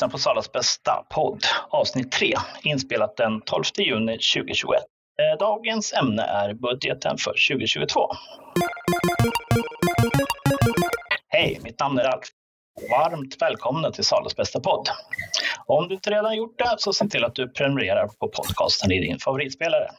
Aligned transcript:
Lyssnar 0.00 0.10
på 0.10 0.18
Salas 0.18 0.52
bästa 0.52 1.04
podd, 1.10 1.44
avsnitt 1.70 2.12
3, 2.12 2.34
inspelat 2.62 3.16
den 3.16 3.40
12 3.40 3.64
juni 3.78 4.12
2021. 4.12 4.82
Eh, 5.22 5.38
dagens 5.38 5.92
ämne 5.92 6.22
är 6.22 6.54
budgeten 6.54 7.16
för 7.18 7.34
2022. 7.50 8.00
Hej, 11.28 11.60
mitt 11.62 11.80
namn 11.80 11.98
är 11.98 12.04
Alf. 12.04 12.24
Varmt 12.90 13.42
välkomna 13.42 13.90
till 13.90 14.04
Salas 14.04 14.36
bästa 14.36 14.60
podd. 14.60 14.88
Om 15.66 15.88
du 15.88 15.94
inte 15.94 16.10
redan 16.10 16.36
gjort 16.36 16.58
det 16.58 16.74
så 16.78 16.92
se 16.92 17.08
till 17.08 17.24
att 17.24 17.34
du 17.34 17.48
prenumererar 17.48 18.06
på 18.06 18.28
podcasten 18.28 18.92
i 18.92 19.00
din 19.00 19.18
favoritspelare. 19.18 19.90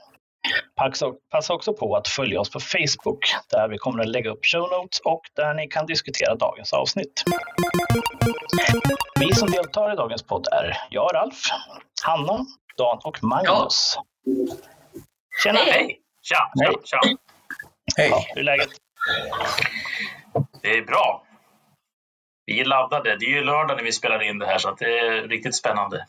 Passa 1.31 1.53
också 1.53 1.73
på 1.73 1.95
att 1.95 2.07
följa 2.07 2.39
oss 2.39 2.49
på 2.49 2.59
Facebook 2.59 3.19
där 3.49 3.67
vi 3.67 3.77
kommer 3.77 4.01
att 4.03 4.09
lägga 4.09 4.29
upp 4.29 4.45
show 4.45 4.61
notes 4.61 4.99
och 4.99 5.21
där 5.35 5.53
ni 5.53 5.67
kan 5.67 5.85
diskutera 5.85 6.35
dagens 6.35 6.73
avsnitt. 6.73 7.23
Vi 9.19 9.35
som 9.35 9.51
deltar 9.51 9.93
i 9.93 9.95
dagens 9.95 10.23
podd 10.23 10.47
är 10.51 10.77
jag, 10.89 11.15
Ralf, 11.15 11.41
Hanna, 12.03 12.45
Dan 12.77 12.99
och 13.03 13.23
Magnus. 13.23 13.97
Tjena! 15.43 15.59
Hej! 15.59 15.99
Tja! 16.21 16.51
Hej! 16.65 16.75
Tja. 16.83 16.99
Hej! 17.97 18.09
Ja, 18.09 18.25
hur 18.27 18.39
är 18.39 18.43
läget? 18.43 18.69
Det 20.61 20.77
är 20.77 20.81
bra. 20.81 21.23
Vi 22.45 22.59
är 22.59 22.65
laddade. 22.65 23.17
Det 23.17 23.25
är 23.25 23.29
ju 23.29 23.43
lördag 23.43 23.77
när 23.77 23.83
vi 23.83 23.91
spelar 23.91 24.21
in 24.21 24.39
det 24.39 24.45
här 24.45 24.57
så 24.57 24.75
det 24.79 24.99
är 24.99 25.27
riktigt 25.27 25.55
spännande. 25.55 26.05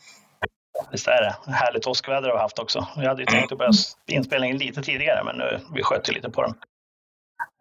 Visst 0.91 1.07
är 1.07 1.21
det. 1.21 1.51
Härligt 1.51 1.87
åskväder 1.87 2.29
har 2.29 2.35
vi 2.35 2.41
haft 2.41 2.59
också. 2.59 2.87
Vi 2.97 3.07
hade 3.07 3.21
ju 3.21 3.25
tänkt 3.25 3.51
att 3.51 3.57
börja 3.57 3.71
inspelningen 4.07 4.57
lite 4.57 4.81
tidigare, 4.81 5.23
men 5.23 5.37
nu, 5.37 5.59
vi 5.75 5.83
sköt 5.83 6.09
ju 6.09 6.13
lite 6.13 6.29
på 6.29 6.41
den. 6.41 6.55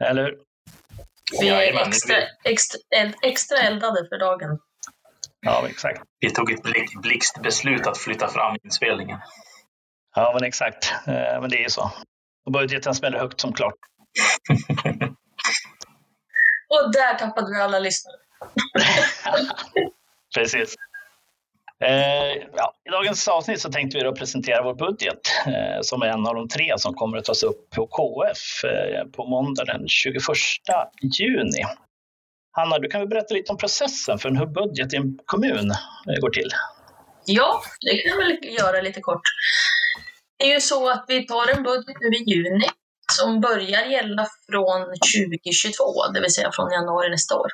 Eller 0.04 0.22
hur? 0.22 0.38
Vi 1.40 1.48
är 1.48 1.86
extra, 1.88 2.16
extra, 2.44 2.80
extra 3.22 3.58
eldade 3.58 4.08
för 4.08 4.18
dagen. 4.18 4.58
Ja, 5.40 5.68
exakt. 5.68 6.02
Vi 6.20 6.30
tog 6.30 6.52
ett 6.52 6.62
blixtbeslut 7.02 7.86
att 7.86 7.98
flytta 7.98 8.28
fram 8.28 8.56
inspelningen. 8.64 9.18
Ja, 10.14 10.30
men 10.34 10.44
exakt. 10.44 10.94
Eh, 11.06 11.40
men 11.40 11.50
det 11.50 11.56
är 11.56 11.62
ju 11.62 11.70
så. 11.70 11.92
Och 12.46 12.52
budgeten 12.52 12.94
smäller 12.94 13.18
högt 13.18 13.40
som 13.40 13.52
klart. 13.52 13.74
Och 16.68 16.92
där 16.92 17.14
tappade 17.18 17.52
vi 17.52 17.60
alla 17.60 17.78
lyssnare. 17.78 18.16
Precis. 20.34 20.74
Eh, 21.82 22.48
ja, 22.56 22.74
I 22.88 22.90
dagens 22.90 23.28
avsnitt 23.28 23.60
så 23.60 23.70
tänkte 23.70 23.98
vi 23.98 24.04
då 24.04 24.14
presentera 24.14 24.62
vår 24.62 24.74
budget 24.74 25.20
eh, 25.46 25.80
som 25.82 26.02
är 26.02 26.06
en 26.06 26.26
av 26.26 26.34
de 26.34 26.48
tre 26.48 26.74
som 26.78 26.94
kommer 26.94 27.18
att 27.18 27.24
tas 27.24 27.42
upp 27.42 27.70
på 27.70 27.86
KF 27.86 28.64
eh, 28.64 29.04
på 29.06 29.26
måndag 29.26 29.64
den 29.64 29.88
21 29.88 30.22
juni. 31.18 31.64
Hanna, 32.52 32.78
du 32.78 32.88
kan 32.88 33.00
väl 33.00 33.08
berätta 33.08 33.34
lite 33.34 33.52
om 33.52 33.58
processen 33.58 34.18
för 34.18 34.30
hur 34.30 34.46
budget 34.46 34.94
i 34.94 34.96
en 34.96 35.18
kommun 35.24 35.70
eh, 36.08 36.20
går 36.20 36.30
till? 36.30 36.48
Ja, 37.24 37.62
det 37.80 37.96
kan 37.96 38.10
jag 38.10 38.18
väl 38.18 38.38
göra 38.42 38.80
lite 38.80 39.00
kort. 39.00 39.22
Det 40.38 40.44
är 40.44 40.54
ju 40.54 40.60
så 40.60 40.90
att 40.90 41.04
vi 41.08 41.26
tar 41.26 41.56
en 41.56 41.62
budget 41.62 41.96
nu 42.00 42.16
i 42.16 42.24
juni 42.30 42.66
som 43.12 43.40
börjar 43.40 43.84
gälla 43.84 44.26
från 44.50 44.80
2022, 44.82 46.12
det 46.14 46.20
vill 46.20 46.34
säga 46.34 46.50
från 46.52 46.72
januari 46.72 47.10
nästa 47.10 47.34
år. 47.36 47.48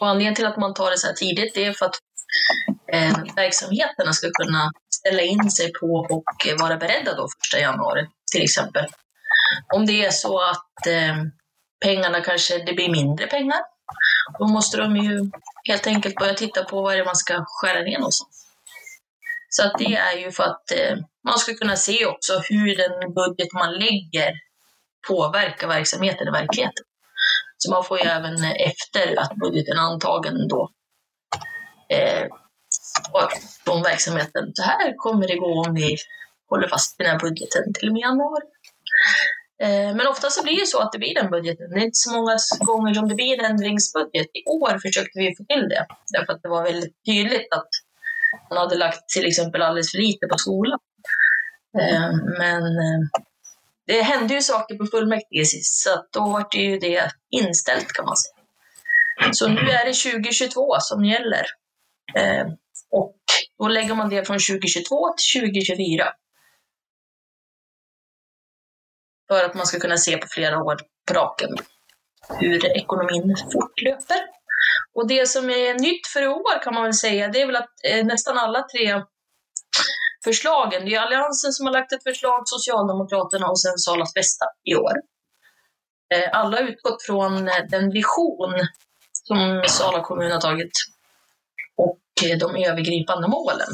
Och 0.00 0.06
anledningen 0.06 0.34
till 0.34 0.46
att 0.46 0.56
man 0.56 0.74
tar 0.74 0.90
det 0.90 0.98
så 0.98 1.06
här 1.06 1.14
tidigt 1.14 1.54
det 1.54 1.64
är 1.64 1.72
för 1.72 1.86
att 1.86 1.98
eh, 2.94 3.34
verksamheterna 3.36 4.12
ska 4.12 4.30
kunna 4.30 4.72
ställa 4.94 5.22
in 5.22 5.50
sig 5.50 5.72
på 5.80 5.86
och 6.10 6.60
vara 6.60 6.76
beredda 6.76 7.14
då 7.14 7.28
första 7.40 7.58
januari 7.58 8.06
till 8.32 8.42
exempel. 8.42 8.86
Om 9.74 9.86
det 9.86 10.04
är 10.04 10.10
så 10.10 10.40
att 10.40 10.86
eh, 10.86 11.16
pengarna 11.84 12.20
kanske, 12.20 12.58
det 12.58 12.72
blir 12.72 12.90
mindre 12.90 13.26
pengar, 13.26 13.60
då 14.38 14.46
måste 14.46 14.76
de 14.76 14.96
ju 14.96 15.30
helt 15.68 15.86
enkelt 15.86 16.14
börja 16.14 16.34
titta 16.34 16.64
på 16.64 16.82
vad 16.82 16.94
det 16.94 17.00
är 17.00 17.04
man 17.04 17.16
ska 17.16 17.44
skära 17.46 17.82
ner 17.82 17.98
någonstans. 17.98 18.46
Så 19.48 19.66
att 19.66 19.78
det 19.78 19.94
är 19.94 20.16
ju 20.18 20.32
för 20.32 20.44
att 20.44 20.70
eh, 20.70 20.96
man 21.28 21.38
ska 21.38 21.54
kunna 21.54 21.76
se 21.76 22.06
också 22.06 22.42
hur 22.48 22.76
den 22.76 23.14
budget 23.14 23.52
man 23.52 23.72
lägger 23.72 24.32
påverkar 25.08 25.68
verksamheten 25.68 26.28
i 26.28 26.30
verkligheten. 26.30 26.84
Så 27.58 27.70
man 27.70 27.84
får 27.84 27.98
ju 27.98 28.04
även 28.04 28.44
efter 28.44 29.20
att 29.20 29.34
budgeten 29.36 29.78
är 29.78 29.82
antagen 29.82 30.48
då 30.48 30.70
eh, 31.88 32.26
från 33.64 33.82
verksamheten. 33.82 34.52
Så 34.54 34.62
här 34.62 34.96
kommer 34.96 35.28
det 35.28 35.36
gå 35.36 35.62
om 35.66 35.74
vi 35.74 35.96
håller 36.50 36.68
fast 36.68 37.00
vid 37.00 37.06
den 37.06 37.12
här 37.12 37.20
budgeten 37.20 37.72
till 37.74 37.88
och 37.88 37.94
med 37.94 38.00
januari. 38.00 38.46
Eh, 39.62 39.96
men 39.96 40.06
ofta 40.06 40.30
så 40.30 40.42
blir 40.42 40.60
det 40.60 40.66
så 40.66 40.78
att 40.80 40.92
det 40.92 40.98
blir 40.98 41.14
den 41.14 41.30
budgeten. 41.30 41.70
Det 41.70 41.80
är 41.80 41.84
inte 41.84 42.04
så 42.06 42.12
många 42.12 42.36
gånger 42.58 42.94
som 42.94 43.08
det 43.08 43.14
blir 43.14 43.38
en 43.38 43.50
ändringsbudget. 43.50 44.26
I 44.26 44.42
år 44.46 44.78
försökte 44.78 45.18
vi 45.18 45.36
få 45.36 45.44
till 45.44 45.68
det, 45.68 45.86
därför 46.12 46.32
att 46.32 46.42
det 46.42 46.48
var 46.48 46.62
väldigt 46.62 46.94
tydligt 47.06 47.52
att 47.52 47.68
man 48.50 48.58
hade 48.58 48.74
lagt 48.74 49.08
till 49.08 49.26
exempel 49.26 49.62
alldeles 49.62 49.90
för 49.90 49.98
lite 49.98 50.26
på 50.26 50.38
skolan. 50.38 50.78
Eh, 51.80 52.10
men 52.38 52.62
eh, 52.62 53.00
det 53.86 54.02
hände 54.02 54.34
ju 54.34 54.40
saker 54.40 54.74
på 54.74 54.86
fullmäktige 54.86 55.46
sist, 55.46 55.82
så 55.82 56.04
då 56.10 56.20
var 56.20 56.46
det 56.50 56.58
ju 56.58 56.78
det 56.78 57.10
inställt 57.30 57.92
kan 57.92 58.04
man 58.04 58.16
säga. 58.16 58.34
Så 59.32 59.48
nu 59.48 59.60
är 59.60 59.84
det 59.86 59.94
2022 59.94 60.76
som 60.80 61.04
gäller. 61.04 61.44
Och 62.98 63.16
då 63.58 63.68
lägger 63.68 63.94
man 63.94 64.08
det 64.08 64.26
från 64.26 64.38
2022 64.38 65.14
till 65.16 65.40
2024. 65.40 66.08
För 69.28 69.44
att 69.44 69.54
man 69.54 69.66
ska 69.66 69.78
kunna 69.78 69.96
se 69.96 70.16
på 70.16 70.26
flera 70.30 70.62
år 70.62 70.76
på 71.08 71.14
raken 71.14 71.56
hur 72.28 72.76
ekonomin 72.76 73.36
fortlöper. 73.52 74.20
Och 74.94 75.08
det 75.08 75.28
som 75.28 75.50
är 75.50 75.74
nytt 75.74 76.06
för 76.06 76.22
i 76.22 76.28
år 76.28 76.62
kan 76.62 76.74
man 76.74 76.82
väl 76.82 76.94
säga, 76.94 77.28
det 77.28 77.40
är 77.40 77.46
väl 77.46 77.56
att 77.56 77.70
eh, 77.88 78.04
nästan 78.04 78.38
alla 78.38 78.62
tre 78.62 79.02
förslagen, 80.24 80.84
det 80.84 80.94
är 80.94 81.00
Alliansen 81.00 81.52
som 81.52 81.66
har 81.66 81.72
lagt 81.72 81.92
ett 81.92 82.02
förslag, 82.02 82.42
Socialdemokraterna 82.44 83.46
och 83.48 83.60
sen 83.60 83.78
Salas 83.78 84.14
bästa 84.14 84.46
i 84.64 84.74
år. 84.74 84.94
Eh, 86.14 86.28
alla 86.32 86.56
har 86.56 86.64
utgått 86.64 87.02
från 87.02 87.48
eh, 87.48 87.64
den 87.70 87.90
vision 87.90 88.52
som 89.12 89.64
Sala 89.68 90.00
kommun 90.00 90.32
har 90.32 90.40
tagit 90.40 90.72
och 91.76 92.00
eh, 92.24 92.38
de 92.38 92.64
övergripande 92.64 93.28
målen. 93.28 93.68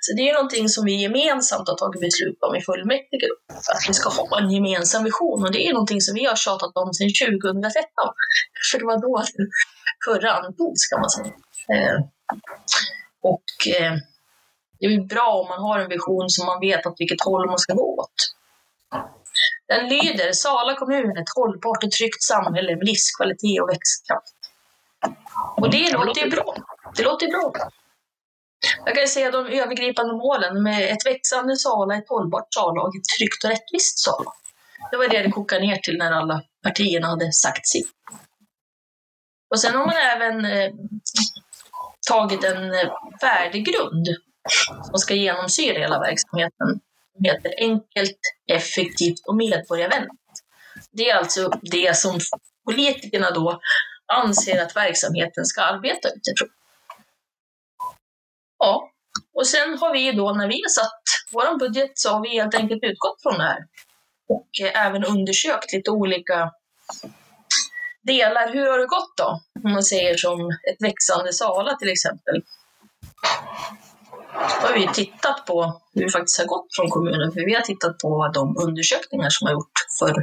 Så 0.00 0.12
det 0.16 0.28
är 0.28 0.34
någonting 0.34 0.68
som 0.68 0.84
vi 0.84 1.02
gemensamt 1.02 1.68
har 1.68 1.76
tagit 1.76 2.00
beslut 2.00 2.38
om 2.40 2.56
i 2.56 2.60
fullmäktige, 2.60 3.28
att 3.48 3.88
vi 3.88 3.94
ska 3.94 4.08
ha 4.08 4.40
en 4.40 4.50
gemensam 4.50 5.04
vision 5.04 5.44
och 5.44 5.52
det 5.52 5.66
är 5.66 5.72
någonting 5.72 6.00
som 6.00 6.14
vi 6.14 6.24
har 6.24 6.36
tjatat 6.36 6.72
om 6.74 6.94
sedan 6.94 7.10
2013. 7.42 7.80
För 8.72 8.78
det 8.78 8.84
var 8.84 8.98
då 9.06 9.22
den 9.36 9.46
förra 10.06 10.32
antogs 10.32 10.86
kan 10.90 11.00
man 11.00 11.10
säga. 11.10 11.32
Eh, 11.74 11.96
och 13.32 13.50
eh, 13.76 13.94
det 14.78 14.86
är 14.86 15.00
bra 15.14 15.28
om 15.42 15.48
man 15.48 15.62
har 15.68 15.78
en 15.78 15.88
vision 15.88 16.30
som 16.30 16.46
man 16.46 16.60
vet 16.60 16.86
åt 16.86 17.00
vilket 17.02 17.24
håll 17.24 17.46
man 17.46 17.58
ska 17.58 17.72
gå 17.74 17.86
åt. 18.00 18.18
Den 19.68 19.88
lyder 19.88 20.32
Sala 20.32 20.74
kommun, 20.74 21.16
ett 21.16 21.34
hållbart 21.36 21.84
och 21.84 21.90
tryggt 21.90 22.22
samhälle 22.22 22.76
med 22.76 22.86
livskvalitet 22.86 23.62
och 23.62 23.68
växtkraft. 23.68 24.35
Och 25.56 25.70
det 25.70 25.92
låter 25.92 26.20
ju 26.20 26.30
bra. 26.30 26.54
Det 26.96 27.02
låter 27.02 27.28
bra. 27.28 27.52
Jag 28.84 28.94
kan 28.94 29.08
säga 29.08 29.30
de 29.30 29.46
övergripande 29.46 30.12
målen 30.12 30.62
med 30.62 30.92
ett 30.92 31.06
växande 31.06 31.56
Sala, 31.56 31.96
ett 31.96 32.08
hållbart 32.08 32.54
Sala 32.54 32.82
och 32.82 32.96
ett 32.96 33.18
tryggt 33.18 33.44
och 33.44 33.50
rättvist 33.50 33.98
Sala. 33.98 34.32
Det 34.90 34.96
var 34.96 35.08
det 35.08 35.22
det 35.22 35.30
kokade 35.30 35.60
ner 35.60 35.76
till 35.76 35.98
när 35.98 36.12
alla 36.12 36.42
partierna 36.62 37.06
hade 37.06 37.32
sagt 37.32 37.68
sitt. 37.68 37.90
Och 39.50 39.60
sen 39.60 39.74
har 39.74 39.86
man 39.86 39.96
även 39.96 40.44
eh, 40.44 40.70
tagit 42.08 42.44
en 42.44 42.74
eh, 42.74 42.92
värdegrund 43.20 44.06
som 44.82 44.98
ska 44.98 45.14
genomsyra 45.14 45.78
hela 45.78 45.98
verksamheten. 45.98 46.80
Som 47.16 47.24
heter 47.24 47.54
enkelt, 47.58 48.18
effektivt 48.52 49.26
och 49.26 49.36
medborgarvänligt. 49.36 50.14
Det 50.92 51.10
är 51.10 51.16
alltså 51.16 51.50
det 51.62 51.96
som 51.96 52.20
politikerna 52.66 53.30
då 53.30 53.60
anser 54.06 54.62
att 54.62 54.76
verksamheten 54.76 55.44
ska 55.44 55.62
arbeta 55.62 56.08
utifrån. 56.08 56.48
Ja, 58.58 58.90
och 59.34 59.46
sen 59.46 59.78
har 59.78 59.92
vi 59.92 60.12
då 60.12 60.32
när 60.32 60.48
vi 60.48 60.62
har 60.62 60.68
satt 60.68 61.02
vår 61.32 61.58
budget 61.58 61.92
så 61.94 62.10
har 62.10 62.22
vi 62.22 62.28
helt 62.28 62.54
enkelt 62.54 62.82
utgått 62.82 63.22
från 63.22 63.38
det 63.38 63.44
här 63.44 63.66
och 64.28 64.48
eh, 64.62 64.86
även 64.86 65.04
undersökt 65.04 65.72
lite 65.72 65.90
olika 65.90 66.50
delar. 68.02 68.52
Hur 68.52 68.70
har 68.70 68.78
det 68.78 68.86
gått 68.86 69.16
då? 69.16 69.40
Om 69.64 69.72
man 69.72 69.82
säger 69.82 70.16
som 70.16 70.50
ett 70.50 70.82
växande 70.82 71.32
Sala 71.32 71.76
till 71.76 71.88
exempel. 71.88 72.42
Då 74.32 74.66
har 74.66 74.74
vi 74.74 74.88
tittat 74.88 75.46
på 75.46 75.80
hur 75.94 76.04
det 76.04 76.12
faktiskt 76.12 76.38
har 76.38 76.46
gått 76.46 76.66
från 76.76 76.90
kommunen, 76.90 77.32
för 77.32 77.40
vi 77.46 77.54
har 77.54 77.62
tittat 77.62 77.98
på 77.98 78.30
de 78.34 78.56
undersökningar 78.56 79.30
som 79.30 79.46
har 79.46 79.52
gjorts 79.52 79.98
för 79.98 80.14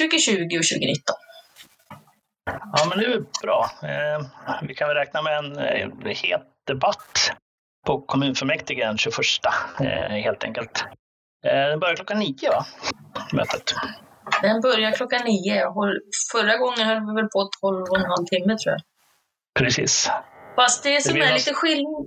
2020 0.00 0.58
och 0.58 0.66
2019. 0.72 1.16
Ja, 2.46 2.86
men 2.88 2.98
det 2.98 3.04
är 3.04 3.24
bra. 3.42 3.70
Eh, 3.82 4.26
vi 4.62 4.74
kan 4.74 4.88
väl 4.88 4.96
räkna 4.96 5.22
med 5.22 5.38
en 5.38 5.58
eh, 5.58 6.16
het 6.22 6.42
debatt 6.66 7.32
på 7.86 8.00
kommunfullmäktige 8.00 8.86
den 8.86 8.98
21 8.98 9.16
eh, 9.80 9.86
helt 10.08 10.44
enkelt. 10.44 10.84
Eh, 11.46 11.52
den 11.52 11.80
börjar 11.80 11.96
klockan 11.96 12.18
nio 12.18 12.50
va? 12.50 12.66
Mötet. 13.32 13.74
Den 14.42 14.60
börjar 14.60 14.92
klockan 14.92 15.20
nio. 15.24 15.72
Förra 16.32 16.56
gången 16.56 16.86
höll 16.86 17.00
vi 17.06 17.14
väl 17.14 17.28
på 17.28 17.50
12 17.60 17.82
och 17.82 17.98
en 17.98 18.04
halv 18.04 18.26
timme 18.26 18.58
tror 18.58 18.72
jag. 18.72 18.80
Precis. 19.58 20.10
Fast 20.56 20.84
det 20.84 21.02
som 21.02 21.14
Det 21.14 21.20
är 21.20 21.34
lite 21.34 21.54
skillnad 21.54 22.06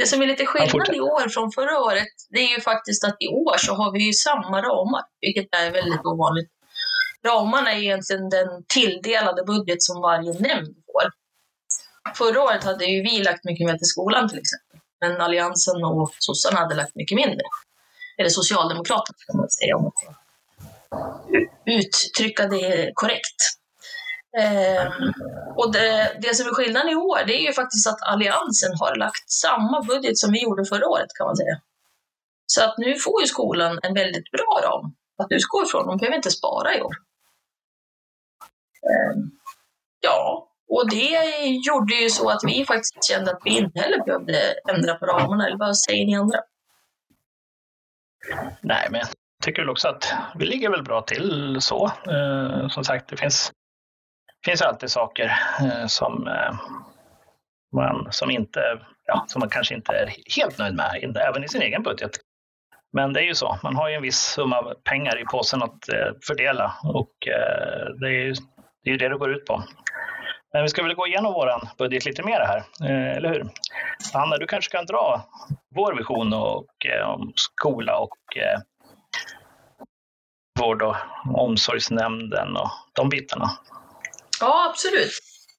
det 0.00 0.06
som 0.06 0.22
är 0.22 0.26
lite 0.26 0.46
skillnad 0.46 0.94
i 0.94 1.00
år 1.00 1.28
från 1.28 1.52
förra 1.52 1.78
året, 1.78 2.14
det 2.30 2.38
är 2.38 2.50
ju 2.54 2.60
faktiskt 2.60 3.04
att 3.04 3.16
i 3.18 3.28
år 3.28 3.56
så 3.56 3.74
har 3.74 3.92
vi 3.92 4.06
ju 4.06 4.12
samma 4.12 4.62
ramar, 4.62 5.02
vilket 5.20 5.48
är 5.54 5.70
väldigt 5.70 6.04
ovanligt. 6.04 6.50
Ramarna 7.26 7.72
är 7.72 7.78
egentligen 7.78 8.28
den 8.28 8.64
tilldelade 8.68 9.44
budget 9.44 9.82
som 9.82 10.00
varje 10.00 10.32
nämnd 10.32 10.76
får. 10.86 11.10
Förra 12.14 12.42
året 12.42 12.64
hade 12.64 12.84
ju 12.84 13.02
vi 13.02 13.22
lagt 13.22 13.44
mycket 13.44 13.66
mer 13.66 13.78
till 13.78 13.86
skolan 13.86 14.28
till 14.28 14.38
exempel, 14.38 14.80
men 15.00 15.20
Alliansen 15.20 15.84
och 15.84 16.10
sossarna 16.18 16.60
hade 16.60 16.74
lagt 16.74 16.94
mycket 16.94 17.16
mindre. 17.16 17.46
Eller 18.18 18.28
Socialdemokraterna 18.28 19.18
kan 19.26 19.36
man 19.36 19.50
säga 19.50 19.76
om 19.76 19.82
man 19.82 19.92
ska 19.92 20.14
uttrycka 21.66 22.46
det 22.46 22.90
korrekt. 22.94 23.40
Ehm, 24.38 25.12
och 25.56 25.72
det, 25.72 26.16
det 26.22 26.34
som 26.34 26.46
är 26.46 26.54
skillnaden 26.54 26.88
i 26.88 26.94
år, 26.94 27.24
det 27.26 27.34
är 27.34 27.46
ju 27.46 27.52
faktiskt 27.52 27.86
att 27.86 28.02
Alliansen 28.02 28.72
har 28.80 28.96
lagt 28.96 29.30
samma 29.30 29.82
budget 29.82 30.18
som 30.18 30.32
vi 30.32 30.42
gjorde 30.42 30.64
förra 30.64 30.88
året 30.88 31.08
kan 31.18 31.26
man 31.26 31.36
säga. 31.36 31.60
Så 32.46 32.64
att 32.64 32.78
nu 32.78 32.94
får 32.94 33.20
ju 33.20 33.26
skolan 33.26 33.78
en 33.82 33.94
väldigt 33.94 34.30
bra 34.30 34.60
ram 34.64 34.94
att 35.18 35.32
utgå 35.32 35.62
ifrån. 35.62 35.86
De 35.86 35.96
behöver 35.96 36.16
inte 36.16 36.30
spara 36.30 36.76
i 36.76 36.82
år. 36.82 36.94
Ehm, 38.82 39.30
ja, 40.00 40.48
och 40.68 40.90
det 40.90 41.46
gjorde 41.66 41.94
ju 41.94 42.10
så 42.10 42.30
att 42.30 42.40
vi 42.46 42.64
faktiskt 42.64 43.04
kände 43.04 43.30
att 43.30 43.40
vi 43.44 43.58
inte 43.58 43.80
heller 43.80 44.04
behövde 44.04 44.54
ändra 44.68 44.94
på 44.94 45.06
ramarna. 45.06 45.46
Eller 45.46 45.58
vad 45.58 45.78
säger 45.78 46.06
ni 46.06 46.16
andra? 46.16 46.38
Nej, 48.60 48.88
men 48.90 49.00
jag 49.00 49.08
tycker 49.42 49.62
väl 49.62 49.70
också 49.70 49.88
att 49.88 50.14
vi 50.34 50.46
ligger 50.46 50.70
väl 50.70 50.82
bra 50.82 51.02
till 51.02 51.56
så. 51.60 51.86
Eh, 51.86 52.68
som 52.68 52.84
sagt, 52.84 53.08
det 53.08 53.16
finns, 53.16 53.52
finns 54.44 54.62
alltid 54.62 54.90
saker 54.90 55.32
eh, 55.60 55.86
som, 55.86 56.28
eh, 56.28 56.54
man, 57.72 58.08
som, 58.10 58.30
inte, 58.30 58.60
ja, 59.06 59.24
som 59.28 59.40
man 59.40 59.48
kanske 59.48 59.74
inte 59.74 59.92
är 59.92 60.14
helt 60.36 60.58
nöjd 60.58 60.74
med, 60.74 60.98
inte, 61.02 61.20
även 61.20 61.44
i 61.44 61.48
sin 61.48 61.62
egen 61.62 61.82
budget. 61.82 62.10
Men 62.92 63.12
det 63.12 63.20
är 63.20 63.24
ju 63.24 63.34
så, 63.34 63.58
man 63.62 63.76
har 63.76 63.88
ju 63.88 63.94
en 63.94 64.02
viss 64.02 64.18
summa 64.18 64.74
pengar 64.84 65.20
i 65.20 65.24
påsen 65.24 65.62
att 65.62 65.88
eh, 65.88 66.12
fördela 66.26 66.72
och 66.82 67.28
eh, 67.28 67.94
det 68.00 68.06
är 68.06 68.24
ju 68.24 68.34
det, 68.84 68.90
är 68.90 68.92
ju 68.92 68.98
det 68.98 69.08
det 69.08 69.18
går 69.18 69.34
ut 69.34 69.44
på. 69.44 69.64
Men 70.52 70.62
vi 70.62 70.68
ska 70.68 70.82
väl 70.82 70.94
gå 70.94 71.06
igenom 71.06 71.32
vår 71.32 71.68
budget 71.78 72.04
lite 72.04 72.22
mer 72.22 72.40
här, 72.40 72.58
eh, 72.58 73.16
eller 73.16 73.28
hur? 73.28 73.50
Anna, 74.14 74.36
du 74.36 74.46
kanske 74.46 74.70
kan 74.70 74.86
dra 74.86 75.28
vår 75.74 75.96
vision 75.96 76.32
och, 76.32 76.86
eh, 76.86 77.10
om 77.10 77.32
skola 77.36 77.98
och 77.98 78.36
eh, 78.36 78.60
vård 80.60 80.82
och 80.82 80.96
omsorgsnämnden 81.34 82.56
och 82.56 82.70
de 82.92 83.08
bitarna. 83.08 83.50
Ja, 84.40 84.70
absolut. 84.70 85.12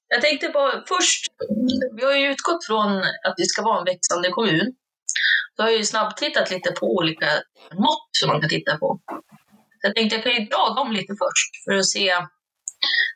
Jag 0.08 0.22
tänkte 0.22 0.48
bara 0.48 0.72
först, 0.88 1.26
vi 1.96 2.04
har 2.04 2.12
ju 2.12 2.26
utgått 2.26 2.66
från 2.66 2.98
att 2.98 3.34
vi 3.36 3.44
ska 3.44 3.62
vara 3.62 3.78
en 3.78 3.84
växande 3.84 4.28
kommun. 4.28 4.74
Så 5.56 5.62
har 5.62 5.68
jag 5.68 5.78
ju 5.78 5.84
snabbtittat 5.84 6.50
lite 6.50 6.72
på 6.72 6.86
olika 6.86 7.26
mått 7.72 8.08
som 8.10 8.28
man 8.28 8.40
kan 8.40 8.50
titta 8.50 8.76
på. 8.78 9.00
Så 9.80 9.86
jag 9.86 9.94
tänkte 9.94 10.16
jag 10.16 10.24
kan 10.24 10.32
ju 10.32 10.44
dra 10.44 10.74
dem 10.76 10.92
lite 10.92 11.12
först 11.18 11.64
för 11.64 11.76
att 11.76 11.86
se 11.86 12.12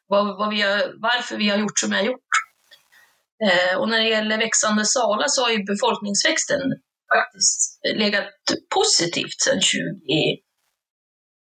vad, 0.09 0.39
vad 0.39 0.51
vi 0.51 0.63
har, 0.63 1.01
varför 1.01 1.37
vi 1.37 1.49
har 1.49 1.59
gjort 1.59 1.79
som 1.79 1.91
vi 1.91 1.97
har 1.97 2.03
gjort. 2.03 2.31
Eh, 3.47 3.77
och 3.79 3.89
när 3.89 3.99
det 3.99 4.09
gäller 4.09 4.39
växande 4.39 4.85
Sala 4.85 5.29
så 5.29 5.43
har 5.43 5.51
ju 5.51 5.65
befolkningsväxten 5.65 6.61
faktiskt 7.15 7.81
legat 7.95 8.33
positivt 8.75 9.41
sedan 9.41 9.61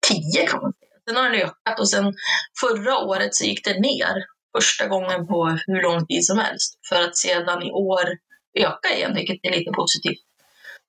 2010 0.07 0.47
kan 0.49 0.61
man 0.61 0.73
säga. 0.73 0.93
Sen 1.07 1.15
har 1.15 1.23
den 1.23 1.41
ökat 1.41 1.79
och 1.79 1.89
sen 1.89 2.13
förra 2.61 2.97
året 2.97 3.35
så 3.35 3.45
gick 3.45 3.65
det 3.65 3.79
ner 3.79 4.25
första 4.57 4.87
gången 4.87 5.27
på 5.27 5.57
hur 5.67 5.81
lång 5.81 6.05
tid 6.07 6.25
som 6.25 6.37
helst 6.37 6.79
för 6.89 7.01
att 7.01 7.17
sedan 7.17 7.63
i 7.63 7.71
år 7.71 8.05
öka 8.59 8.95
igen, 8.95 9.15
vilket 9.15 9.39
är 9.43 9.51
lite 9.51 9.71
positivt. 9.71 10.23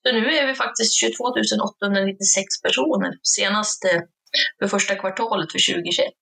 Så 0.03 0.13
nu 0.13 0.37
är 0.37 0.47
vi 0.47 0.55
faktiskt 0.55 0.95
22 1.01 1.25
896 1.25 2.63
personer 2.63 3.13
senaste 3.23 3.89
för 4.59 4.69
första 4.69 4.95
kvartalet 4.95 5.53
för 5.53 5.75
2021. 5.75 6.13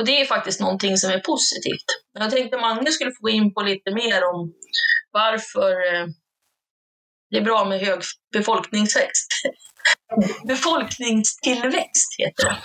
Och 0.00 0.06
det 0.06 0.20
är 0.20 0.24
faktiskt 0.24 0.60
någonting 0.60 0.96
som 0.96 1.10
är 1.10 1.18
positivt. 1.18 1.84
Jag 2.12 2.30
tänkte 2.30 2.56
Magnus 2.56 2.94
skulle 2.94 3.10
få 3.10 3.22
gå 3.22 3.28
in 3.28 3.54
på 3.54 3.60
lite 3.60 3.94
mer 3.94 4.24
om 4.24 4.52
varför 5.12 5.70
eh, 5.70 6.06
det 7.30 7.36
är 7.36 7.42
bra 7.42 7.64
med 7.64 7.80
hög 7.80 8.00
befolkningsväxt. 8.32 9.28
Befolkningstillväxt 10.48 12.10
heter 12.18 12.44
det. 12.44 12.58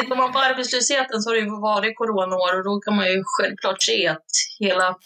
Tittar 0.00 0.16
man 0.16 0.32
på 0.32 0.38
arbetslösheten 0.38 1.22
så 1.22 1.30
har 1.30 1.34
det 1.34 1.40
ju 1.40 1.60
varit 1.60 1.96
coronaår 1.96 2.58
och 2.58 2.64
då 2.64 2.80
kan 2.80 2.96
man 2.96 3.06
ju 3.06 3.22
självklart 3.24 3.82
se 3.82 4.08
att 4.08 4.30
hela 4.58 4.96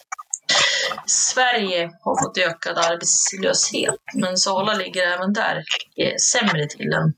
Sverige 1.06 1.90
har 2.02 2.24
fått 2.24 2.38
ökad 2.38 2.78
arbetslöshet. 2.78 3.94
Men 4.14 4.36
Sala 4.36 4.74
ligger 4.74 5.02
även 5.02 5.32
där 5.32 5.64
eh, 5.96 6.16
sämre 6.16 6.66
till 6.66 6.92
än, 6.92 7.14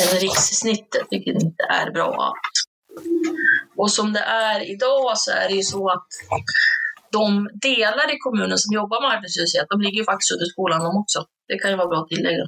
än 0.00 0.18
rikssnittet, 0.20 1.06
vilket 1.10 1.42
inte 1.42 1.62
är 1.62 1.90
bra. 1.90 2.32
Och 3.76 3.90
som 3.90 4.12
det 4.12 4.20
är 4.20 4.70
idag 4.70 5.18
så 5.18 5.30
är 5.30 5.48
det 5.48 5.54
ju 5.54 5.62
så 5.62 5.90
att 5.90 6.06
de 7.12 7.50
delar 7.62 8.14
i 8.14 8.18
kommunen 8.18 8.58
som 8.58 8.74
jobbar 8.74 9.00
med 9.00 9.10
arbetslöshet, 9.10 9.66
de 9.70 9.80
ligger 9.80 9.98
ju 9.98 10.04
faktiskt 10.04 10.32
under 10.32 10.46
skolan 10.46 10.84
de 10.84 10.96
också. 10.96 11.24
Det 11.48 11.58
kan 11.58 11.70
ju 11.70 11.76
vara 11.76 11.88
bra 11.88 11.98
att 12.02 12.08
tillägga. 12.08 12.44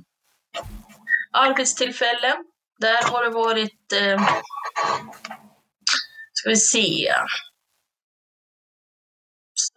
Arbetstillfällen, 1.32 2.36
där 2.80 3.02
har 3.02 3.24
det 3.24 3.30
varit, 3.30 3.92
eh, 3.92 4.22
ska 6.32 6.48
vi 6.48 6.56
se, 6.56 7.12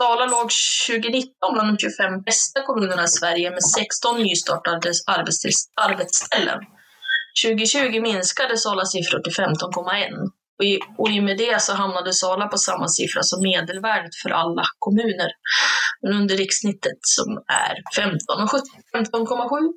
Sala 0.01 0.25
låg 0.25 0.49
2019 0.87 1.53
bland 1.53 1.69
de 1.69 1.77
25 1.77 2.21
bästa 2.21 2.61
kommunerna 2.61 3.03
i 3.03 3.07
Sverige 3.07 3.49
med 3.51 3.63
16 3.63 4.23
nystartade 4.23 4.91
arbetsställen. 5.75 6.59
2020 7.45 8.01
minskade 8.01 8.57
Salas 8.57 8.91
siffror 8.91 9.19
till 9.19 9.33
15,1 9.33 10.29
och 10.57 10.65
i, 10.65 10.79
och 10.97 11.09
i 11.09 11.19
och 11.19 11.23
med 11.23 11.37
det 11.37 11.61
så 11.61 11.73
hamnade 11.73 12.13
Sala 12.13 12.47
på 12.47 12.57
samma 12.57 12.87
siffra 12.87 13.23
som 13.23 13.41
medelvärdet 13.41 14.15
för 14.23 14.29
alla 14.29 14.63
kommuner. 14.79 15.31
Men 16.01 16.13
under 16.13 16.37
rikssnittet 16.37 16.99
som 17.01 17.29
är 17.67 17.73
15 17.95 18.43
och 18.43 18.51
17 18.51 18.67
15,7. 18.95 19.73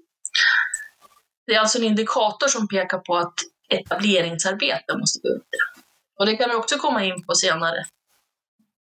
Det 1.47 1.55
är 1.55 1.61
alltså 1.61 1.79
en 1.79 1.85
indikator 1.85 2.49
som 2.49 2.69
pekar 2.69 2.99
på 2.99 3.17
att 3.17 3.35
etableringsarbete 3.69 4.97
måste 4.99 5.19
gå 5.23 5.29
upp. 5.29 5.49
Och 6.19 6.27
det 6.27 6.37
kan 6.37 6.51
vi 6.51 6.57
också 6.57 6.77
komma 6.79 7.05
in 7.05 7.27
på 7.27 7.35
senare 7.35 7.85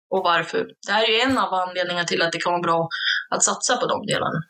och 0.10 0.24
varför. 0.24 0.68
Det 0.88 0.92
här 0.92 1.04
är 1.04 1.08
ju 1.08 1.20
en 1.20 1.38
av 1.38 1.54
anledningarna 1.54 2.08
till 2.08 2.22
att 2.22 2.32
det 2.32 2.40
kan 2.40 2.54
vara 2.54 2.62
bra 2.62 2.90
att 3.30 3.44
satsa 3.44 3.78
på 3.78 3.86
de 3.86 4.06
delarna. 4.06 4.44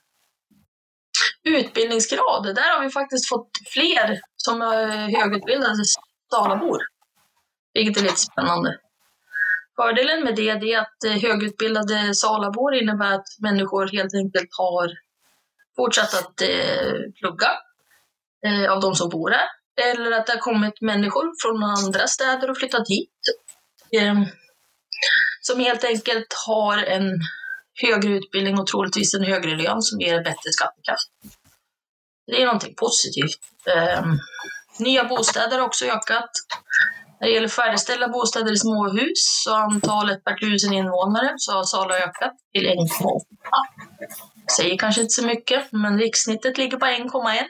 Utbildningsgrad, 1.44 2.56
där 2.56 2.76
har 2.76 2.84
vi 2.84 2.90
faktiskt 2.90 3.30
fått 3.30 3.50
fler 3.74 4.20
som 4.36 4.62
är 4.62 4.88
högutbildade 5.20 5.84
Salabor, 6.32 6.80
vilket 7.74 7.98
är 7.98 8.02
lite 8.02 8.18
spännande. 8.18 8.78
Fördelen 9.76 10.24
med 10.24 10.36
det 10.36 10.50
är 10.50 10.80
att 10.80 11.04
eh, 11.06 11.12
högutbildade 11.12 12.16
Salabor 12.16 12.76
innebär 12.76 13.12
att 13.12 13.28
människor 13.40 13.88
helt 13.88 14.14
enkelt 14.16 14.50
har 14.58 14.90
fortsatt 15.76 16.14
att 16.14 16.42
eh, 16.42 16.94
plugga 17.20 17.52
eh, 18.46 18.72
av 18.72 18.82
de 18.82 18.96
som 18.96 19.10
bor 19.10 19.32
här. 19.32 19.48
Eller 19.92 20.12
att 20.12 20.26
det 20.26 20.34
har 20.34 20.40
kommit 20.40 20.82
människor 20.82 21.34
från 21.42 21.64
andra 21.64 22.08
städer 22.08 22.50
och 22.50 22.58
flyttat 22.58 22.90
hit. 22.90 23.20
Eh, 23.92 24.16
som 25.48 25.60
helt 25.60 25.84
enkelt 25.84 26.34
har 26.48 26.77
en 26.77 27.20
högre 27.82 28.10
utbildning 28.10 28.60
och 28.60 28.68
troligtvis 28.68 29.13
en 29.13 29.24
högre 29.24 29.56
lön 29.56 29.82
som 29.82 30.01
ger 30.01 30.24
bättre 30.24 30.51
skattekraft. 30.51 31.10
Det 32.27 32.42
är 32.42 32.46
någonting 32.46 32.75
positivt. 32.75 33.39
Um, 34.01 34.20
nya 34.80 35.04
bostäder 35.04 35.60
har 35.60 35.66
också 35.66 35.86
ökat. 35.86 36.30
När 37.20 37.27
det 37.27 37.34
gäller 37.34 37.48
färdigställda 37.48 38.08
bostäder 38.08 38.51
i 38.51 38.58
småhus 38.58 39.44
så 39.44 39.56
antalet 39.56 40.24
per 40.24 40.38
tusen 40.38 40.74
invånare 40.74 41.34
så 41.38 41.51
har 41.51 41.63
Sala 41.63 41.98
ökat 41.98 42.34
till 42.54 42.68
1,8. 42.68 42.77
Säger 44.58 44.77
kanske 44.77 45.01
inte 45.01 45.12
så 45.12 45.25
mycket, 45.25 45.72
men 45.72 46.00
rikssnittet 46.00 46.58
ligger 46.58 46.77
på 46.77 46.86
1,1. 46.86 47.46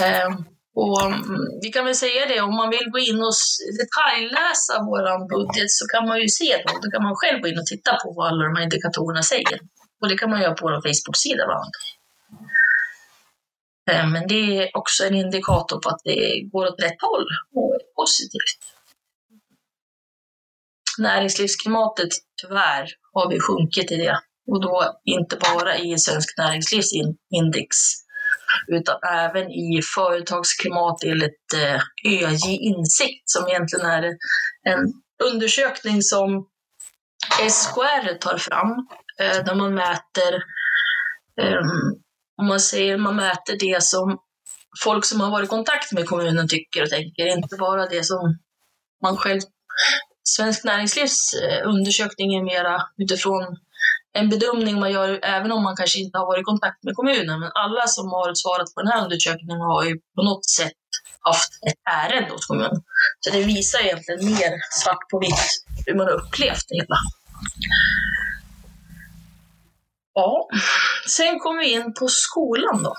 um, 0.00 0.06
ehm, 0.06 0.44
och 0.82 1.02
mm, 1.02 1.60
vi 1.62 1.68
kan 1.68 1.84
väl 1.84 1.94
säga 1.94 2.26
det, 2.26 2.40
om 2.40 2.54
man 2.56 2.70
vill 2.70 2.90
gå 2.94 2.98
in 2.98 3.20
och 3.28 3.36
detaljläsa 3.80 4.74
vår 4.90 5.04
budget 5.34 5.70
så 5.78 5.84
kan 5.92 6.08
man 6.08 6.20
ju 6.20 6.28
se 6.28 6.50
det. 6.56 6.72
Då 6.82 6.90
kan 6.90 7.02
man 7.02 7.16
själv 7.16 7.40
gå 7.40 7.48
in 7.48 7.58
och 7.58 7.66
titta 7.66 7.92
på 8.02 8.12
vad 8.16 8.28
alla 8.28 8.44
de 8.44 8.56
här 8.56 8.62
indikatorerna 8.62 9.22
säger. 9.22 9.58
Och 10.00 10.08
det 10.08 10.18
kan 10.18 10.30
man 10.30 10.40
göra 10.42 10.54
på 10.54 10.66
vår 10.66 10.80
Facebook-sida 10.86 11.44
eh, 13.90 14.06
Men 14.12 14.28
det 14.28 14.42
är 14.58 14.76
också 14.76 15.04
en 15.04 15.14
indikator 15.14 15.80
på 15.80 15.88
att 15.88 16.00
det 16.04 16.20
går 16.52 16.66
åt 16.66 16.82
rätt 16.82 17.00
håll 17.08 17.26
och 17.54 17.74
är 17.74 17.84
positivt. 18.00 18.60
Näringslivsklimatet, 20.98 22.12
tyvärr, 22.42 22.86
har 23.12 23.30
vi 23.30 23.40
sjunkit 23.40 23.92
i 23.92 23.96
det. 23.96 24.18
Och 24.50 24.60
då 24.62 25.00
inte 25.04 25.36
bara 25.36 25.78
i 25.78 25.98
Svensk 25.98 26.38
Näringslivsindex 26.38 27.76
utan 28.66 28.96
även 29.02 29.50
i 29.50 29.80
företagsklimat 29.94 31.04
enligt 31.04 31.54
eh, 31.54 31.80
ÖJ 32.12 32.56
Insikt 32.60 33.22
som 33.24 33.48
egentligen 33.48 33.86
är 33.86 34.02
en 34.68 34.92
undersökning 35.24 36.02
som 36.02 36.48
SKR 37.50 38.18
tar 38.18 38.38
fram, 38.38 38.70
eh, 39.20 39.44
där 39.44 39.54
man 39.54 39.74
mäter, 39.74 40.34
ehm, 41.40 42.00
om 42.40 42.46
man 42.46 42.60
säger 42.60 42.96
man 42.96 43.16
mäter 43.16 43.56
det 43.58 43.82
som 43.82 44.18
folk 44.84 45.04
som 45.04 45.20
har 45.20 45.30
varit 45.30 45.46
i 45.46 45.48
kontakt 45.48 45.92
med 45.92 46.06
kommunen 46.06 46.48
tycker 46.48 46.82
och 46.82 46.90
tänker, 46.90 47.26
inte 47.26 47.56
bara 47.56 47.86
det 47.86 48.04
som 48.04 48.38
man 49.02 49.16
själv 49.16 49.40
Svensk 50.28 50.64
Näringslivs 50.64 51.34
eh, 51.34 51.68
undersökning 51.68 52.34
är 52.34 52.42
mera 52.42 52.82
utifrån 52.96 53.56
en 54.12 54.28
bedömning 54.28 54.80
man 54.80 54.92
gör 54.92 55.20
även 55.22 55.52
om 55.52 55.62
man 55.62 55.76
kanske 55.76 55.98
inte 55.98 56.18
har 56.18 56.26
varit 56.26 56.40
i 56.40 56.44
kontakt 56.44 56.84
med 56.84 56.94
kommunen. 56.94 57.40
Men 57.40 57.50
alla 57.54 57.86
som 57.86 58.06
har 58.10 58.34
svarat 58.34 58.74
på 58.74 58.82
den 58.82 58.92
här 58.92 59.04
undersökningen 59.04 59.60
har 59.60 59.84
ju 59.84 59.98
på 60.16 60.22
något 60.22 60.50
sätt 60.50 60.72
haft 61.20 61.52
ett 61.66 61.80
ärende 61.90 62.30
hos 62.32 62.46
kommunen. 62.46 62.82
Så 63.20 63.30
det 63.30 63.42
visar 63.42 63.80
egentligen 63.80 64.24
mer 64.24 64.52
svart 64.82 65.10
på 65.10 65.18
vitt 65.18 65.64
hur 65.86 65.94
man 65.94 66.06
har 66.06 66.14
upplevt 66.14 66.64
det 66.68 66.74
hela. 66.74 66.96
Ja, 70.14 70.48
sen 71.08 71.38
kommer 71.38 71.60
vi 71.60 71.72
in 71.72 71.94
på 71.94 72.08
skolan 72.08 72.82
då. 72.82 72.94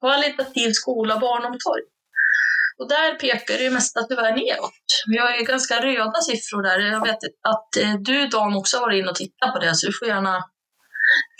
Kvalitativ 0.00 0.72
skola, 0.72 1.18
barnomsorg. 1.18 1.82
Och 2.78 2.88
där 2.88 3.14
pekar 3.14 3.54
det 3.58 3.62
ju 3.62 3.70
mesta 3.70 4.02
tyvärr 4.02 4.36
neråt. 4.36 4.82
Vi 5.06 5.18
har 5.18 5.36
ju 5.36 5.44
ganska 5.44 5.80
röda 5.80 6.20
siffror 6.20 6.62
där. 6.62 6.78
Jag 6.78 7.06
vet 7.06 7.18
att 7.48 7.76
eh, 7.76 7.94
du 8.00 8.26
Dan 8.26 8.56
också 8.56 8.76
har 8.76 8.82
varit 8.82 8.98
inne 8.98 9.10
och 9.10 9.16
tittat 9.16 9.52
på 9.52 9.58
det, 9.58 9.74
så 9.74 9.86
du 9.86 9.92
får 9.98 10.08
gärna 10.08 10.44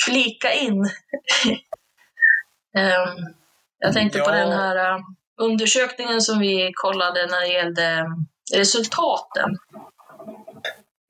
flika 0.06 0.52
in. 0.52 0.78
um, 0.78 0.88
jag 3.78 3.92
tänkte 3.92 4.18
ja. 4.18 4.24
på 4.24 4.30
den 4.30 4.52
här 4.52 4.94
uh, 4.94 5.00
undersökningen 5.40 6.20
som 6.20 6.38
vi 6.38 6.70
kollade 6.74 7.26
när 7.26 7.40
det 7.40 7.52
gällde 7.52 8.06
resultaten. 8.54 9.50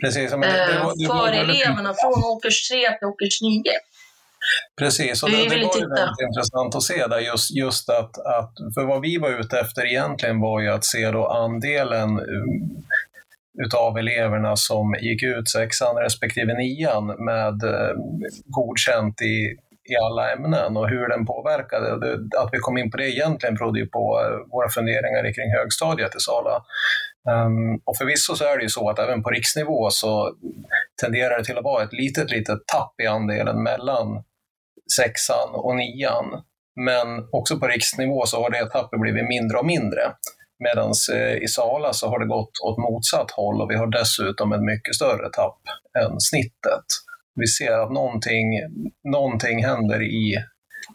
Precis. 0.04 0.30
Det, 0.30 0.36
det, 0.36 0.92
det 0.96 1.06
för 1.06 1.32
eleverna 1.32 1.94
från 1.94 2.24
årskurs 2.24 2.68
3 2.68 2.98
till 2.98 3.08
årskurs 3.08 3.42
9. 3.42 3.62
Precis, 4.78 5.22
och 5.22 5.30
det, 5.30 5.36
det 5.36 5.48
var 5.48 5.54
ju 5.54 5.88
väldigt 5.88 6.20
intressant 6.28 6.74
att 6.74 6.82
se 6.82 7.06
där 7.06 7.18
just, 7.18 7.56
just 7.56 7.90
att, 7.90 8.18
att, 8.18 8.52
för 8.74 8.84
vad 8.84 9.00
vi 9.00 9.18
var 9.18 9.30
ute 9.40 9.60
efter 9.60 9.86
egentligen 9.86 10.40
var 10.40 10.60
ju 10.60 10.68
att 10.68 10.84
se 10.84 11.10
då 11.10 11.26
andelen 11.26 12.10
um, 12.20 12.82
utav 13.64 13.98
eleverna 13.98 14.56
som 14.56 14.94
gick 15.00 15.22
ut 15.22 15.48
sexan 15.48 15.96
respektive 15.96 16.54
nian 16.54 17.06
med 17.06 17.62
eh, 17.62 17.94
godkänt 18.44 19.22
i, 19.22 19.56
i 19.90 19.96
alla 20.02 20.32
ämnen 20.32 20.76
och 20.76 20.88
hur 20.88 21.08
den 21.08 21.26
påverkade. 21.26 22.00
Det, 22.00 22.38
att 22.38 22.48
vi 22.52 22.58
kom 22.58 22.78
in 22.78 22.90
på 22.90 22.96
det 22.96 23.10
egentligen 23.10 23.54
berodde 23.54 23.80
ju 23.80 23.86
på 23.86 24.20
eh, 24.20 24.50
våra 24.52 24.68
funderingar 24.68 25.32
kring 25.32 25.52
högstadiet 25.52 26.16
i 26.16 26.20
Sala. 26.20 26.62
Um, 27.30 27.80
och 27.84 27.96
förvisso 27.96 28.34
så 28.34 28.44
är 28.44 28.56
det 28.56 28.62
ju 28.62 28.68
så 28.68 28.90
att 28.90 28.98
även 28.98 29.22
på 29.22 29.30
riksnivå 29.30 29.90
så 29.90 30.34
tenderar 31.00 31.38
det 31.38 31.44
till 31.44 31.58
att 31.58 31.64
vara 31.64 31.84
ett 31.84 31.92
litet, 31.92 32.30
litet 32.30 32.66
tapp 32.66 32.94
i 33.02 33.06
andelen 33.06 33.62
mellan 33.62 34.24
sexan 34.96 35.50
och 35.52 35.76
nian. 35.76 36.42
Men 36.86 37.28
också 37.32 37.58
på 37.58 37.66
riksnivå 37.66 38.26
så 38.26 38.42
har 38.42 38.50
det 38.50 38.66
tappet 38.66 39.00
blivit 39.00 39.28
mindre 39.28 39.58
och 39.58 39.66
mindre. 39.66 40.02
Medan 40.64 40.92
eh, 41.14 41.36
i 41.36 41.48
Sala 41.48 41.92
så 41.92 42.08
har 42.08 42.18
det 42.18 42.26
gått 42.26 42.60
åt 42.64 42.78
motsatt 42.78 43.30
håll 43.30 43.62
och 43.62 43.70
vi 43.70 43.76
har 43.76 43.86
dessutom 43.86 44.52
ett 44.52 44.62
mycket 44.62 44.94
större 44.94 45.28
tapp 45.32 45.60
än 45.98 46.20
snittet. 46.20 46.86
Vi 47.34 47.46
ser 47.46 47.72
att 47.72 47.92
någonting, 47.92 48.48
någonting 49.04 49.64
händer 49.64 50.02
i, 50.02 50.36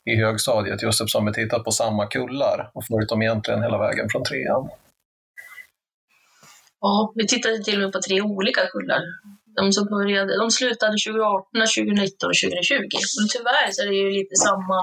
i 0.05 0.15
högstadiet 0.15 0.81
just 0.81 1.01
eftersom 1.01 1.25
vi 1.25 1.33
tittar 1.33 1.59
på 1.59 1.71
samma 1.71 2.07
kullar 2.07 2.71
och 2.73 2.85
följt 2.85 3.09
dem 3.09 3.21
egentligen 3.21 3.63
hela 3.63 3.77
vägen 3.77 4.09
från 4.11 4.23
trean. 4.23 4.69
Ja, 6.81 7.13
vi 7.15 7.27
tittade 7.27 7.63
till 7.63 7.75
och 7.75 7.81
med 7.81 7.93
på 7.93 7.99
tre 8.01 8.21
olika 8.21 8.61
kullar. 8.67 9.01
De 9.57 9.73
som 9.73 9.85
började, 9.85 10.37
de 10.37 10.51
slutade 10.51 10.91
2018, 10.91 11.51
2019 11.53 12.29
och 12.29 12.37
2020. 12.43 12.73
Men 13.19 13.27
tyvärr 13.35 13.69
så 13.71 13.81
är 13.81 13.87
det 13.87 13.95
ju 13.95 14.11
lite 14.11 14.35
samma. 14.35 14.77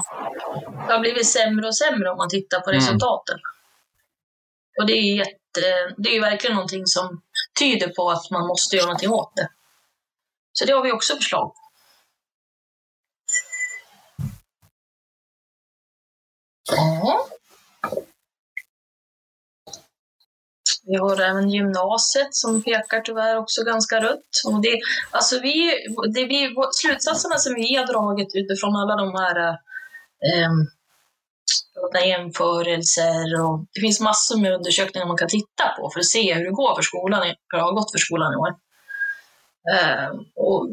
Det 0.87 0.93
har 0.93 1.01
blivit 1.01 1.27
sämre 1.27 1.67
och 1.67 1.77
sämre 1.77 2.11
om 2.11 2.17
man 2.17 2.29
tittar 2.29 2.61
på 2.61 2.71
mm. 2.71 2.81
resultaten. 2.81 3.39
Och 4.79 4.87
det 4.87 4.93
är, 4.93 5.17
jätte, 5.17 5.63
det 5.97 6.09
är 6.09 6.15
ju 6.15 6.21
verkligen 6.21 6.57
någonting 6.57 6.87
som 6.87 7.23
tyder 7.59 7.89
på 7.89 8.11
att 8.11 8.31
man 8.31 8.47
måste 8.47 8.77
göra 8.77 8.87
någonting 8.87 9.11
åt 9.11 9.33
det. 9.37 9.49
Så 10.53 10.65
det 10.65 10.73
har 10.73 10.83
vi 10.83 10.93
också 10.93 11.15
förslag 11.17 11.55
på. 11.55 11.61
Ja. 16.73 17.29
Vi 20.87 20.97
har 20.97 21.21
även 21.21 21.51
gymnasiet 21.51 22.35
som 22.35 22.63
pekar 22.63 23.01
tyvärr 23.01 23.37
också 23.37 23.65
ganska 23.65 24.01
rött. 24.01 24.31
Och 24.47 24.63
det, 24.63 24.81
alltså 25.11 25.41
vi, 25.41 25.73
det 26.15 26.25
vi, 26.25 26.55
slutsatserna 26.73 27.39
som 27.39 27.55
vi 27.55 27.77
har 27.77 27.87
dragit 27.87 28.35
utifrån 28.35 28.77
alla 28.77 28.97
de 28.97 29.15
här 29.15 29.49
eh, 30.29 30.53
jämförelser 32.09 33.41
och 33.43 33.67
det 33.75 33.81
finns 33.81 34.01
massor 34.01 34.41
med 34.41 34.55
undersökningar 34.55 35.07
man 35.07 35.17
kan 35.17 35.29
titta 35.29 35.69
på 35.79 35.91
för 35.91 36.01
att 36.01 36.07
se 36.07 36.35
hur 36.35 36.45
det 36.45 36.51
går 36.51 36.75
för 36.75 36.83
skolan, 36.83 37.23
hur 37.23 37.59
det 37.59 37.65
har 37.65 37.73
gått 37.73 37.93
för 37.93 37.99
skolan 37.99 38.33
i 38.33 38.37
år. 38.37 38.55
Eh, 39.75 40.09
och 40.35 40.69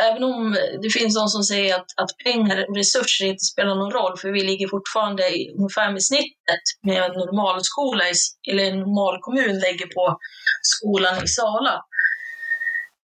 även 0.00 0.24
om 0.24 0.56
det 0.82 0.90
finns 0.90 1.14
de 1.14 1.28
som 1.28 1.42
säger 1.42 1.74
att, 1.74 1.90
att 1.96 2.16
pengar 2.24 2.66
och 2.68 2.76
resurser 2.76 3.26
inte 3.26 3.44
spelar 3.44 3.74
någon 3.74 3.92
roll, 3.92 4.18
för 4.18 4.30
vi 4.30 4.42
ligger 4.42 4.68
fortfarande 4.68 5.22
ungefär 5.58 5.92
med 5.92 6.04
snittet 6.04 6.64
med 6.82 7.02
en 7.02 7.12
normalskola, 7.12 8.04
eller 8.50 8.64
en 8.64 8.80
normal 8.80 9.18
kommun 9.20 9.58
lägger 9.58 9.86
på 9.86 10.18
skolan 10.62 11.24
i 11.24 11.28
Sala. 11.28 11.84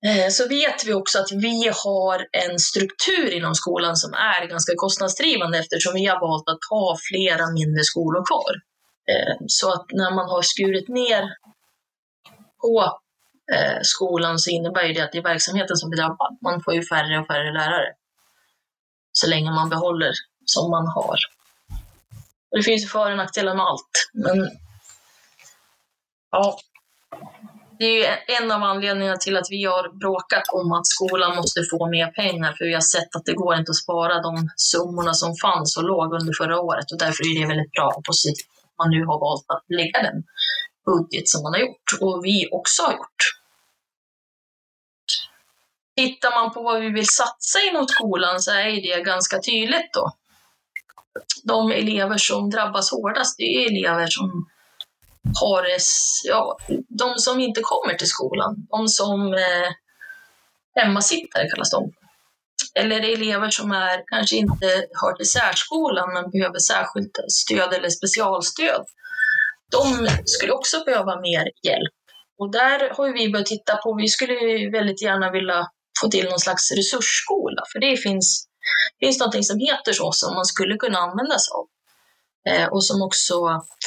Eh, 0.06 0.30
så 0.30 0.48
vet 0.48 0.86
vi 0.86 0.94
också 0.94 1.20
att 1.20 1.32
vi 1.32 1.72
har 1.84 2.28
en 2.32 2.60
struktur 2.60 3.34
inom 3.34 3.56
skolan 3.56 3.96
som 3.96 4.14
är 4.14 4.48
ganska 4.48 4.74
kostnadsdrivande 4.76 5.58
eftersom 5.60 5.94
vi 5.94 6.06
har 6.06 6.20
valt 6.20 6.50
att 6.50 6.70
ha 6.70 6.98
flera 7.10 7.52
mindre 7.52 7.84
skolor 7.84 8.26
kvar. 8.26 8.54
Eh, 9.12 9.36
så 9.48 9.72
att 9.74 9.86
när 9.92 10.12
man 10.16 10.30
har 10.30 10.42
skurit 10.42 10.90
ner 10.90 11.24
på 12.62 13.00
eh, 13.54 13.80
skolan 13.82 14.40
så 14.40 14.50
innebär 14.50 14.84
ju 14.84 14.94
det 14.94 15.02
att 15.02 15.12
det 15.12 15.18
är 15.18 15.24
verksamheten 15.24 15.78
som 15.78 15.90
blir 15.90 16.02
drabbad. 16.02 16.38
Man 16.42 16.64
får 16.64 16.74
ju 16.74 16.84
färre 16.84 17.20
och 17.20 17.28
färre 17.28 17.54
lärare 17.54 17.94
så 19.12 19.28
länge 19.28 19.52
man 19.52 19.70
behåller 19.70 20.12
som 20.46 20.72
man 20.72 20.88
har. 20.88 21.18
Och 22.52 22.58
det 22.58 22.64
finns 22.64 22.84
ju 22.84 22.88
för 22.88 23.12
och 23.12 23.18
nackdelar 23.18 23.56
med 23.56 23.66
allt, 23.66 24.10
men 24.14 24.50
ja, 26.32 26.58
det 27.80 27.86
är 27.86 27.98
ju 28.00 28.06
en 28.38 28.52
av 28.52 28.64
anledningarna 28.64 29.18
till 29.18 29.38
att 29.38 29.48
vi 29.50 29.64
har 29.64 30.00
bråkat 30.00 30.44
om 30.54 30.72
att 30.72 30.88
skolan 30.88 31.36
måste 31.36 31.60
få 31.72 31.90
mer 31.90 32.08
pengar, 32.08 32.54
för 32.58 32.66
vi 32.66 32.74
har 32.74 32.82
sett 32.82 33.16
att 33.16 33.26
det 33.26 33.34
går 33.34 33.56
inte 33.56 33.72
att 33.72 33.84
spara 33.86 34.22
de 34.22 34.50
summorna 34.56 35.14
som 35.14 35.36
fanns 35.36 35.78
och 35.78 35.84
låg 35.84 36.14
under 36.14 36.34
förra 36.42 36.62
året 36.62 36.92
och 36.92 37.00
därför 37.00 37.24
är 37.24 37.42
det 37.42 37.48
väldigt 37.48 37.72
bra 37.72 37.88
och 37.98 38.04
positivt 38.04 38.48
att 38.66 38.78
man 38.82 38.90
nu 38.96 39.06
har 39.06 39.20
valt 39.20 39.46
att 39.48 39.66
lägga 39.80 40.00
den 40.08 40.24
budget 40.86 41.30
som 41.30 41.44
man 41.44 41.54
har 41.54 41.60
gjort 41.60 41.88
och 42.02 42.26
vi 42.26 42.48
också 42.52 42.84
har 42.84 42.94
gjort. 42.94 43.22
Tittar 45.96 46.32
man 46.32 46.54
på 46.54 46.62
vad 46.62 46.82
vi 46.82 46.90
vill 46.90 47.08
satsa 47.08 47.60
inom 47.70 47.88
skolan 47.88 48.40
så 48.40 48.52
är 48.52 48.96
det 48.96 49.04
ganska 49.04 49.40
tydligt 49.40 49.94
då. 49.94 50.12
De 51.44 51.72
elever 51.72 52.18
som 52.18 52.50
drabbas 52.50 52.92
hårdast, 52.92 53.38
det 53.38 53.44
är 53.44 53.72
elever 53.72 54.08
som 54.08 54.46
har 55.42 55.66
ja, 56.24 56.58
de 56.90 57.18
som 57.18 57.40
inte 57.40 57.62
kommer 57.64 57.94
till 57.94 58.08
skolan, 58.08 58.68
de 58.70 58.88
som 58.88 59.34
eh, 59.34 59.72
hemmasittare 60.76 61.50
kallas 61.50 61.72
de. 61.72 61.94
Eller 62.80 63.14
elever 63.14 63.50
som 63.50 63.72
är, 63.72 64.04
kanske 64.08 64.36
inte 64.36 64.66
hör 65.02 65.16
till 65.16 65.30
särskolan 65.30 66.14
men 66.14 66.32
behöver 66.32 66.60
särskilt 66.60 67.18
stöd 67.32 67.74
eller 67.74 67.90
specialstöd 67.90 68.86
de 69.74 70.08
skulle 70.26 70.54
också 70.54 70.84
behöva 70.84 71.22
mer 71.22 71.46
hjälp. 71.68 71.94
Och 72.40 72.52
där 72.52 72.90
har 72.98 73.14
vi 73.14 73.32
börjat 73.32 73.46
titta 73.46 73.76
på, 73.78 73.94
vi 73.94 74.08
skulle 74.08 74.70
väldigt 74.70 75.02
gärna 75.02 75.32
vilja 75.32 75.68
få 76.02 76.08
till 76.08 76.30
någon 76.30 76.40
slags 76.40 76.72
resursskola, 76.72 77.62
för 77.72 77.80
det 77.80 77.98
finns, 77.98 78.48
finns 79.00 79.20
någonting 79.20 79.44
som 79.44 79.60
heter 79.60 79.94
så, 79.94 80.12
som 80.12 80.36
man 80.36 80.46
skulle 80.46 80.76
kunna 80.78 80.98
använda 80.98 81.40
sig 81.40 81.52
av. 81.60 81.68
Eh, 82.50 82.68
och 82.68 82.86
som 82.86 83.02
också 83.02 83.36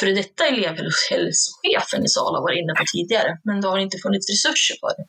före 0.00 0.12
detta 0.12 0.46
elevhälsochefen 0.46 2.04
i 2.04 2.08
Sala 2.08 2.40
var 2.40 2.52
inne 2.52 2.74
på 2.74 2.84
tidigare, 2.92 3.38
men 3.44 3.60
det 3.60 3.68
har 3.68 3.78
inte 3.78 3.98
funnits 3.98 4.30
resurser 4.30 4.76
för 4.80 4.88
det. 4.96 5.06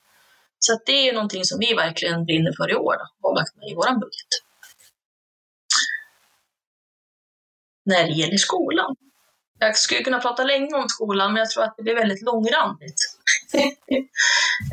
Så 0.59 0.79
det 0.85 1.09
är 1.09 1.13
någonting 1.13 1.45
som 1.45 1.59
vi 1.59 1.73
verkligen 1.73 2.25
brinner 2.25 2.53
för 2.57 2.71
i 2.71 2.75
år 2.75 2.95
och 3.21 3.29
har 3.29 3.35
lagt 3.35 3.55
med 3.55 3.69
i 3.71 3.75
vår 3.75 3.99
budget. 3.99 4.31
När 7.85 8.03
det 8.07 8.13
gäller 8.13 8.37
skolan 8.37 8.95
jag 9.59 9.77
skulle 9.77 10.03
kunna 10.03 10.19
prata 10.19 10.43
länge 10.43 10.75
om 10.75 10.89
skolan, 10.89 11.33
men 11.33 11.39
jag 11.39 11.49
tror 11.49 11.63
att 11.63 11.73
det 11.77 11.83
blir 11.83 11.95
väldigt 11.95 12.21
långrandigt. 12.21 13.16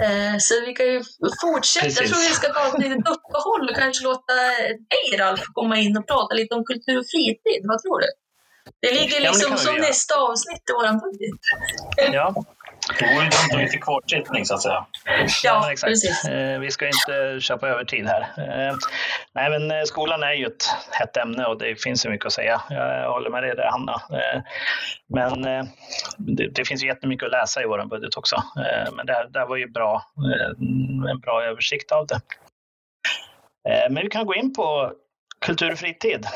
Eh, 0.02 0.38
så 0.38 0.60
vi 0.66 0.72
kan 0.72 0.86
ju 0.86 1.02
fortsätta. 1.42 1.84
Precis. 1.84 2.00
Jag 2.00 2.08
tror 2.08 2.20
vi 2.28 2.34
ska 2.34 2.52
ta 2.52 2.66
ett 2.68 2.78
litet 2.84 3.08
uppehåll 3.08 3.68
och 3.70 3.76
kanske 3.76 4.04
låta 4.04 4.34
dig, 4.34 5.18
Ralf, 5.18 5.40
komma 5.52 5.76
in 5.78 5.96
och 5.96 6.06
prata 6.06 6.34
lite 6.34 6.54
om 6.54 6.64
kultur 6.64 6.98
och 6.98 7.06
fritid. 7.06 7.60
Vad 7.64 7.82
tror 7.82 7.98
du? 8.00 8.06
Det 8.80 8.92
ligger 9.00 9.20
liksom 9.20 9.50
ja, 9.50 9.56
som 9.56 9.74
nästa 9.76 10.14
avsnitt 10.14 10.64
i 10.70 10.72
vår 10.72 10.88
budget. 11.04 11.40
ja, 12.14 12.44
Det 12.98 13.14
vore 13.14 13.24
dumt 13.24 13.62
lite 13.62 13.78
kvartsittning 13.78 14.44
så 14.44 14.54
att 14.54 14.62
säga. 14.62 14.86
Ja, 15.44 15.72
exakt. 15.72 15.90
precis. 15.90 16.24
Eh, 16.24 16.58
vi 16.60 16.70
ska 16.70 16.86
inte 16.86 17.40
köpa 17.40 17.68
övertid 17.68 18.06
här. 18.06 18.20
Eh, 18.20 18.74
nej, 19.34 19.50
men 19.50 19.70
eh, 19.70 19.82
skolan 19.84 20.22
är 20.22 20.32
ju 20.32 20.46
ett 20.46 20.64
hett 20.90 21.16
ämne 21.16 21.44
och 21.44 21.58
det 21.58 21.82
finns 21.82 22.06
ju 22.06 22.10
mycket 22.10 22.26
att 22.26 22.32
säga. 22.32 22.60
Jag 22.70 23.12
håller 23.12 23.30
med 23.30 23.42
dig 23.42 23.56
där, 23.56 23.70
Hanna. 23.70 24.02
Men 25.08 25.42
det, 26.18 26.48
det 26.48 26.64
finns 26.64 26.82
ju 26.82 26.86
jättemycket 26.86 27.26
att 27.26 27.32
läsa 27.32 27.62
i 27.62 27.66
vår 27.66 27.86
budget 27.86 28.16
också. 28.16 28.36
Men 28.96 29.06
det, 29.06 29.28
det 29.30 29.44
var 29.44 29.56
ju 29.56 29.70
bra, 29.70 30.02
en 31.10 31.20
bra 31.20 31.44
översikt 31.44 31.92
av 31.92 32.06
det. 32.06 32.20
Men 33.90 34.02
vi 34.02 34.08
kan 34.08 34.26
gå 34.26 34.34
in 34.34 34.54
på 34.54 34.92
kultur 35.46 35.72
och 35.72 35.78
fritid. 35.78 36.26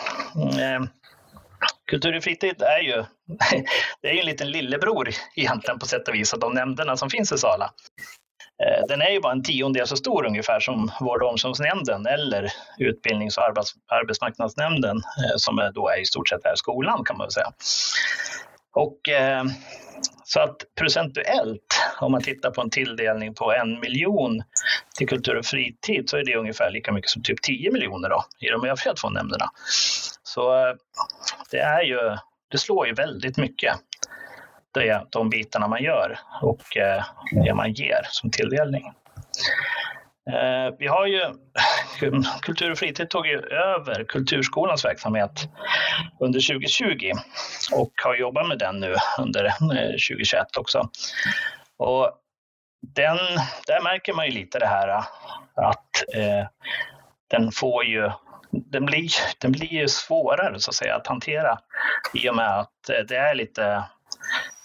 Kultur 1.89 2.17
och 2.17 2.23
fritid 2.23 2.63
är 2.63 2.81
ju, 2.81 2.95
det 4.03 4.09
är 4.09 4.13
ju 4.13 4.21
en 4.21 4.27
liten 4.27 4.51
lillebror 4.51 5.09
egentligen 5.37 5.79
på 5.79 5.87
sätt 5.87 6.09
och 6.09 6.15
vis 6.15 6.35
av 6.35 6.41
de 6.41 6.55
nämnderna 6.55 6.97
som 6.97 7.11
finns 7.11 7.33
i 7.33 7.39
Sala. 7.39 7.71
Eh, 8.65 8.87
den 8.89 9.03
är 9.03 9.11
ju 9.11 9.21
bara 9.21 9.33
en 9.33 9.43
tiondel 9.43 9.87
så 9.87 9.97
stor 9.97 10.27
ungefär 10.27 10.61
som 10.61 10.91
vård 11.01 11.23
och 11.23 11.31
omsorgsnämnden 11.31 12.07
eller 12.07 12.53
utbildnings 12.79 13.37
och 13.37 13.45
arbetsmarknadsnämnden 13.89 14.97
eh, 14.97 15.37
som 15.37 15.71
då 15.75 15.89
är 15.89 16.01
i 16.01 16.05
stort 16.05 16.29
sett 16.29 16.45
är 16.45 16.55
skolan 16.57 17.05
kan 17.05 17.17
man 17.17 17.25
väl 17.25 17.33
säga. 17.33 17.53
Och, 18.79 19.09
eh, 19.09 19.45
så 20.25 20.41
att 20.41 20.57
procentuellt, 20.79 21.81
om 22.01 22.13
man 22.13 22.23
tittar 22.23 22.51
på 22.51 22.61
en 22.61 22.71
tilldelning 22.71 23.35
på 23.35 23.53
en 23.53 23.81
miljon 23.81 24.43
till 24.99 25.09
kultur 25.09 25.37
och 25.37 25.45
fritid 25.45 26.09
så 26.09 26.17
är 26.17 26.25
det 26.25 26.37
ungefär 26.37 26.71
lika 26.71 26.93
mycket 26.93 27.11
som 27.11 27.23
typ 27.23 27.43
10 27.43 27.73
miljoner 27.73 28.09
då, 28.09 28.25
i 28.41 28.51
de 28.51 28.65
övriga 28.65 28.95
två 28.95 29.11
nämnderna. 29.11 29.51
Så 30.23 30.57
eh, 30.57 30.75
det 31.51 31.59
är 31.59 31.83
ju, 31.83 32.17
det 32.51 32.59
slår 32.59 32.87
ju 32.87 32.95
väldigt 32.95 33.37
mycket 33.37 33.75
det, 34.75 35.07
de 35.11 35.31
bitarna 35.31 35.69
man 35.69 35.83
gör 35.83 36.19
och 36.43 36.77
eh, 36.77 37.05
det 37.45 37.55
man 37.55 37.73
ger 37.73 38.01
som 38.11 38.31
tilldelning. 38.31 38.93
Eh, 40.29 40.75
vi 40.79 40.87
har 40.87 41.07
ju, 41.07 41.21
Kultur 42.43 42.71
och 42.71 42.79
fritid 42.79 43.11
tog 43.11 43.27
ju 43.27 43.39
över 43.41 44.05
Kulturskolans 44.05 44.85
verksamhet 44.85 45.49
under 46.21 46.41
2020 46.41 47.13
och 47.73 47.93
har 48.05 48.17
jobbat 48.17 48.49
med 48.49 48.59
den 48.59 48.81
nu 48.81 48.95
under 49.19 49.45
eh, 49.45 49.51
2021 50.09 50.57
också. 50.57 50.89
Och 51.77 52.13
den, 52.95 53.17
där 53.67 53.83
märker 53.83 54.13
man 54.13 54.27
ju 54.27 54.33
lite 54.33 54.59
det 54.59 54.67
här 54.67 54.89
eh, 54.89 55.05
att 55.55 56.15
eh, 56.15 56.47
den 57.31 57.53
får 57.53 57.85
ju 57.85 58.11
den 58.51 58.87
blir, 58.87 59.11
den 59.39 59.53
blir 59.53 59.73
ju 59.73 59.89
svårare 59.89 60.61
så 60.61 60.71
att 60.71 60.75
säga 60.75 60.97
att 60.97 61.07
hantera 61.07 61.59
i 62.15 62.31
och 62.31 62.37
med 62.37 62.59
att 62.59 63.09
det 63.09 63.17
är 63.17 63.35
lite 63.35 63.85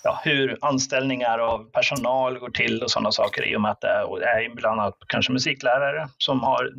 ja, 0.04 0.20
hur 0.24 0.58
anställningar 0.62 1.40
av 1.40 1.72
personal 1.72 2.40
går 2.40 2.50
till 2.50 2.84
och 2.84 2.92
sådana 2.92 3.12
saker 3.12 3.48
i 3.48 3.56
och 3.56 3.62
med 3.62 3.72
att 3.72 3.82
det 3.82 3.88
är 3.88 4.56
bland 4.56 4.82
annat 4.82 4.98
kanske 5.08 5.32
musiklärare 5.32 6.08
som 6.18 6.44
har 6.44 6.70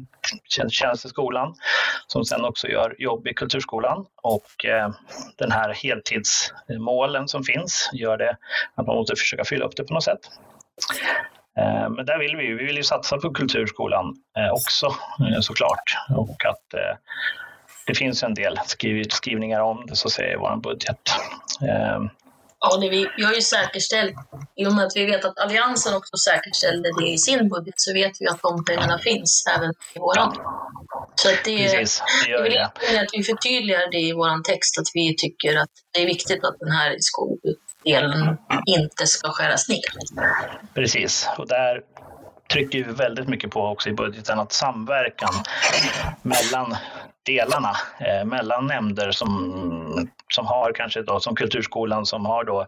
tjänst 0.70 1.04
i 1.04 1.08
skolan 1.08 1.54
som 2.06 2.24
sen 2.24 2.44
också 2.44 2.68
gör 2.68 2.96
jobb 2.98 3.28
i 3.28 3.34
kulturskolan 3.34 4.06
och 4.22 4.64
eh, 4.64 4.90
den 5.38 5.52
här 5.52 5.74
heltidsmålen 5.74 7.28
som 7.28 7.44
finns 7.44 7.90
gör 7.92 8.16
det 8.16 8.36
att 8.74 8.86
man 8.86 8.96
måste 8.96 9.16
försöka 9.16 9.44
fylla 9.44 9.64
upp 9.64 9.76
det 9.76 9.84
på 9.84 9.94
något 9.94 10.04
sätt. 10.04 10.20
Eh, 11.58 11.90
men 11.90 12.06
där 12.06 12.18
vill 12.18 12.36
vi, 12.36 12.44
ju, 12.44 12.58
vi 12.58 12.64
vill 12.64 12.76
ju 12.76 12.82
satsa 12.82 13.18
på 13.18 13.30
kulturskolan 13.30 14.14
eh, 14.38 14.52
också 14.52 14.86
eh, 14.86 15.40
såklart 15.40 15.96
och 16.16 16.44
att 16.44 16.74
eh, 16.74 16.96
det 17.86 17.94
finns 17.94 18.22
en 18.22 18.34
del 18.34 18.58
skrivningar 19.08 19.60
om 19.60 19.86
det 19.86 19.96
så 19.96 20.10
säger 20.10 20.36
vår 20.36 20.56
budget. 20.56 21.00
Eh, 21.68 22.02
Ja, 22.70 22.76
det 22.76 22.88
vi, 22.88 23.08
vi 23.16 23.24
har 23.24 23.34
ju 23.34 23.40
säkerställt, 23.40 24.14
i 24.56 24.66
och 24.66 24.72
med 24.72 24.84
att 24.86 24.96
vi 24.96 25.04
vet 25.04 25.24
att 25.24 25.38
Alliansen 25.38 25.94
också 25.94 26.16
säkerställde 26.16 26.88
det 26.98 27.08
i 27.08 27.18
sin 27.18 27.48
budget, 27.48 27.74
så 27.76 27.92
vet 27.92 28.12
vi 28.20 28.26
att 28.26 28.42
de 28.42 28.64
pengarna 28.64 28.98
finns 28.98 29.44
även 29.56 29.70
i 29.94 29.98
våran. 29.98 30.36
Så 31.14 31.28
att 31.28 31.44
det, 31.44 31.70
Precis, 31.70 32.02
det 32.24 32.30
gör 32.30 32.44
det. 32.44 32.70
Är 32.96 33.02
att 33.02 33.10
vi 33.12 33.22
förtydligar 33.22 33.90
det 33.90 34.00
i 34.00 34.12
vår 34.12 34.42
text, 34.42 34.78
att 34.78 34.90
vi 34.94 35.16
tycker 35.16 35.56
att 35.56 35.70
det 35.92 36.02
är 36.02 36.06
viktigt 36.06 36.44
att 36.44 36.58
den 36.58 36.70
här 36.70 36.96
skoldelen 37.00 38.36
inte 38.66 39.06
ska 39.06 39.30
skäras 39.30 39.68
ner. 39.68 39.80
Precis, 40.74 41.28
och 41.38 41.48
där 41.48 41.80
trycker 42.52 42.84
vi 42.84 42.92
väldigt 42.92 43.28
mycket 43.28 43.50
på 43.50 43.60
också 43.60 43.88
i 43.88 43.92
budgeten 43.92 44.38
att 44.38 44.52
samverkan 44.52 45.34
mellan 46.22 46.76
delarna 47.26 47.76
eh, 48.00 48.24
mellan 48.24 48.66
nämnder 48.66 49.10
som, 49.10 50.08
som 50.32 50.46
har 50.46 50.72
kanske 50.72 51.02
då 51.02 51.20
som 51.20 51.36
Kulturskolan 51.36 52.06
som 52.06 52.26
har 52.26 52.44
då 52.44 52.66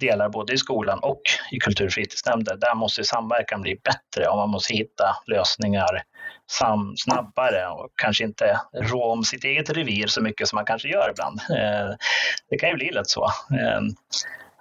delar 0.00 0.28
både 0.28 0.52
i 0.52 0.58
skolan 0.58 0.98
och 1.02 1.22
i 1.50 1.58
kulturfritidsnämnder. 1.58 2.56
Där 2.56 2.74
måste 2.74 3.04
samverkan 3.04 3.62
bli 3.62 3.80
bättre 3.84 4.28
och 4.28 4.36
man 4.36 4.50
måste 4.50 4.74
hitta 4.74 5.16
lösningar 5.26 6.02
sam, 6.50 6.94
snabbare 6.96 7.68
och 7.68 7.88
kanske 7.96 8.24
inte 8.24 8.60
rå 8.74 9.04
om 9.04 9.24
sitt 9.24 9.44
eget 9.44 9.70
revir 9.70 10.06
så 10.06 10.22
mycket 10.22 10.48
som 10.48 10.56
man 10.56 10.64
kanske 10.64 10.88
gör 10.88 11.10
ibland. 11.10 11.40
Eh, 11.40 11.94
det 12.50 12.58
kan 12.58 12.68
ju 12.68 12.74
bli 12.74 12.90
lätt 12.90 13.08
så. 13.08 13.24
Eh, 13.24 13.80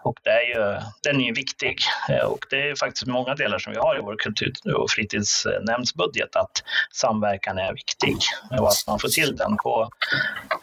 och 0.04 0.20
det 0.24 0.30
är 0.30 0.42
ju, 0.42 0.82
den 1.04 1.22
är 1.22 1.26
ju 1.26 1.34
viktig 1.34 1.78
eh, 2.10 2.26
och 2.26 2.46
det 2.50 2.70
är 2.70 2.76
faktiskt 2.76 3.08
många 3.08 3.36
delar 3.36 3.60
som 3.60 3.74
vi 3.74 3.80
har 3.80 3.98
i 3.98 4.02
vår 4.02 4.16
kultur 4.18 4.54
och 4.76 4.90
fritidsnämndsbudget 4.90 6.36
att 6.36 6.64
samverkan 6.92 7.58
är 7.58 7.74
viktig 7.74 8.18
och 8.60 8.68
att 8.68 8.84
man 8.88 9.00
får 9.00 9.08
till 9.08 9.36
den 9.36 9.58
på 9.58 9.90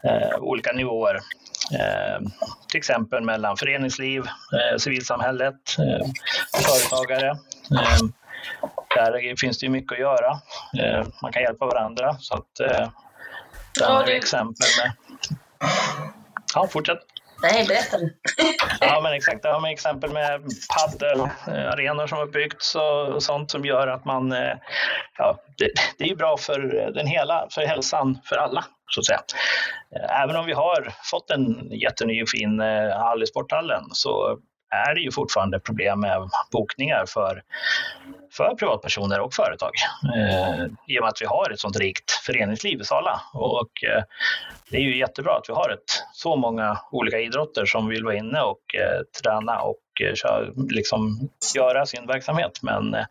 eh, 0.04 0.38
olika 0.38 0.72
nivåer. 0.72 1.20
Eh, 1.72 2.20
till 2.68 2.78
exempel 2.78 3.24
mellan 3.24 3.56
föreningsliv, 3.56 4.20
eh, 4.22 4.78
civilsamhället, 4.78 5.54
eh, 5.78 6.06
företagare. 6.64 7.38
Där 8.94 9.36
finns 9.36 9.58
det 9.58 9.68
mycket 9.68 9.92
att 9.92 9.98
göra. 9.98 10.40
man 11.22 11.32
kan 11.32 11.42
hjälpa 11.42 11.66
varandra. 11.66 12.16
Så 12.18 12.34
att, 12.34 12.54
där 13.78 13.88
har 13.88 14.06
vi 14.06 14.16
exempel 14.16 14.66
med... 14.82 14.92
Ja, 16.54 16.68
fortsätt. 16.70 16.98
Nej, 17.42 17.66
berätta 17.68 17.98
du. 17.98 18.16
ja, 18.80 19.00
men 19.02 19.12
exakt. 19.12 19.42
Det 19.42 19.48
har 19.48 19.60
man 19.60 19.70
exempel 19.70 20.12
med 20.12 20.42
paddelarenor 20.74 22.02
eh, 22.02 22.06
som 22.06 22.18
har 22.18 22.26
byggts 22.26 22.74
och 22.74 23.22
sånt 23.22 23.50
som 23.50 23.64
gör 23.64 23.88
att 23.88 24.04
man... 24.04 24.32
Eh, 24.32 24.54
ja, 25.18 25.38
det, 25.58 25.70
det 25.98 26.10
är 26.10 26.16
bra 26.16 26.36
för 26.36 26.78
eh, 26.78 26.88
den 26.88 27.06
hela, 27.06 27.48
för 27.50 27.62
hälsan 27.62 28.18
för 28.24 28.36
alla, 28.36 28.64
så 28.90 29.00
att 29.00 29.06
säga. 29.06 29.20
Även 30.22 30.36
om 30.36 30.46
vi 30.46 30.52
har 30.52 30.94
fått 31.10 31.30
en 31.30 31.70
jätteny 31.70 32.22
och 32.22 32.28
fin 32.28 32.60
hall 32.92 33.22
i 33.22 33.26
sporthallen 33.26 33.82
så 33.92 34.38
är 34.70 34.94
det 34.94 35.00
ju 35.00 35.12
fortfarande 35.12 35.60
problem 35.60 36.00
med 36.00 36.30
bokningar 36.52 37.04
för, 37.08 37.42
för 38.36 38.54
privatpersoner 38.54 39.20
och 39.20 39.34
företag. 39.34 39.70
Eh, 40.16 40.64
I 40.86 40.98
och 40.98 41.02
med 41.02 41.08
att 41.08 41.22
vi 41.22 41.26
har 41.26 41.50
ett 41.50 41.60
sånt 41.60 41.78
rikt 41.78 42.10
föreningsliv 42.10 42.80
i 42.80 42.84
Sala. 42.84 43.20
Och, 43.34 43.84
eh, 43.84 44.02
det 44.70 44.76
är 44.76 44.80
ju 44.80 44.98
jättebra 44.98 45.32
att 45.32 45.48
vi 45.48 45.52
har 45.52 45.70
ett, 45.70 46.02
så 46.12 46.36
många 46.36 46.78
olika 46.90 47.20
idrotter 47.20 47.64
som 47.64 47.88
vill 47.88 48.04
vara 48.04 48.16
inne 48.16 48.40
och 48.40 48.74
eh, 48.74 49.22
träna 49.22 49.60
och 49.60 50.02
eh, 50.02 50.14
köra, 50.14 50.52
liksom, 50.68 51.28
göra 51.56 51.86
sin 51.86 52.06
verksamhet. 52.06 52.58
Men 52.62 52.94
eh, 52.94 53.06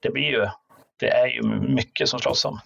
det 0.00 0.10
blir 0.10 0.30
ju 0.30 0.48
det 0.96 1.10
är 1.10 1.26
ju 1.26 1.42
mycket 1.60 2.08
som 2.08 2.20
slåss 2.20 2.44
om. 2.44 2.60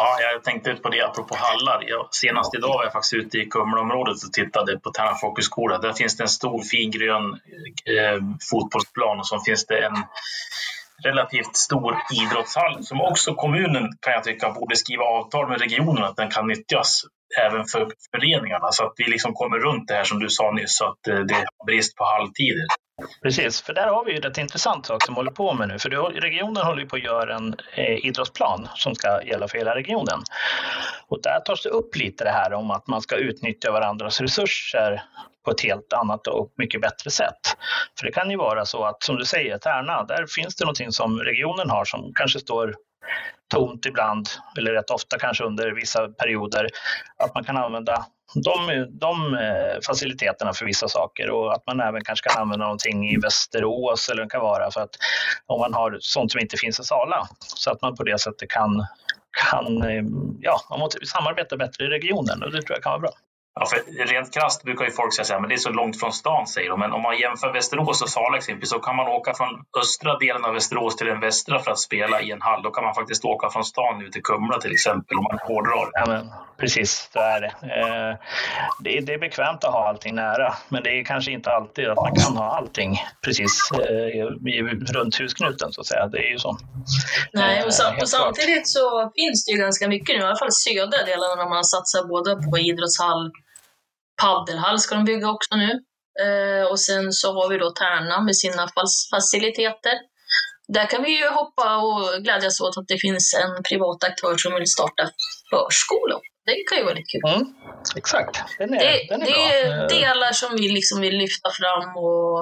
Ja, 0.00 0.18
jag 0.32 0.44
tänkte 0.44 0.74
på 0.74 0.88
det 0.88 1.02
apropå 1.02 1.34
hallar. 1.38 1.84
Jag, 1.86 2.08
senast 2.10 2.54
idag 2.54 2.68
var 2.68 2.84
jag 2.84 2.92
faktiskt 2.92 3.14
ute 3.14 3.38
i 3.38 3.46
Kumlaområdet 3.46 4.24
och 4.24 4.32
tittade 4.32 4.78
på 4.78 4.90
Tärna 4.90 5.14
folkhögskola. 5.14 5.78
Där 5.78 5.92
finns 5.92 6.16
det 6.16 6.24
en 6.24 6.28
stor 6.28 6.62
fin 6.62 6.90
grön 6.90 7.32
eh, 7.84 8.18
fotbollsplan 8.50 9.18
och 9.18 9.26
så 9.26 9.40
finns 9.40 9.66
det 9.66 9.78
en 9.84 9.96
relativt 11.04 11.56
stor 11.56 11.96
idrottshall 12.12 12.84
som 12.84 13.00
också 13.00 13.34
kommunen 13.34 13.92
kan 14.00 14.12
jag 14.12 14.24
tycka 14.24 14.50
borde 14.50 14.76
skriva 14.76 15.04
avtal 15.04 15.48
med 15.48 15.60
regionen 15.60 16.04
att 16.04 16.16
den 16.16 16.30
kan 16.30 16.46
nyttjas 16.46 17.02
även 17.40 17.64
för 17.64 17.88
föreningarna 18.10 18.72
så 18.72 18.84
att 18.84 18.92
vi 18.96 19.04
liksom 19.10 19.34
kommer 19.34 19.58
runt 19.58 19.88
det 19.88 19.94
här 19.94 20.04
som 20.04 20.18
du 20.18 20.28
sa 20.28 20.50
nyss 20.50 20.76
så 20.76 20.84
att 20.84 21.08
eh, 21.08 21.18
det 21.18 21.34
är 21.34 21.66
brist 21.66 21.96
på 21.96 22.04
halvtider. 22.04 22.66
Precis, 23.22 23.62
för 23.62 23.74
där 23.74 23.86
har 23.86 24.04
vi 24.04 24.12
ju 24.12 24.20
rätt 24.20 24.38
intressant 24.38 24.86
sak 24.86 25.04
som 25.04 25.14
håller 25.14 25.30
på 25.30 25.54
med 25.54 25.68
nu. 25.68 25.78
För 25.78 25.90
regionen 26.20 26.66
håller 26.66 26.86
på 26.86 26.96
att 26.96 27.02
göra 27.02 27.36
en 27.36 27.54
eh, 27.74 28.06
idrottsplan 28.06 28.68
som 28.74 28.94
ska 28.94 29.22
gälla 29.22 29.48
för 29.48 29.58
hela 29.58 29.74
regionen. 29.74 30.22
Och 31.08 31.22
där 31.22 31.40
tas 31.40 31.62
det 31.62 31.68
upp 31.68 31.96
lite 31.96 32.24
det 32.24 32.30
här 32.30 32.52
om 32.52 32.70
att 32.70 32.86
man 32.86 33.02
ska 33.02 33.16
utnyttja 33.16 33.72
varandras 33.72 34.20
resurser 34.20 35.02
på 35.44 35.50
ett 35.50 35.60
helt 35.60 35.92
annat 35.92 36.26
och 36.26 36.52
mycket 36.56 36.80
bättre 36.80 37.10
sätt. 37.10 37.40
För 37.98 38.06
det 38.06 38.12
kan 38.12 38.30
ju 38.30 38.36
vara 38.36 38.64
så 38.64 38.84
att, 38.84 39.02
som 39.02 39.16
du 39.16 39.24
säger, 39.24 39.58
Tärna, 39.58 40.04
där 40.04 40.26
finns 40.26 40.56
det 40.56 40.64
någonting 40.64 40.92
som 40.92 41.20
regionen 41.20 41.70
har 41.70 41.84
som 41.84 42.12
kanske 42.14 42.40
står 42.40 42.74
tomt 43.48 43.86
ibland, 43.86 44.28
eller 44.58 44.72
rätt 44.72 44.90
ofta 44.90 45.18
kanske 45.18 45.44
under 45.44 45.70
vissa 45.70 46.08
perioder, 46.08 46.68
att 47.24 47.34
man 47.34 47.44
kan 47.44 47.56
använda 47.56 48.06
de, 48.34 48.86
de 48.90 49.34
eh, 49.34 49.80
faciliteterna 49.86 50.52
för 50.52 50.66
vissa 50.66 50.88
saker 50.88 51.30
och 51.30 51.52
att 51.52 51.66
man 51.66 51.80
även 51.80 52.04
kanske 52.04 52.28
kan 52.28 52.42
använda 52.42 52.64
någonting 52.64 53.08
i 53.08 53.16
Västerås 53.16 54.08
eller 54.08 54.22
det 54.22 54.30
kan 54.30 54.40
vara 54.40 54.70
för 54.70 54.80
att 54.80 54.96
om 55.46 55.60
man 55.60 55.74
har 55.74 55.98
sånt 56.00 56.32
som 56.32 56.40
inte 56.40 56.56
finns 56.56 56.80
i 56.80 56.84
Sala 56.84 57.28
så 57.38 57.70
att 57.70 57.82
man 57.82 57.96
på 57.96 58.04
det 58.04 58.20
sättet 58.20 58.50
kan, 58.50 58.86
kan 59.50 59.82
eh, 59.82 60.02
ja, 60.40 60.60
man 60.70 60.78
måste 60.78 61.06
samarbeta 61.06 61.56
bättre 61.56 61.84
i 61.84 61.88
regionen 61.88 62.42
och 62.42 62.52
det 62.52 62.62
tror 62.62 62.76
jag 62.76 62.82
kan 62.82 62.92
vara 62.92 63.00
bra. 63.00 63.10
Ja, 63.60 63.66
för 63.66 64.06
rent 64.06 64.34
krasst 64.34 64.62
brukar 64.62 64.84
ju 64.84 64.90
folk 64.90 65.14
säga 65.14 65.38
att 65.38 65.48
det 65.48 65.54
är 65.54 65.56
så 65.56 65.70
långt 65.70 66.00
från 66.00 66.12
stan, 66.12 66.46
säger 66.46 66.70
de. 66.70 66.80
Men 66.80 66.92
om 66.92 67.02
man 67.02 67.18
jämför 67.18 67.52
Västerås 67.52 68.02
och 68.02 68.08
Sala 68.08 68.36
exempelvis 68.36 68.70
så 68.70 68.78
kan 68.78 68.96
man 68.96 69.08
åka 69.08 69.34
från 69.34 69.48
östra 69.80 70.18
delen 70.18 70.44
av 70.44 70.54
Västerås 70.54 70.96
till 70.96 71.06
den 71.06 71.20
västra 71.20 71.58
för 71.58 71.70
att 71.70 71.78
spela 71.78 72.20
i 72.20 72.30
en 72.30 72.42
hall. 72.42 72.62
Då 72.62 72.70
kan 72.70 72.84
man 72.84 72.94
faktiskt 72.94 73.24
åka 73.24 73.50
från 73.50 73.64
stan 73.64 74.02
ut 74.02 74.12
till 74.12 74.22
Kumla 74.22 74.58
till 74.58 74.72
exempel 74.72 75.18
om 75.18 75.24
man 75.24 75.38
hårdrar. 75.42 75.90
Ja, 75.92 76.04
men, 76.06 76.32
precis, 76.60 77.10
så 77.12 77.18
är 77.18 77.40
det. 77.40 77.46
Eh, 77.46 78.16
det. 78.80 79.00
det. 79.00 79.14
är 79.14 79.18
bekvämt 79.18 79.64
att 79.64 79.72
ha 79.72 79.88
allting 79.88 80.14
nära, 80.14 80.54
men 80.68 80.82
det 80.82 80.90
är 80.90 81.04
kanske 81.04 81.30
inte 81.30 81.50
alltid 81.50 81.88
att 81.88 81.96
man 81.96 82.14
kan 82.14 82.36
ha 82.36 82.56
allting 82.56 82.96
precis 83.24 83.70
eh, 83.72 84.24
runt 84.96 85.20
husknuten 85.20 85.72
så 85.72 85.80
att 85.80 85.86
säga. 85.86 86.06
Det 86.06 86.18
är 86.18 86.30
ju 86.30 86.38
så. 86.38 86.58
Nej, 87.32 87.64
och, 87.64 87.74
så, 87.74 87.84
och 88.02 88.08
samtidigt 88.08 88.68
så 88.68 89.12
finns 89.16 89.44
det 89.44 89.52
ju 89.52 89.58
ganska 89.58 89.88
mycket 89.88 90.16
nu, 90.16 90.22
i 90.22 90.26
alla 90.26 90.36
fall 90.36 90.52
södra 90.52 91.04
delarna, 91.04 91.34
när 91.34 91.48
man 91.48 91.64
satsar 91.64 92.08
både 92.08 92.30
på 92.50 92.58
idrottshall 92.58 93.32
paddelhall 94.22 94.78
ska 94.78 94.94
de 94.94 95.04
bygga 95.04 95.28
också 95.30 95.56
nu. 95.56 95.70
Eh, 96.24 96.64
och 96.70 96.80
sen 96.80 97.12
så 97.12 97.32
har 97.32 97.48
vi 97.48 97.58
då 97.58 97.70
Tärna 97.70 98.20
med 98.20 98.36
sina 98.36 98.68
faciliteter. 99.10 99.96
Där 100.74 100.86
kan 100.86 101.02
vi 101.02 101.18
ju 101.18 101.28
hoppa 101.28 101.76
och 101.76 102.22
glädjas 102.24 102.60
åt 102.60 102.78
att 102.78 102.88
det 102.88 102.98
finns 102.98 103.34
en 103.42 103.62
privat 103.62 104.04
aktör 104.04 104.36
som 104.36 104.54
vill 104.54 104.66
starta 104.66 105.02
förskola. 105.50 106.20
Det 106.46 106.54
kan 106.68 106.78
ju 106.78 106.84
vara 106.84 106.94
lite 106.94 107.12
kul. 107.12 107.30
Mm, 107.34 107.46
exakt, 107.96 108.34
den 108.58 108.74
är, 108.74 108.78
det, 108.78 109.06
den 109.08 109.22
är 109.22 109.26
det 109.26 109.32
bra. 109.32 109.84
är 109.84 109.88
delar 109.88 110.32
som 110.32 110.50
vi 110.56 110.68
liksom 110.68 111.00
vill 111.00 111.18
lyfta 111.18 111.50
fram 111.60 111.96
och 111.96 112.38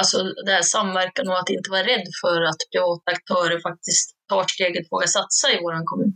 alltså 0.00 0.16
det 0.46 0.52
här 0.52 0.62
samverkan 0.62 1.28
och 1.28 1.38
att 1.38 1.50
inte 1.50 1.70
vara 1.70 1.82
rädd 1.92 2.06
för 2.22 2.42
att 2.42 2.60
privata 2.72 3.08
aktörer 3.16 3.60
faktiskt 3.68 4.06
tar 4.28 4.44
steget 4.48 4.84
och 4.86 4.92
vågar 4.96 5.06
satsa 5.06 5.46
i 5.52 5.56
vår 5.62 5.84
kommun. 5.90 6.12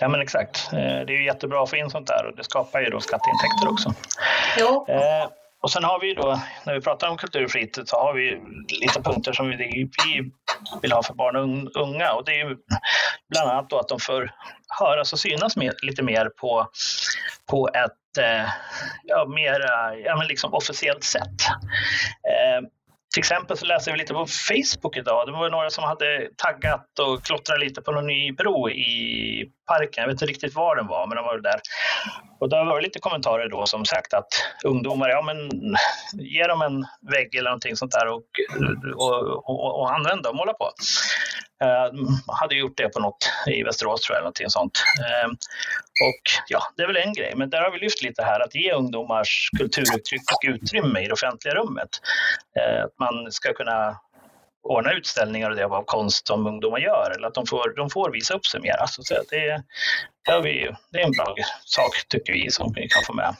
Ja 0.00 0.08
men 0.08 0.20
exakt. 0.20 0.72
Eh, 0.72 0.78
det 0.78 1.12
är 1.12 1.18
ju 1.18 1.24
jättebra 1.24 1.62
att 1.62 1.70
få 1.70 1.76
in 1.76 1.90
sånt 1.90 2.06
där 2.06 2.26
och 2.26 2.36
det 2.36 2.44
skapar 2.44 2.80
ju 2.80 2.90
då 2.90 3.00
skatteintäkter 3.00 3.68
också. 3.68 3.94
Ja. 4.58 4.86
Eh, 4.88 5.28
och 5.62 5.70
sen 5.70 5.84
har 5.84 6.00
vi 6.00 6.14
då, 6.14 6.40
när 6.66 6.74
vi 6.74 6.80
pratar 6.80 7.08
om 7.08 7.16
kulturfritid, 7.16 7.88
så 7.88 7.96
har 7.96 8.14
vi 8.14 8.40
lite 8.80 9.02
punkter 9.02 9.32
som 9.32 9.48
vi, 9.48 9.56
vi 9.56 10.30
vill 10.82 10.92
ha 10.92 11.02
för 11.02 11.14
barn 11.14 11.36
och 11.36 11.82
unga. 11.82 12.12
Och 12.12 12.24
det 12.24 12.40
är 12.40 12.56
bland 13.28 13.50
annat 13.50 13.70
då 13.70 13.78
att 13.78 13.88
de 13.88 14.00
får 14.00 14.30
höras 14.80 15.12
och 15.12 15.18
synas 15.18 15.56
med, 15.56 15.74
lite 15.82 16.02
mer 16.02 16.30
på, 16.40 16.68
på 17.50 17.68
ett 17.68 18.24
eh, 18.24 18.50
ja, 19.02 19.26
mer 19.26 19.60
ja, 20.04 20.16
men 20.16 20.26
liksom 20.26 20.54
officiellt 20.54 21.04
sätt. 21.04 21.40
Eh, 22.28 22.68
till 23.12 23.20
exempel 23.20 23.56
så 23.56 23.66
läste 23.66 23.92
vi 23.92 23.98
lite 23.98 24.14
på 24.14 24.26
Facebook 24.26 24.96
idag. 24.96 25.26
Det 25.26 25.32
var 25.32 25.50
några 25.50 25.70
som 25.70 25.84
hade 25.84 26.28
taggat 26.36 26.98
och 26.98 27.24
klottrat 27.24 27.60
lite 27.60 27.82
på 27.82 27.92
någon 27.92 28.06
ny 28.06 28.32
bro 28.32 28.70
i 28.70 29.50
parken. 29.66 30.02
Jag 30.02 30.06
vet 30.06 30.14
inte 30.14 30.26
riktigt 30.26 30.54
var 30.54 30.76
den 30.76 30.86
var, 30.86 31.06
men 31.06 31.16
den 31.16 31.24
var 31.24 31.38
där. 31.38 31.60
Och 32.42 32.48
det 32.48 32.56
har 32.56 32.64
varit 32.64 32.82
lite 32.82 32.98
kommentarer 32.98 33.48
då 33.48 33.66
som 33.66 33.84
sagt 33.84 34.14
att 34.14 34.28
ungdomar, 34.64 35.08
ja 35.08 35.22
men 35.22 35.50
ge 36.12 36.46
dem 36.46 36.62
en 36.62 36.86
vägg 37.12 37.34
eller 37.34 37.50
någonting 37.50 37.76
sånt 37.76 37.92
där 37.92 38.06
och, 38.06 38.24
och, 38.94 39.48
och, 39.50 39.80
och 39.80 39.94
använda 39.94 40.28
och 40.28 40.36
måla 40.36 40.52
på. 40.52 40.64
Uh, 41.64 42.10
hade 42.40 42.54
gjort 42.54 42.76
det 42.76 42.88
på 42.88 43.00
något 43.00 43.30
i 43.46 43.62
Västerås 43.62 44.00
tror 44.00 44.14
jag, 44.14 44.18
eller 44.18 44.24
någonting 44.24 44.50
sånt. 44.50 44.84
Uh, 45.00 45.30
och 46.08 46.22
ja, 46.48 46.60
det 46.76 46.82
är 46.82 46.86
väl 46.86 46.96
en 46.96 47.12
grej, 47.12 47.32
men 47.36 47.50
där 47.50 47.62
har 47.62 47.70
vi 47.70 47.78
lyft 47.78 48.02
lite 48.02 48.22
här 48.22 48.40
att 48.40 48.54
ge 48.54 48.72
ungdomars 48.72 49.50
kulturuttryck 49.58 50.22
och 50.32 50.48
utrymme 50.54 51.00
i 51.00 51.06
det 51.06 51.12
offentliga 51.12 51.54
rummet. 51.54 51.90
Uh, 52.58 52.84
att 52.84 52.98
man 52.98 53.32
ska 53.32 53.52
kunna 53.52 53.96
ordna 54.62 54.92
utställningar 54.92 55.50
och 55.50 55.56
det 55.56 55.64
av 55.64 55.84
konst 55.84 56.26
som 56.26 56.46
ungdomar 56.46 56.78
gör 56.78 57.12
eller 57.16 57.28
att 57.28 57.34
de 57.34 57.46
får, 57.46 57.76
de 57.76 57.90
får 57.90 58.10
visa 58.10 58.34
upp 58.34 58.46
sig 58.46 58.60
mer. 58.60 58.76
Alltså, 58.80 59.02
så 59.02 59.14
det, 59.30 59.62
det, 60.26 60.40
vi, 60.40 60.70
det 60.90 61.00
är 61.00 61.04
en 61.04 61.12
bra 61.12 61.34
sak 61.64 62.08
tycker 62.08 62.32
vi 62.32 62.50
som 62.50 62.72
vi 62.76 62.88
kan 62.88 63.02
få 63.06 63.12
med. 63.12 63.36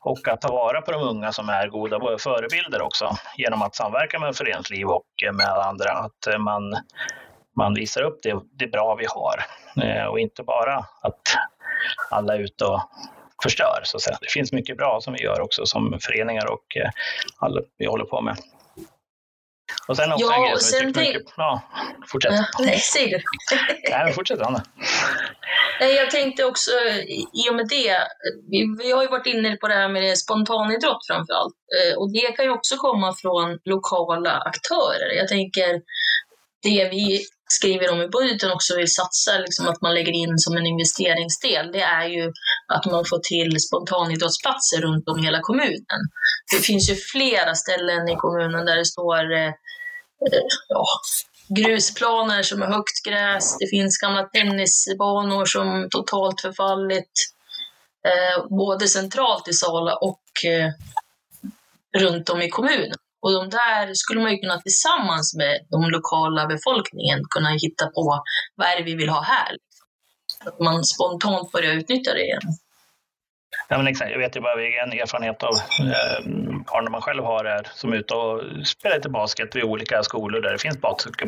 Och 0.00 0.28
att 0.28 0.40
ta 0.40 0.52
vara 0.52 0.80
på 0.80 0.92
de 0.92 1.02
unga 1.02 1.32
som 1.32 1.48
är 1.48 1.68
goda 1.68 2.18
förebilder 2.18 2.82
också 2.82 3.16
genom 3.36 3.62
att 3.62 3.74
samverka 3.74 4.18
med 4.18 4.36
föreningsliv 4.36 4.86
och 4.86 5.06
med 5.32 5.48
andra. 5.48 5.90
Att 5.90 6.26
eh, 6.26 6.38
man, 6.38 6.76
man 7.56 7.74
visar 7.74 8.02
upp 8.02 8.18
det, 8.22 8.40
det 8.52 8.66
bra 8.66 8.94
vi 8.94 9.06
har 9.08 9.44
eh, 9.84 10.04
och 10.04 10.20
inte 10.20 10.42
bara 10.42 10.76
att 10.76 11.22
alla 12.10 12.34
är 12.34 12.38
ute 12.38 12.64
och 12.64 12.80
förstör. 13.42 13.80
Så 13.82 13.96
att 13.96 14.02
säga. 14.02 14.18
Det 14.20 14.30
finns 14.30 14.52
mycket 14.52 14.76
bra 14.76 15.00
som 15.00 15.12
vi 15.12 15.22
gör 15.22 15.40
också 15.40 15.66
som 15.66 15.98
föreningar 16.00 16.52
och 16.52 16.76
eh, 16.76 16.90
alla 17.38 17.60
vi 17.78 17.86
håller 17.86 18.04
på 18.04 18.20
med. 18.20 18.36
Och 19.88 19.96
sen 19.96 20.12
också 20.12 20.26
ja, 20.26 20.34
en 20.34 20.42
grej 20.42 20.60
som 20.60 20.86
jag 20.86 20.94
tänk... 20.94 21.16
mycket... 21.16 21.32
Ja, 21.36 21.62
fortsätt. 22.06 22.32
Nej, 22.58 22.78
säg 22.94 23.06
du. 23.06 23.20
nej, 23.90 24.04
men 24.04 24.12
fortsätt 24.12 24.40
Anna. 24.40 24.62
Nej, 25.80 25.94
jag 25.94 26.10
tänkte 26.10 26.44
också, 26.44 26.70
i 27.32 27.50
och 27.50 27.54
med 27.54 27.68
det, 27.68 27.96
vi, 28.50 28.76
vi 28.78 28.92
har 28.92 29.02
ju 29.02 29.08
varit 29.08 29.26
inne 29.26 29.56
på 29.56 29.68
det 29.68 29.74
här 29.74 29.88
med 29.88 30.18
spontanidrott 30.18 31.06
framför 31.06 31.32
allt. 31.32 31.54
Eh, 31.76 31.98
och 31.98 32.12
det 32.12 32.36
kan 32.36 32.44
ju 32.44 32.50
också 32.50 32.76
komma 32.76 33.14
från 33.22 33.58
lokala 33.64 34.32
aktörer. 34.38 35.16
Jag 35.16 35.28
tänker, 35.28 35.80
det 36.62 36.88
vi 36.90 37.24
skriver 37.52 37.90
om 37.92 38.02
i 38.02 38.08
budgeten 38.08 38.50
också 38.50 38.76
vill 38.76 38.94
satsa, 38.94 39.38
liksom 39.38 39.68
att 39.68 39.82
man 39.82 39.94
lägger 39.94 40.12
in 40.12 40.38
som 40.38 40.56
en 40.56 40.66
investeringsdel, 40.66 41.72
det 41.72 41.80
är 41.80 42.08
ju 42.08 42.32
att 42.74 42.86
man 42.86 43.04
får 43.04 43.18
till 43.18 43.60
spontanidrottsplatser 43.60 44.80
runt 44.80 45.08
om 45.08 45.18
i 45.18 45.22
hela 45.22 45.40
kommunen. 45.40 46.00
Det 46.52 46.58
finns 46.58 46.90
ju 46.90 46.94
flera 46.94 47.54
ställen 47.54 48.08
i 48.08 48.16
kommunen 48.16 48.66
där 48.66 48.76
det 48.76 48.84
står 48.84 49.32
eh, 49.32 49.48
eh 49.48 50.44
ja, 50.68 50.86
grusplaner 51.48 52.42
som 52.42 52.62
är 52.62 52.66
högt 52.66 53.02
gräs, 53.08 53.56
det 53.58 53.66
finns 53.66 53.98
gamla 53.98 54.22
tennisbanor 54.22 55.44
som 55.44 55.88
totalt 55.90 56.40
förfallit, 56.40 57.12
eh, 58.06 58.46
både 58.58 58.88
centralt 58.88 59.48
i 59.48 59.52
Sala 59.52 59.94
och 59.94 60.44
eh, 60.44 60.72
runt 62.02 62.28
om 62.28 62.42
i 62.42 62.48
kommunen. 62.48 62.96
Och 63.22 63.32
de 63.32 63.50
där 63.50 63.94
skulle 63.94 64.20
man 64.20 64.32
ju 64.32 64.38
kunna 64.38 64.60
tillsammans 64.60 65.36
med 65.36 65.54
de 65.70 65.90
lokala 65.90 66.46
befolkningen 66.46 67.18
kunna 67.34 67.48
hitta 67.48 67.86
på 67.86 68.24
vad 68.56 68.68
är 68.68 68.76
det 68.78 68.82
vi 68.82 68.94
vill 68.94 69.08
ha 69.08 69.22
här. 69.22 69.52
Att 70.46 70.60
man 70.60 70.84
spontant 70.84 71.52
börjar 71.52 71.72
utnyttja 71.72 72.14
det 72.14 72.24
igen. 72.24 72.40
Ja, 73.68 73.76
men 73.78 73.86
exakt. 73.86 74.10
Jag 74.10 74.18
vet 74.18 74.36
ju 74.36 74.40
bara 74.40 74.52
en 74.52 74.92
erfarenhet 74.92 75.42
av 75.42 75.54
eh, 75.54 76.90
man 76.90 77.02
själv 77.02 77.24
har 77.24 77.44
är 77.44 77.68
som 77.74 77.92
är 77.92 77.96
ute 77.96 78.14
och 78.14 78.66
spelar 78.66 78.96
lite 78.96 79.08
basket 79.08 79.56
vid 79.56 79.64
olika 79.64 80.02
skolor 80.02 80.40
där 80.40 80.52
det 80.52 80.58
finns 80.58 80.80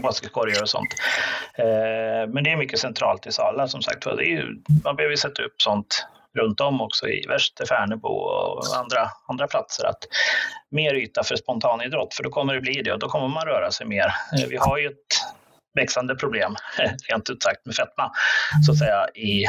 basketkorgar 0.03 0.63
och 0.63 0.69
sånt. 0.69 0.95
Eh, 1.55 2.33
men 2.33 2.45
det 2.45 2.51
är 2.51 2.57
mycket 2.57 2.79
centralt 2.79 3.27
i 3.27 3.33
Sala 3.33 3.69
som 3.69 3.83
sagt. 3.83 4.05
Det 4.05 4.11
är 4.11 4.31
ju, 4.31 4.63
man 4.85 4.97
behöver 4.97 5.17
sätta 5.17 5.43
upp 5.43 5.55
sånt 5.63 6.07
runt 6.39 6.61
om 6.61 6.81
också 6.81 7.09
i 7.09 7.27
Värster, 7.29 7.67
Färnebo 7.67 8.09
och 8.09 8.77
andra, 8.77 9.11
andra 9.29 9.47
platser. 9.47 9.85
Att 9.85 9.99
mer 10.71 10.95
yta 10.95 11.23
för 11.25 11.37
spontanidrott, 11.37 12.15
för 12.15 12.23
då 12.23 12.31
kommer 12.31 12.55
det 12.55 12.61
bli 12.61 12.83
det 12.83 12.93
och 12.93 12.99
då 12.99 13.09
kommer 13.09 13.29
man 13.29 13.47
röra 13.47 13.71
sig 13.71 13.87
mer. 13.87 14.07
Eh, 14.07 14.49
vi 14.49 14.57
har 14.57 14.79
ju 14.79 14.87
ett 14.87 15.15
växande 15.75 16.15
problem, 16.15 16.57
rent 17.11 17.31
ut 17.31 17.43
sagt, 17.43 17.67
med 17.67 17.75
fetma 17.75 18.13
så 18.67 18.73
att 18.73 18.79
säga 18.79 19.09
i, 19.15 19.45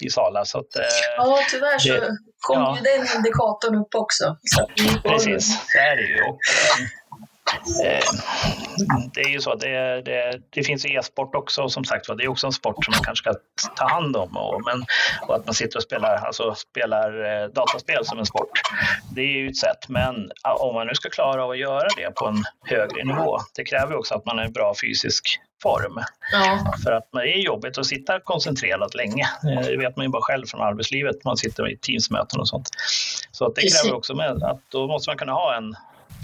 i 0.00 0.10
Sala. 0.10 0.44
Så 0.44 0.58
att, 0.58 0.76
eh, 0.76 0.82
ja, 1.16 1.38
tyvärr 1.50 1.78
så 1.78 1.92
det, 1.92 2.16
kom 2.38 2.60
ja. 2.60 2.76
ju 2.76 2.82
den 2.82 3.16
indikatorn 3.16 3.74
upp 3.74 3.94
också. 3.94 4.36
Precis, 5.02 5.72
så 5.72 5.78
är 5.78 5.96
det 5.96 6.02
ju. 6.02 6.22
Och, 6.22 6.38
Eh, 6.70 6.86
det 9.14 9.20
är 9.20 9.28
ju 9.28 9.40
så, 9.40 9.54
det, 9.54 10.02
det, 10.02 10.40
det 10.50 10.62
finns 10.62 10.86
e-sport 10.86 11.34
också 11.34 11.68
som 11.68 11.84
sagt 11.84 12.06
det 12.18 12.24
är 12.24 12.28
också 12.28 12.46
en 12.46 12.52
sport 12.52 12.84
som 12.84 12.92
man 12.92 13.04
kanske 13.04 13.30
ska 13.30 13.34
ta 13.76 13.88
hand 13.88 14.16
om. 14.16 14.36
Och, 14.36 14.62
men, 14.64 14.84
och 15.28 15.34
att 15.34 15.46
man 15.46 15.54
sitter 15.54 15.76
och 15.76 15.82
spelar, 15.82 16.16
alltså, 16.16 16.54
spelar 16.54 17.42
eh, 17.42 17.48
dataspel 17.48 18.04
som 18.04 18.18
en 18.18 18.26
sport, 18.26 18.50
det 19.14 19.20
är 19.20 19.38
ju 19.38 19.48
ett 19.48 19.56
sätt. 19.56 19.88
Men 19.88 20.30
om 20.58 20.74
man 20.74 20.86
nu 20.86 20.94
ska 20.94 21.10
klara 21.10 21.44
av 21.44 21.50
att 21.50 21.58
göra 21.58 21.88
det 21.96 22.10
på 22.14 22.26
en 22.26 22.44
högre 22.66 23.04
nivå, 23.04 23.38
det 23.54 23.64
kräver 23.64 23.96
också 23.96 24.14
att 24.14 24.26
man 24.26 24.38
är 24.38 24.42
en 24.42 24.52
bra 24.52 24.74
fysisk 24.82 25.40
form. 25.62 26.00
Ja. 26.32 26.72
För 26.84 26.92
att 26.92 27.08
det 27.12 27.18
är 27.18 27.38
jobbigt 27.38 27.78
att 27.78 27.86
sitta 27.86 28.20
koncentrerad 28.20 28.94
länge. 28.94 29.28
Eh, 29.44 29.66
det 29.66 29.76
vet 29.76 29.96
man 29.96 30.06
ju 30.06 30.10
bara 30.10 30.22
själv 30.22 30.46
från 30.46 30.60
arbetslivet, 30.60 31.24
man 31.24 31.36
sitter 31.36 31.70
i 31.70 31.76
teamsmöten 31.76 32.40
och 32.40 32.48
sånt. 32.48 32.68
Så 33.30 33.46
att 33.46 33.54
det 33.54 33.62
kräver 33.62 33.96
också 33.96 34.14
med 34.14 34.42
att 34.42 34.60
då 34.68 34.86
måste 34.86 35.10
man 35.10 35.18
kunna 35.18 35.32
ha 35.32 35.56
en 35.56 35.74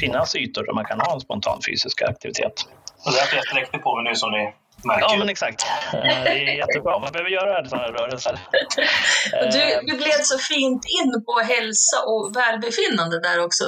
finnas 0.00 0.34
ytor 0.36 0.62
där 0.66 0.72
man 0.72 0.84
kan 0.84 1.00
ha 1.00 1.14
en 1.14 1.20
spontan 1.20 1.58
fysisk 1.68 2.02
aktivitet. 2.02 2.56
Och 3.04 3.12
det 3.12 3.18
har 3.20 3.36
jag 3.36 3.46
sträckte 3.46 3.78
på 3.78 3.96
mig 3.96 4.04
nu 4.04 4.16
som 4.16 4.30
ni 4.30 4.52
märker. 4.84 5.06
Ja, 5.08 5.16
men 5.18 5.28
exakt. 5.28 5.66
Eh, 5.92 6.00
det 6.24 6.50
är 6.52 6.56
jättebra. 6.56 6.98
Man 6.98 7.12
behöver 7.12 7.30
göra 7.30 7.68
sådana 7.68 7.88
rörelser. 7.88 8.38
Du, 9.52 9.62
eh, 9.72 9.78
du 9.86 9.96
gled 9.96 10.22
så 10.32 10.38
fint 10.38 10.84
in 10.98 11.24
på 11.26 11.40
hälsa 11.54 11.98
och 12.06 12.36
välbefinnande 12.36 13.20
där 13.20 13.44
också. 13.44 13.64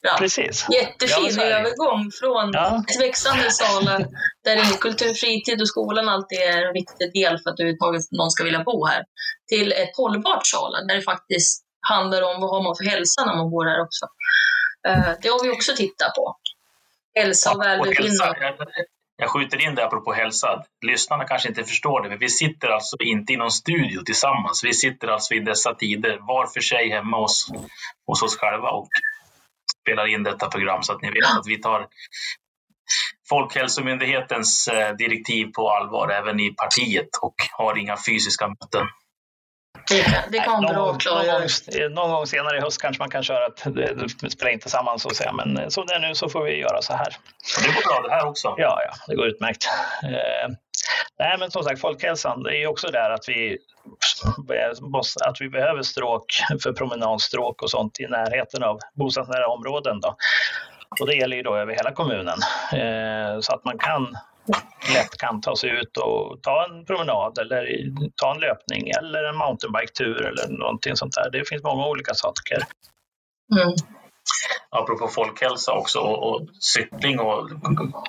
Ja. 0.00 0.14
Precis. 0.18 0.66
Jättefin 0.72 1.36
ja, 1.36 1.42
övergång 1.42 2.10
från 2.20 2.50
ja. 2.52 2.84
ett 2.88 3.00
växande 3.00 3.50
Sala 3.50 3.98
där 4.44 4.78
kultur, 4.80 5.14
fritid 5.14 5.60
och 5.60 5.68
skolan 5.68 6.08
alltid 6.08 6.38
är 6.38 6.66
en 6.66 6.72
viktig 6.72 7.12
del 7.12 7.38
för 7.38 7.50
att 7.50 7.60
överhuvudtaget 7.60 8.02
någon 8.10 8.30
ska 8.30 8.44
vilja 8.44 8.62
bo 8.64 8.86
här, 8.86 9.02
till 9.48 9.72
ett 9.72 9.96
hållbart 9.96 10.46
Sala 10.46 10.78
där 10.88 10.94
det 10.94 11.02
faktiskt 11.02 11.64
handlar 11.88 12.22
om 12.22 12.40
vad 12.40 12.50
har 12.50 12.62
man 12.62 12.74
för 12.76 12.84
hälsa 12.84 13.24
när 13.24 13.36
man 13.36 13.50
bor 13.50 13.64
här 13.64 13.80
också. 13.86 14.06
Eh, 14.88 15.12
det 15.22 15.28
har 15.28 15.44
vi 15.44 15.50
också 15.50 15.72
tittat 15.76 16.14
på. 16.14 16.36
Hälsa 17.14 17.52
och 17.52 17.60
välbefinnande. 17.60 18.54
jag 19.16 19.30
skjuter 19.30 19.66
in 19.66 19.74
det 19.74 19.84
apropå 19.84 20.12
hälsa. 20.12 20.64
Lyssnarna 20.86 21.24
kanske 21.24 21.48
inte 21.48 21.64
förstår 21.64 22.02
det, 22.02 22.08
men 22.08 22.18
vi 22.18 22.28
sitter 22.28 22.68
alltså 22.68 22.96
inte 23.00 23.32
i 23.32 23.36
någon 23.36 23.50
studio 23.50 24.02
tillsammans. 24.02 24.64
Vi 24.64 24.72
sitter 24.72 25.08
alltså 25.08 25.34
i 25.34 25.40
dessa 25.40 25.74
tider 25.74 26.18
var 26.20 26.46
för 26.46 26.60
sig 26.60 26.90
hemma 26.90 27.16
hos, 27.16 27.48
hos 28.06 28.22
oss 28.22 28.36
själva 28.36 28.70
och 28.70 28.88
spelar 29.82 30.06
in 30.06 30.22
detta 30.22 30.48
program 30.48 30.82
så 30.82 30.92
att 30.92 31.02
ni 31.02 31.10
vet 31.10 31.38
att 31.38 31.46
vi 31.46 31.60
tar 31.60 31.88
Folkhälsomyndighetens 33.28 34.68
eh, 34.68 34.96
direktiv 34.96 35.46
på 35.54 35.70
allvar 35.70 36.08
även 36.08 36.40
i 36.40 36.54
partiet 36.54 37.08
och 37.22 37.34
har 37.52 37.78
inga 37.78 37.96
fysiska 37.96 38.48
möten. 38.48 38.86
Det 39.88 40.02
kan, 40.02 40.14
det 40.32 40.38
kan 40.38 40.62
någon, 40.62 40.74
bra 40.74 40.94
klargöra. 40.94 41.38
någon, 41.38 41.48
gång, 41.80 41.94
någon 41.94 42.10
gång 42.10 42.26
senare 42.26 42.56
i 42.56 42.60
höst 42.60 42.82
kanske 42.82 43.02
man 43.02 43.10
kan 43.10 43.22
köra 43.22 43.46
att 43.46 43.74
det, 43.74 44.30
spelar 44.30 44.52
inte 44.52 44.70
samman 44.70 44.98
så 44.98 45.08
att 45.08 45.16
säga, 45.16 45.32
men 45.32 45.58
eh, 45.58 45.68
som 45.68 45.86
det 45.86 45.94
är 45.94 45.98
nu 45.98 46.14
så 46.14 46.28
får 46.28 46.44
vi 46.44 46.60
göra 46.60 46.82
så 46.82 46.92
här. 46.92 47.16
Det 47.64 47.66
går 47.66 47.82
bra 47.88 48.08
det 48.08 48.14
här 48.14 48.26
också. 48.26 48.54
Ja, 48.58 48.78
ja, 48.86 48.92
det 49.06 49.14
går 49.14 49.26
utmärkt. 49.26 49.68
Eh, 50.04 50.54
nej, 51.18 51.36
men 51.38 51.50
som 51.50 51.62
sagt, 51.62 51.80
folkhälsan, 51.80 52.42
det 52.42 52.62
är 52.62 52.66
också 52.66 52.88
där 52.88 53.10
att 53.10 53.28
vi 53.28 53.58
måste, 54.80 55.24
att 55.24 55.40
vi 55.40 55.48
behöver 55.48 55.82
stråk 55.82 56.24
för 56.62 56.72
promenadstråk 56.72 57.62
och 57.62 57.70
sånt 57.70 58.00
i 58.00 58.06
närheten 58.06 58.62
av 58.62 58.78
bostadsnära 58.94 59.46
områden. 59.46 60.00
Då. 60.00 60.16
Och 61.00 61.06
det 61.06 61.14
gäller 61.14 61.36
ju 61.36 61.42
då 61.42 61.56
över 61.56 61.74
hela 61.74 61.92
kommunen 61.92 62.38
eh, 62.72 63.40
så 63.40 63.54
att 63.54 63.64
man 63.64 63.78
kan 63.78 64.16
lätt 64.94 65.16
kan 65.18 65.40
ta 65.40 65.56
sig 65.56 65.70
ut 65.70 65.96
och 65.96 66.42
ta 66.42 66.64
en 66.64 66.84
promenad 66.84 67.38
eller 67.38 67.66
ta 68.16 68.34
en 68.34 68.40
löpning 68.40 68.90
eller 68.98 69.24
en 69.24 69.36
mountainbike-tur 69.36 70.26
eller 70.26 70.58
någonting 70.58 70.96
sånt 70.96 71.12
där. 71.12 71.30
Det 71.30 71.48
finns 71.48 71.62
många 71.62 71.86
olika 71.86 72.14
saker. 72.14 72.58
Mm. 73.56 73.74
Apropå 74.70 75.08
folkhälsa 75.08 75.72
också 75.72 75.98
och, 75.98 76.28
och 76.28 76.48
cykling 76.60 77.20
och 77.20 77.50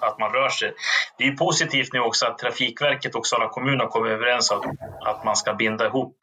att 0.01 0.19
man 0.19 0.33
rör 0.33 0.49
sig. 0.49 0.73
Det 1.17 1.23
är 1.23 1.35
positivt 1.35 1.93
nu 1.93 1.99
också 1.99 2.25
att 2.25 2.37
Trafikverket 2.37 3.15
och 3.15 3.27
Sala 3.27 3.49
kommun 3.49 3.79
har 3.79 3.87
kommit 3.87 4.11
överens 4.11 4.51
om 4.51 4.77
att 5.05 5.23
man 5.25 5.35
ska 5.35 5.53
binda 5.53 5.85
ihop, 5.85 6.17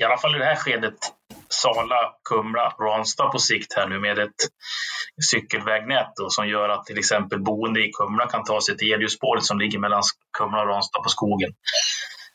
i 0.00 0.04
alla 0.04 0.18
fall 0.18 0.36
i 0.36 0.38
det 0.38 0.44
här 0.44 0.56
skedet, 0.56 0.98
Sala, 1.48 2.12
Kumla, 2.28 2.74
Ranstad 2.80 3.28
på 3.28 3.38
sikt 3.38 3.72
här 3.76 3.86
nu 3.88 3.98
med 3.98 4.18
ett 4.18 4.40
cykelvägnät 5.30 6.12
då, 6.16 6.30
som 6.30 6.48
gör 6.48 6.68
att 6.68 6.84
till 6.84 6.98
exempel 6.98 7.40
boende 7.42 7.80
i 7.80 7.92
Kumla 7.92 8.26
kan 8.26 8.44
ta 8.44 8.60
sig 8.60 8.76
till 8.76 8.92
Eljusspåret 8.92 9.44
som 9.44 9.58
ligger 9.58 9.78
mellan 9.78 10.02
Kumla 10.38 10.62
och 10.62 10.68
Ranstad 10.68 11.02
på 11.02 11.08
skogen. 11.08 11.50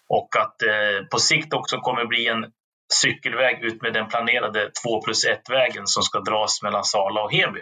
Och 0.10 0.30
att 0.38 0.62
eh, 0.62 1.08
på 1.12 1.20
sikt 1.20 1.54
också 1.54 1.78
kommer 1.78 2.06
bli 2.06 2.28
en 2.28 2.46
cykelväg 2.94 3.64
ut 3.64 3.82
med 3.82 3.94
den 3.94 4.08
planerade 4.08 4.72
2 4.84 5.02
plus 5.02 5.26
1-vägen 5.26 5.88
som 5.88 6.04
ska 6.04 6.20
dras 6.20 6.62
mellan 6.64 6.84
Sala 6.84 7.24
och 7.24 7.32
Heby. 7.32 7.62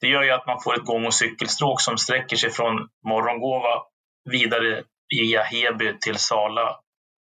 Det 0.00 0.06
gör 0.06 0.22
ju 0.22 0.30
att 0.30 0.46
man 0.46 0.60
får 0.60 0.74
ett 0.74 0.84
gång 0.84 1.06
och 1.06 1.14
cykelstråk 1.14 1.80
som 1.80 1.98
sträcker 1.98 2.36
sig 2.36 2.50
från 2.50 2.88
Morgongåva 3.08 3.82
vidare 4.30 4.82
via 5.08 5.42
Heby 5.42 5.98
till 6.00 6.18
Sala 6.18 6.76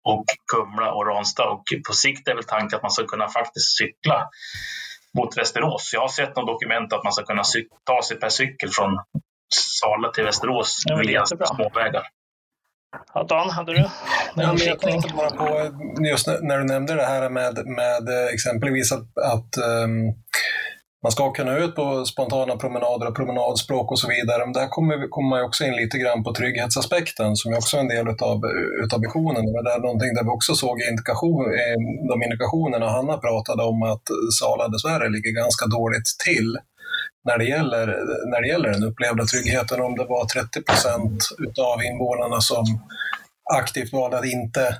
och 0.05 0.25
Kumla 0.53 0.93
och 0.93 1.07
Ranstad. 1.07 1.49
Och 1.51 1.65
på 1.87 1.93
sikt 1.93 2.29
är 2.29 2.35
väl 2.35 2.45
tanken 2.45 2.77
att 2.77 2.83
man 2.83 2.91
ska 2.91 3.07
kunna 3.07 3.29
faktiskt 3.29 3.77
cykla 3.77 4.29
mot 5.19 5.39
Västerås. 5.39 5.91
Jag 5.93 6.01
har 6.01 6.09
sett 6.09 6.37
något 6.37 6.47
dokument 6.47 6.93
att 6.93 7.05
man 7.05 7.13
ska 7.13 7.25
kunna 7.25 7.43
ta 7.85 8.03
sig 8.03 8.17
per 8.21 8.29
cykel 8.29 8.71
från 8.71 8.99
Sala 9.55 10.13
till 10.13 10.25
Västerås 10.25 10.83
ja, 10.85 10.97
via 10.97 11.27
småvägar. 11.27 12.03
Ja, 13.15 13.25
Dan, 13.29 13.51
hade 13.51 13.73
du 13.73 13.89
ja, 14.35 14.57
Jag 14.59 14.81
tänkte 14.81 15.15
bara 15.15 15.31
på, 15.31 15.71
just 16.11 16.27
när 16.27 16.59
du 16.59 16.65
nämnde 16.65 16.95
det 16.95 17.07
här 17.07 17.29
med, 17.29 17.67
med 17.67 18.29
exempelvis 18.33 18.93
att, 18.93 19.19
att 19.19 19.57
um, 19.85 20.15
man 21.03 21.13
ska 21.13 21.33
kunna 21.33 21.59
ut 21.59 21.75
på 21.75 22.05
spontana 22.05 22.57
promenader 22.57 23.07
och 23.09 23.17
promenadspråk 23.17 23.91
och 23.91 23.99
så 23.99 24.09
vidare. 24.09 24.45
Men 24.45 24.53
där 24.53 24.69
kommer, 24.69 25.09
kommer 25.09 25.29
man 25.29 25.45
också 25.45 25.65
in 25.65 25.77
lite 25.77 25.99
grann 25.99 26.25
på 26.25 26.35
trygghetsaspekten 26.35 27.37
som 27.37 27.53
är 27.53 27.57
också 27.57 27.77
en 27.77 27.89
del 27.89 28.09
utav, 28.09 28.41
utav 28.85 29.01
visionen. 29.01 29.45
Det 29.45 29.73
är 29.73 29.81
någonting 29.81 30.15
där 30.15 30.25
vi 30.25 30.31
också 30.31 30.55
såg 30.55 30.81
indikation, 30.91 31.45
eh, 31.45 31.79
de 32.11 32.23
indikationerna 32.23 32.89
Hanna 32.89 33.17
pratade 33.17 33.63
om 33.63 33.83
att 33.83 34.07
Sala 34.41 34.69
dessvärre 34.69 35.09
ligger 35.09 35.33
ganska 35.43 35.67
dåligt 35.67 36.09
till 36.27 36.59
när 37.25 37.39
det 37.39 37.45
gäller, 37.45 37.87
när 38.31 38.41
det 38.43 38.49
gäller 38.49 38.71
den 38.71 38.85
upplevda 38.85 39.25
tryggheten. 39.25 39.81
Om 39.81 39.97
det 39.97 40.05
var 40.05 40.25
30 40.25 40.63
procent 40.63 41.29
utav 41.39 41.83
invånarna 41.83 42.41
som 42.41 42.65
aktivt 43.59 43.93
valde 43.93 44.19
att 44.19 44.25
inte 44.25 44.77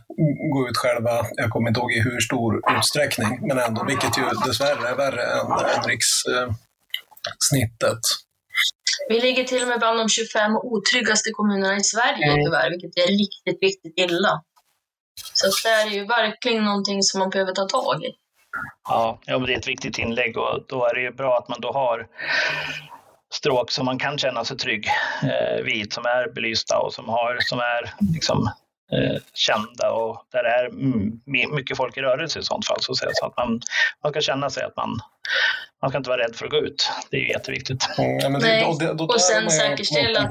gå 0.53 0.69
ut 0.69 0.77
själva. 0.77 1.27
Jag 1.37 1.51
kommer 1.51 1.69
inte 1.69 1.81
ihåg 1.81 1.93
i 1.93 2.01
hur 2.01 2.21
stor 2.21 2.63
utsträckning, 2.77 3.47
men 3.49 3.59
ändå, 3.59 3.85
vilket 3.85 4.19
ju 4.19 4.23
dessvärre 4.47 4.89
är 4.89 4.97
värre 4.97 5.23
än, 5.23 5.47
än 5.77 5.83
rikssnittet. 5.93 8.01
Vi 9.09 9.21
ligger 9.21 9.45
till 9.45 9.63
och 9.63 9.69
med 9.69 9.79
bland 9.79 9.99
de 9.99 10.09
25 10.09 10.57
otryggaste 10.57 11.31
kommunerna 11.31 11.77
i 11.77 11.85
Sverige 11.85 12.33
mm. 12.33 12.45
tyvärr, 12.45 12.71
vilket 12.71 12.97
är 12.97 13.09
riktigt, 13.09 13.63
riktigt 13.63 13.95
illa. 13.97 14.43
Så 15.35 15.47
det 15.65 15.69
är 15.69 15.87
ju 15.87 16.07
verkligen 16.07 16.65
någonting 16.65 17.03
som 17.03 17.19
man 17.19 17.31
behöver 17.31 17.53
ta 17.53 17.69
tag 17.69 18.05
i. 18.05 18.15
Ja, 18.89 19.19
ja 19.27 19.39
det 19.39 19.55
är 19.55 19.59
ett 19.59 19.69
viktigt 19.69 19.99
inlägg 19.99 20.39
och 20.39 20.65
då 20.69 20.87
är 20.87 20.95
det 20.95 21.01
ju 21.01 21.13
bra 21.13 21.39
att 21.39 21.49
man 21.49 21.61
då 21.61 21.73
har 21.73 22.07
stråk 23.33 23.71
som 23.71 23.87
man 23.87 23.99
kan 23.99 24.19
känna 24.19 24.45
sig 24.45 24.57
trygg 24.57 24.87
eh, 25.23 25.65
vid, 25.65 25.93
som 25.93 26.05
är 26.05 26.35
belysta 26.35 26.79
och 26.79 26.93
som, 26.93 27.09
har, 27.09 27.39
som 27.41 27.59
är 27.59 28.13
liksom, 28.13 28.51
eh, 28.93 29.17
kända 29.35 29.91
och 29.91 30.25
där 30.33 30.43
det 30.43 30.51
är 30.51 31.55
mycket 31.57 31.77
folk 31.77 31.97
i 31.97 32.01
rörelse 32.01 32.39
i 32.39 32.43
sånt 32.43 32.67
fall. 32.67 32.81
Så, 32.81 32.95
så 32.95 33.27
att 33.27 33.37
man, 33.37 33.61
man 34.03 34.13
ska 34.13 34.21
känna 34.21 34.51
sig 34.51 34.65
att 34.65 34.77
man, 34.77 34.91
man 35.83 35.91
ska 35.91 35.99
inte 35.99 36.11
vara 36.11 36.23
rädd 36.23 36.37
för 36.37 36.45
att 36.47 36.51
gå 36.51 36.59
ut. 36.59 36.91
Det 37.11 37.17
är 37.17 37.29
jätteviktigt. 37.37 37.89
Mm, 37.99 38.33
det, 38.33 38.39
Nej. 38.39 38.65
Och, 38.65 38.97
då, 38.97 39.05
och 39.05 39.21
sen 39.21 39.51
säkerställa... 39.51 40.29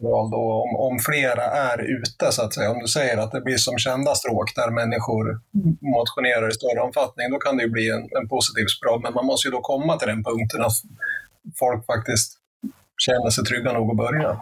Då, 0.00 0.64
om, 0.64 0.76
om 0.76 0.98
flera 0.98 1.44
är 1.44 1.78
ute, 1.98 2.32
så 2.32 2.42
att 2.42 2.54
säga. 2.54 2.70
Om 2.70 2.78
du 2.78 2.88
säger 2.88 3.18
att 3.18 3.32
det 3.32 3.40
blir 3.40 3.56
som 3.56 3.78
kända 3.78 4.14
stråk 4.14 4.54
där 4.54 4.70
människor 4.70 5.24
motionerar 5.96 6.48
i 6.48 6.52
större 6.52 6.80
omfattning, 6.80 7.30
då 7.30 7.38
kan 7.38 7.56
det 7.56 7.62
ju 7.62 7.70
bli 7.70 7.90
en, 7.90 8.02
en 8.18 8.28
positiv 8.28 8.66
spiral. 8.66 9.00
Men 9.02 9.14
man 9.14 9.26
måste 9.26 9.48
ju 9.48 9.52
då 9.52 9.60
komma 9.60 9.96
till 9.96 10.08
den 10.08 10.24
punkten 10.24 10.62
att 10.62 10.72
folk 11.58 11.86
faktiskt 11.86 12.38
känner 13.06 13.30
sig 13.30 13.44
trygga 13.44 13.72
nog 13.72 13.90
att 13.90 13.96
börja. 13.96 14.40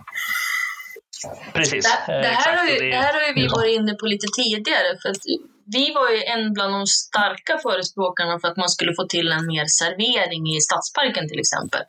Precis. 1.53 1.85
Det, 2.07 2.13
det, 2.13 2.27
här, 2.27 2.57
har 2.57 2.67
ju, 2.67 2.91
det 2.91 2.97
här 2.97 3.13
har 3.13 3.29
ju 3.29 3.35
vi 3.35 3.49
varit 3.49 3.77
inne 3.79 3.95
på 3.95 4.07
lite 4.07 4.27
tidigare. 4.41 4.99
För 5.03 5.13
vi 5.73 5.93
var 5.95 6.11
ju 6.11 6.23
en 6.25 6.53
bland 6.53 6.73
de 6.75 6.87
starka 6.87 7.59
förespråkarna 7.63 8.39
för 8.41 8.49
att 8.49 8.57
man 8.57 8.69
skulle 8.69 8.95
få 8.95 9.05
till 9.07 9.33
en 9.33 9.47
mer 9.47 9.67
servering 9.67 10.45
i 10.57 10.61
Stadsparken 10.61 11.29
till 11.29 11.41
exempel. 11.41 11.83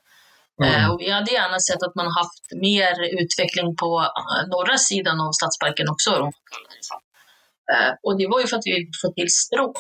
Mm. 0.62 0.74
Eh, 0.74 0.92
och 0.92 1.02
vi 1.02 1.12
hade 1.12 1.32
gärna 1.32 1.60
sett 1.60 1.84
att 1.84 1.96
man 1.96 2.08
haft 2.08 2.46
mer 2.68 2.94
utveckling 3.22 3.76
på 3.76 3.90
eh, 4.00 4.48
norra 4.48 4.78
sidan 4.78 5.22
av 5.22 5.32
Stadsparken 5.32 5.90
också. 5.90 6.12
Eh, 7.74 7.92
och 8.04 8.18
det 8.18 8.28
var 8.28 8.40
ju 8.42 8.48
för 8.48 8.58
att 8.58 8.66
vi 8.66 8.72
ville 8.72 8.92
få 9.02 9.14
till 9.14 9.30
stråk 9.30 9.78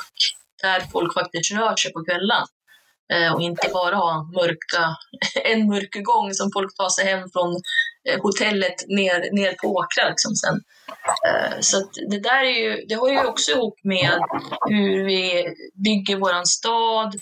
där 0.61 0.79
folk 0.91 1.13
faktiskt 1.13 1.51
rör 1.51 1.75
sig 1.75 1.93
på 1.93 2.03
kvällen. 2.05 2.45
Eh, 3.11 3.33
och 3.33 3.41
inte 3.41 3.69
bara 3.73 3.95
ha 3.95 4.23
mörka, 4.23 4.95
en 5.43 5.67
mörk 5.67 6.03
gång 6.03 6.33
som 6.33 6.49
folk 6.53 6.77
tar 6.77 6.89
sig 6.89 7.05
hem 7.05 7.29
från 7.33 7.61
eh, 8.09 8.21
hotellet 8.21 8.87
ner, 8.87 9.35
ner 9.35 9.53
på 9.53 9.67
åkrar 9.67 10.09
liksom 10.09 10.35
sen. 10.35 10.61
Eh, 11.27 11.59
så 11.59 11.77
det 12.09 12.19
där 12.19 12.43
är 12.43 12.59
ju, 12.59 12.85
det 12.85 12.95
har 12.95 13.09
ju 13.09 13.25
också 13.25 13.51
ihop 13.51 13.79
med 13.83 14.19
hur 14.69 15.05
vi 15.05 15.45
bygger 15.83 16.17
våran 16.17 16.45
stad, 16.45 17.15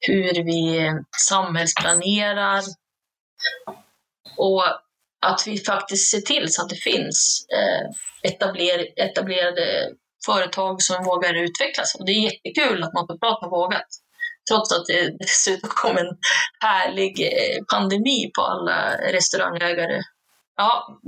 hur 0.00 0.44
vi 0.44 0.92
samhällsplanerar 1.28 2.62
och 4.36 4.64
att 5.26 5.46
vi 5.46 5.58
faktiskt 5.58 6.10
ser 6.10 6.20
till 6.20 6.52
så 6.52 6.62
att 6.62 6.68
det 6.68 6.76
finns 6.76 7.46
etabler, 8.22 8.86
etablerade 8.96 9.92
företag 10.26 10.82
som 10.82 11.04
vågar 11.04 11.34
utvecklas. 11.34 11.94
Och 11.98 12.06
det 12.06 12.12
är 12.12 12.32
jättekul 12.32 12.82
att 12.82 12.94
Matoprata 12.94 13.46
har 13.46 13.50
vågat 13.50 13.86
trots 14.50 14.72
att 14.72 14.86
det 14.86 15.18
dessutom 15.18 15.70
kom 15.70 15.96
en 15.96 16.16
härlig 16.60 17.20
eh, 17.20 17.64
pandemi 17.72 18.30
på 18.34 18.42
alla 18.42 18.96
restaurangägare. 19.12 20.02
Ja. 20.56 20.98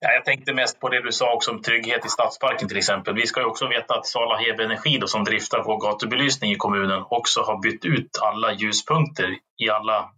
Ja, 0.00 0.12
jag 0.12 0.24
tänkte 0.24 0.54
mest 0.54 0.80
på 0.80 0.88
det 0.88 1.02
du 1.02 1.12
sa 1.12 1.34
också 1.34 1.50
om 1.50 1.62
trygghet 1.62 2.06
i 2.06 2.08
stadsparken 2.08 2.68
till 2.68 2.76
exempel. 2.76 3.14
Vi 3.14 3.26
ska 3.26 3.40
ju 3.40 3.46
också 3.46 3.68
veta 3.68 3.94
att 3.94 4.06
Sala 4.06 4.36
Hebe 4.36 4.64
Energi 4.64 4.98
då, 4.98 5.06
som 5.06 5.24
driftar 5.24 5.62
vår 5.64 5.80
gatubelysning 5.80 6.52
i 6.52 6.56
kommunen 6.56 7.04
också 7.10 7.40
har 7.42 7.62
bytt 7.62 7.84
ut 7.84 8.18
alla 8.22 8.52
ljuspunkter 8.52 9.36
i 9.58 9.70
alla 9.70 10.10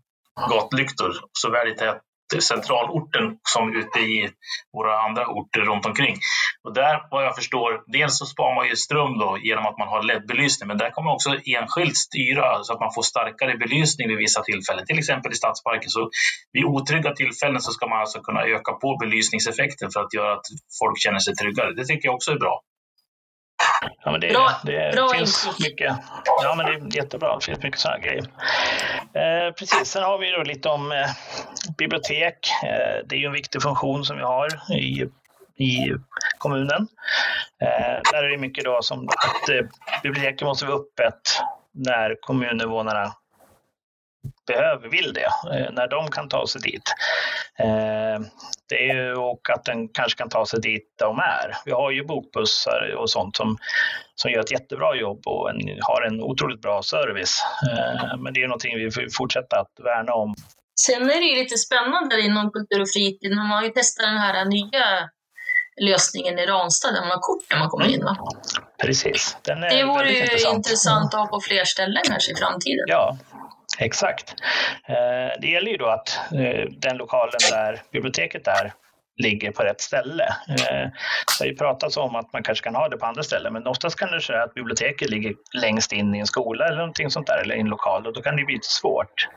gatlyktor, 0.51 1.13
såväl 1.33 1.69
i 1.69 1.75
tät 1.75 2.03
centralorten 2.41 3.37
som 3.55 3.77
ute 3.77 3.99
i 3.99 4.31
våra 4.77 5.01
andra 5.01 5.27
orter 5.27 5.61
runt 5.61 5.87
omkring. 5.87 6.17
Och 6.65 6.75
där, 6.75 7.03
vad 7.11 7.25
jag 7.25 7.37
förstår, 7.37 7.83
dels 7.87 8.19
så 8.19 8.27
sparar 8.27 8.55
man 8.55 8.67
ju 8.69 8.77
ström 8.77 9.19
då 9.19 9.39
genom 9.43 9.67
att 9.67 9.79
man 9.79 9.89
har 9.89 10.03
LED-belysning, 10.03 10.69
men 10.69 10.79
där 10.79 10.91
kan 10.91 11.05
man 11.05 11.15
också 11.15 11.31
enskilt 11.57 11.97
styra 11.97 12.65
så 12.65 12.73
att 12.73 12.81
man 12.81 12.95
får 12.95 13.03
starkare 13.03 13.57
belysning 13.57 14.09
vid 14.09 14.19
vissa 14.19 14.43
tillfällen, 14.43 14.87
till 14.87 14.99
exempel 14.99 15.33
i 15.33 15.35
stadsparken. 15.35 15.91
Så 15.91 16.11
vid 16.53 16.65
otrygga 16.65 17.13
tillfällen 17.13 17.61
så 17.61 17.73
ska 17.73 17.87
man 17.87 18.01
alltså 18.01 18.21
kunna 18.21 18.43
öka 18.43 18.73
på 18.73 18.97
belysningseffekten 19.01 19.91
för 19.91 20.01
att 20.01 20.15
göra 20.15 20.33
att 20.33 20.47
folk 20.81 20.97
känner 21.05 21.19
sig 21.19 21.35
tryggare. 21.35 21.75
Det 21.75 21.85
tycker 21.85 22.09
jag 22.09 22.15
också 22.15 22.31
är 22.31 22.39
bra. 22.39 22.63
Ja, 24.05 24.11
men 24.11 24.21
det, 24.21 24.29
bra, 24.29 24.51
det 24.65 24.93
bra 24.95 25.09
finns 25.09 25.47
input. 25.47 25.61
mycket. 25.61 25.97
Ja, 26.43 26.55
men 26.57 26.67
det 26.67 26.73
är 26.73 26.97
jättebra. 26.97 27.37
Det 27.37 27.45
finns 27.45 27.63
mycket 27.63 27.81
sådana 27.81 27.99
grejer. 27.99 28.25
Eh, 29.15 29.53
precis, 29.53 29.89
sen 29.91 30.03
har 30.03 30.19
vi 30.19 30.31
då 30.31 30.43
lite 30.43 30.69
om 30.69 30.93
eh, 30.93 31.07
bibliotek. 31.79 32.51
Eh, 32.65 33.07
det 33.07 33.17
är 33.17 33.19
ju 33.19 33.27
en 33.27 33.33
viktig 33.33 33.63
funktion 33.63 34.05
som 34.05 34.17
vi 34.17 34.23
har 34.23 34.49
i, 34.73 35.07
i 35.65 35.95
kommunen. 36.39 36.89
Eh, 37.63 38.01
där 38.13 38.23
är 38.25 38.29
det 38.29 38.39
mycket 38.39 38.65
då 38.65 38.79
som 38.83 39.09
att 39.09 39.49
eh, 39.49 39.67
biblioteket 40.03 40.43
måste 40.43 40.67
vara 40.67 40.77
öppet 40.77 41.21
när 41.75 42.17
kommuninvånarna 42.21 43.13
behöver, 44.49 44.89
vill 44.89 45.13
det, 45.13 45.31
eh, 45.55 45.73
när 45.73 45.89
de 45.89 46.11
kan 46.11 46.29
ta 46.29 46.47
sig 46.47 46.61
dit. 46.61 46.87
Eh, 47.59 48.19
det 48.69 48.91
är 48.91 48.95
ju, 48.95 49.15
och 49.15 49.51
att 49.55 49.65
den 49.65 49.89
kanske 49.89 50.19
kan 50.19 50.29
ta 50.29 50.47
sig 50.47 50.61
dit 50.61 50.87
de 50.99 51.19
är. 51.19 51.49
Vi 51.65 51.73
har 51.73 51.91
ju 51.91 52.05
bokbussar 52.05 52.95
och 53.01 53.11
sånt 53.11 53.37
som, 53.37 53.59
som 54.15 54.31
gör 54.31 54.41
ett 54.41 54.53
jättebra 54.53 54.97
jobb 54.97 55.21
och 55.27 55.51
en, 55.51 55.61
har 55.81 56.03
en 56.09 56.21
otroligt 56.23 56.63
bra 56.63 56.83
service. 56.83 57.43
Eh, 57.71 58.17
men 58.19 58.33
det 58.33 58.43
är 58.43 58.49
någonting 58.49 58.79
vi 58.79 58.91
får 58.91 59.17
fortsätta 59.19 59.61
att 59.61 59.73
värna 59.85 60.13
om. 60.15 60.35
Sen 60.87 61.03
är 61.11 61.21
det 61.21 61.27
ju 61.27 61.37
lite 61.43 61.57
spännande 61.57 62.21
inom 62.21 62.51
kultur 62.51 62.81
och 62.81 62.91
fritid. 62.95 63.37
Man 63.37 63.47
har 63.47 63.63
ju 63.63 63.69
testat 63.69 64.07
den 64.07 64.19
här 64.19 64.45
nya 64.45 65.11
lösningen 65.81 66.39
i 66.39 66.47
Ranstad 66.47 66.93
där 66.93 67.01
man 67.01 67.11
har 67.11 67.21
kort 67.21 67.45
när 67.51 67.59
man 67.59 67.69
kommer 67.69 67.89
in. 67.95 68.05
Va? 68.05 68.17
Precis. 68.83 69.37
Det 69.43 69.85
vore 69.85 70.11
ju 70.13 70.21
intressant. 70.21 70.57
intressant 70.57 71.15
att 71.15 71.21
ha 71.21 71.27
på 71.27 71.41
fler 71.41 71.65
ställen 71.65 72.03
kanske 72.05 72.33
i 72.33 72.35
framtiden. 72.35 72.85
Ja, 72.87 73.19
Exakt. 73.79 74.35
Eh, 74.89 75.41
det 75.41 75.49
gäller 75.49 75.71
ju 75.71 75.77
då 75.77 75.87
att 75.87 76.21
eh, 76.33 76.71
den 76.71 76.97
lokalen 76.97 77.41
där 77.51 77.83
biblioteket 77.93 78.47
är 78.47 78.73
ligger 79.19 79.53
på 79.53 79.63
rätt 79.63 79.81
ställe. 79.81 80.25
Eh, 80.49 80.91
det 81.39 81.45
har 81.45 81.47
ju 81.47 81.57
pratats 81.57 81.97
om 81.97 82.17
att 82.17 82.33
man 82.33 82.43
kanske 82.43 82.65
kan 82.65 82.75
ha 82.75 82.89
det 82.89 82.97
på 82.97 83.07
andra 83.07 83.23
ställen, 83.23 83.53
men 83.53 83.67
oftast 83.67 83.99
kan 83.99 84.11
det 84.11 84.21
säga 84.21 84.43
att 84.43 84.55
biblioteket 84.55 85.11
ligger 85.11 85.35
längst 85.53 85.93
in 85.93 86.15
i 86.15 86.19
en 86.19 86.27
skola 86.27 86.67
eller 86.67 86.77
någonting 86.77 87.11
sånt 87.11 87.27
där, 87.27 87.43
eller 87.43 87.55
i 87.55 87.61
en 87.61 87.67
lokal, 87.67 88.07
och 88.07 88.13
då 88.13 88.23
kan 88.23 88.37
det 88.37 88.45
bli 88.45 88.55
lite 88.55 88.69
svårt. 88.69 89.29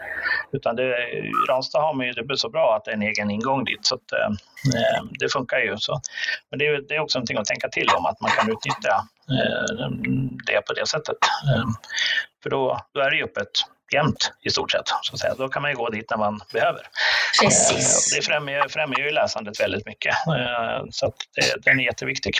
Utan 0.51 0.75
det, 0.75 0.83
I 0.83 1.31
Ranstad 1.49 1.81
har 1.81 1.93
man 1.93 2.05
ju 2.05 2.13
det 2.13 2.37
så 2.37 2.49
bra 2.49 2.75
att 2.75 2.85
det 2.85 2.91
är 2.91 2.95
en 2.95 3.01
egen 3.01 3.31
ingång 3.31 3.63
dit, 3.63 3.85
så 3.85 3.95
att, 3.95 4.11
eh, 4.11 4.29
det 5.19 5.29
funkar 5.33 5.57
ju. 5.59 5.77
Så. 5.77 6.01
Men 6.49 6.59
det 6.59 6.67
är, 6.67 6.81
det 6.89 6.95
är 6.95 6.99
också 6.99 7.19
någonting 7.19 7.37
att 7.37 7.45
tänka 7.45 7.69
till 7.69 7.87
om, 7.97 8.05
att 8.05 8.21
man 8.21 8.31
kan 8.31 8.51
utnyttja 8.51 8.95
eh, 9.29 9.89
det 10.45 10.61
på 10.67 10.73
det 10.73 10.87
sättet. 10.87 11.17
Eh, 11.55 11.65
för 12.43 12.49
då, 12.49 12.79
då 12.93 13.01
är 13.01 13.09
det 13.11 13.17
ju 13.17 13.23
öppet 13.23 13.51
jämt 13.93 14.31
i 14.41 14.49
stort 14.49 14.71
sett. 14.71 14.87
Så 15.01 15.13
att 15.13 15.19
säga. 15.19 15.35
Då 15.37 15.49
kan 15.49 15.61
man 15.61 15.71
ju 15.71 15.77
gå 15.77 15.89
dit 15.89 16.09
när 16.09 16.17
man 16.17 16.41
behöver. 16.53 16.87
Precis. 17.41 18.13
Eh, 18.13 18.17
det 18.17 18.25
främjar, 18.25 18.67
främjar 18.67 18.99
ju 18.99 19.11
läsandet 19.11 19.59
väldigt 19.59 19.85
mycket. 19.85 20.15
Eh, 20.27 20.85
så 20.91 21.05
att 21.05 21.15
det, 21.35 21.65
den 21.65 21.79
är 21.79 21.83
jätteviktig. 21.83 22.35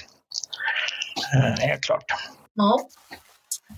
Eh, 1.36 1.68
helt 1.68 1.84
klart. 1.84 2.06
Ja. 2.54 2.80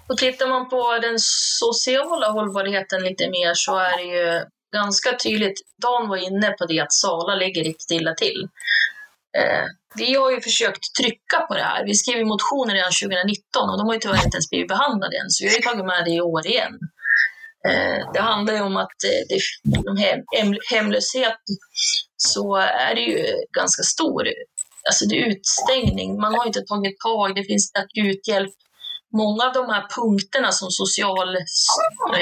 Och 0.09 0.17
tittar 0.17 0.47
man 0.47 0.69
på 0.69 0.97
den 1.01 1.15
sociala 1.19 2.31
hållbarheten 2.31 3.03
lite 3.03 3.29
mer 3.29 3.53
så 3.55 3.77
är 3.77 3.97
det 3.97 4.03
ju 4.03 4.45
ganska 4.73 5.17
tydligt. 5.23 5.61
Dan 5.81 6.09
var 6.09 6.17
inne 6.17 6.49
på 6.51 6.65
det 6.65 6.79
att 6.79 6.93
Sala 6.93 7.35
ligger 7.35 7.63
riktigt 7.63 7.91
illa 7.91 8.13
till. 8.13 8.47
vi 9.95 10.15
har 10.15 10.31
ju 10.31 10.41
försökt 10.41 10.95
trycka 10.99 11.39
på 11.47 11.53
det 11.53 11.63
här. 11.63 11.85
Vi 11.85 11.93
skrev 11.93 12.25
motioner 12.25 12.73
redan 12.73 12.91
2019 12.91 13.69
och 13.69 13.77
de 13.77 13.87
har 13.87 13.93
ju 13.93 13.99
tyvärr 13.99 14.25
inte 14.25 14.37
ens 14.37 14.49
blivit 14.49 14.67
behandlade 14.67 15.17
än, 15.17 15.29
så 15.29 15.43
vi 15.43 15.49
har 15.49 15.55
ju 15.55 15.61
tagit 15.61 15.85
med 15.85 16.05
det 16.05 16.11
i 16.11 16.21
år 16.21 16.47
igen. 16.47 16.79
Eh, 17.67 18.11
det 18.13 18.19
handlar 18.19 18.53
ju 18.53 18.61
om 18.61 18.77
att 18.77 19.03
eh, 19.03 19.23
det, 19.29 19.39
inom 19.77 19.97
hem, 19.97 20.55
hemlöshet 20.71 21.37
så 22.17 22.55
är 22.55 22.95
det 22.95 23.01
ju 23.01 23.25
ganska 23.57 23.83
stor, 23.83 24.27
alltså 24.89 25.05
det 25.05 25.15
är 25.21 25.25
utstängning. 25.25 26.19
Man 26.19 26.35
har 26.35 26.45
inte 26.45 26.61
tagit 26.61 26.99
tag, 26.99 27.35
det 27.35 27.43
finns 27.43 27.71
akuthjälp. 27.73 28.53
Många 29.15 29.43
av 29.45 29.53
de 29.53 29.69
här 29.69 29.85
punkterna 29.95 30.51
som 30.51 30.71
social, 30.71 31.37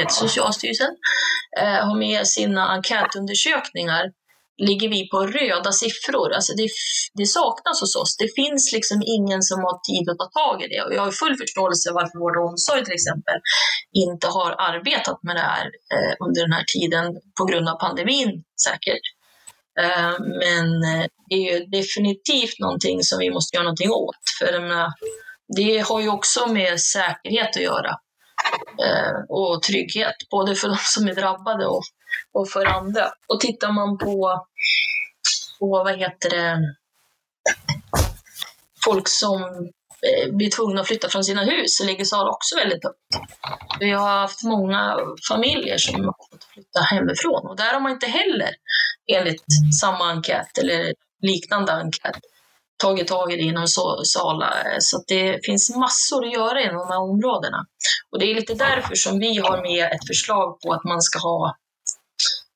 Socialstyrelsen 0.10 0.96
eh, 1.60 1.86
har 1.88 1.98
med 1.98 2.28
sina 2.28 2.68
enkätundersökningar 2.68 4.12
ligger 4.70 4.90
vi 4.90 5.10
på 5.10 5.20
röda 5.38 5.72
siffror. 5.72 6.32
Alltså 6.34 6.54
det, 6.54 6.68
det, 7.14 7.26
saknas 7.26 7.82
hos 7.82 7.96
oss. 7.96 8.18
Det 8.18 8.30
finns 8.36 8.72
liksom 8.74 9.00
ingen 9.18 9.42
som 9.42 9.60
har 9.60 9.76
tid 9.90 10.10
att 10.10 10.22
ta 10.24 10.30
tag 10.42 10.64
i 10.64 10.68
det. 10.68 10.82
Och 10.86 10.94
jag 10.94 11.02
har 11.06 11.12
full 11.12 11.36
förståelse 11.44 11.92
varför 12.00 12.20
vård 12.20 12.38
och 12.38 12.50
omsorg 12.50 12.84
till 12.84 13.00
exempel 13.00 13.38
inte 14.06 14.28
har 14.28 14.52
arbetat 14.72 15.20
med 15.24 15.36
det 15.36 15.48
här 15.54 15.66
eh, 15.94 16.14
under 16.26 16.42
den 16.42 16.54
här 16.58 16.66
tiden 16.76 17.06
på 17.38 17.44
grund 17.46 17.70
av 17.70 17.76
pandemin 17.86 18.44
säkert. 18.68 19.06
Eh, 19.82 20.14
men 20.44 20.66
eh, 20.92 21.06
det 21.30 21.36
är 21.36 21.46
ju 21.52 21.66
definitivt 21.66 22.60
någonting 22.60 23.04
som 23.04 23.20
vi 23.20 23.30
måste 23.32 23.56
göra 23.56 23.64
någonting 23.64 23.92
åt. 23.92 24.24
För 24.40 24.60
menar, 24.60 24.92
det 25.58 25.78
har 25.78 26.02
ju 26.02 26.10
också 26.10 26.48
med 26.48 26.82
säkerhet 26.82 27.56
att 27.56 27.64
göra 27.72 27.92
eh, 28.86 29.18
och 29.30 29.64
trygghet, 29.64 30.16
både 30.32 30.56
för 30.56 30.68
de 30.68 30.78
som 30.80 31.08
är 31.08 31.16
drabbade 31.16 31.66
och 31.66 31.84
och 32.34 32.50
för 32.50 32.66
andra. 32.66 33.12
Och 33.28 33.40
tittar 33.40 33.72
man 33.72 33.98
på, 33.98 34.46
på 35.60 35.68
vad 35.68 36.00
heter 36.00 36.30
det, 36.30 36.76
folk 38.86 39.08
som 39.08 39.42
eh, 40.08 40.34
blir 40.36 40.50
tvungna 40.50 40.82
att 40.82 40.88
flytta 40.88 41.10
från 41.10 41.24
sina 41.24 41.44
hus 41.44 41.78
så 41.78 41.84
ligger 41.84 42.06
Sala 42.06 42.32
också 42.32 42.56
väldigt 42.56 42.84
högt. 42.84 42.98
Vi 43.80 43.92
har 43.92 44.20
haft 44.20 44.44
många 44.44 44.98
familjer 45.30 45.78
som 45.78 45.96
har 45.96 46.16
fått 46.32 46.44
flytta 46.54 46.80
hemifrån 46.80 47.48
och 47.50 47.58
där 47.58 47.74
har 47.74 47.80
man 47.80 47.92
inte 47.92 48.08
heller 48.08 48.50
enligt 49.14 49.44
samma 49.82 50.10
enkät 50.12 50.58
eller 50.58 50.94
liknande 51.22 51.74
enkät 51.74 52.20
tagit 52.82 53.08
tag 53.08 53.34
i 53.34 53.36
det 53.36 53.42
inom 53.42 53.68
Sala. 54.04 54.54
Så 54.80 55.04
det 55.08 55.46
finns 55.46 55.76
massor 55.76 56.26
att 56.26 56.34
göra 56.34 56.62
inom 56.62 56.78
de 56.78 56.88
här 56.88 57.02
områdena. 57.02 57.66
Och 58.12 58.20
det 58.20 58.32
är 58.32 58.36
lite 58.36 58.54
därför 58.54 58.96
som 58.96 59.20
vi 59.20 59.38
har 59.38 59.62
med 59.62 59.86
ett 59.86 60.08
förslag 60.08 60.60
på 60.62 60.74
att 60.74 60.84
man 60.84 61.02
ska 61.02 61.20
ha 61.20 61.56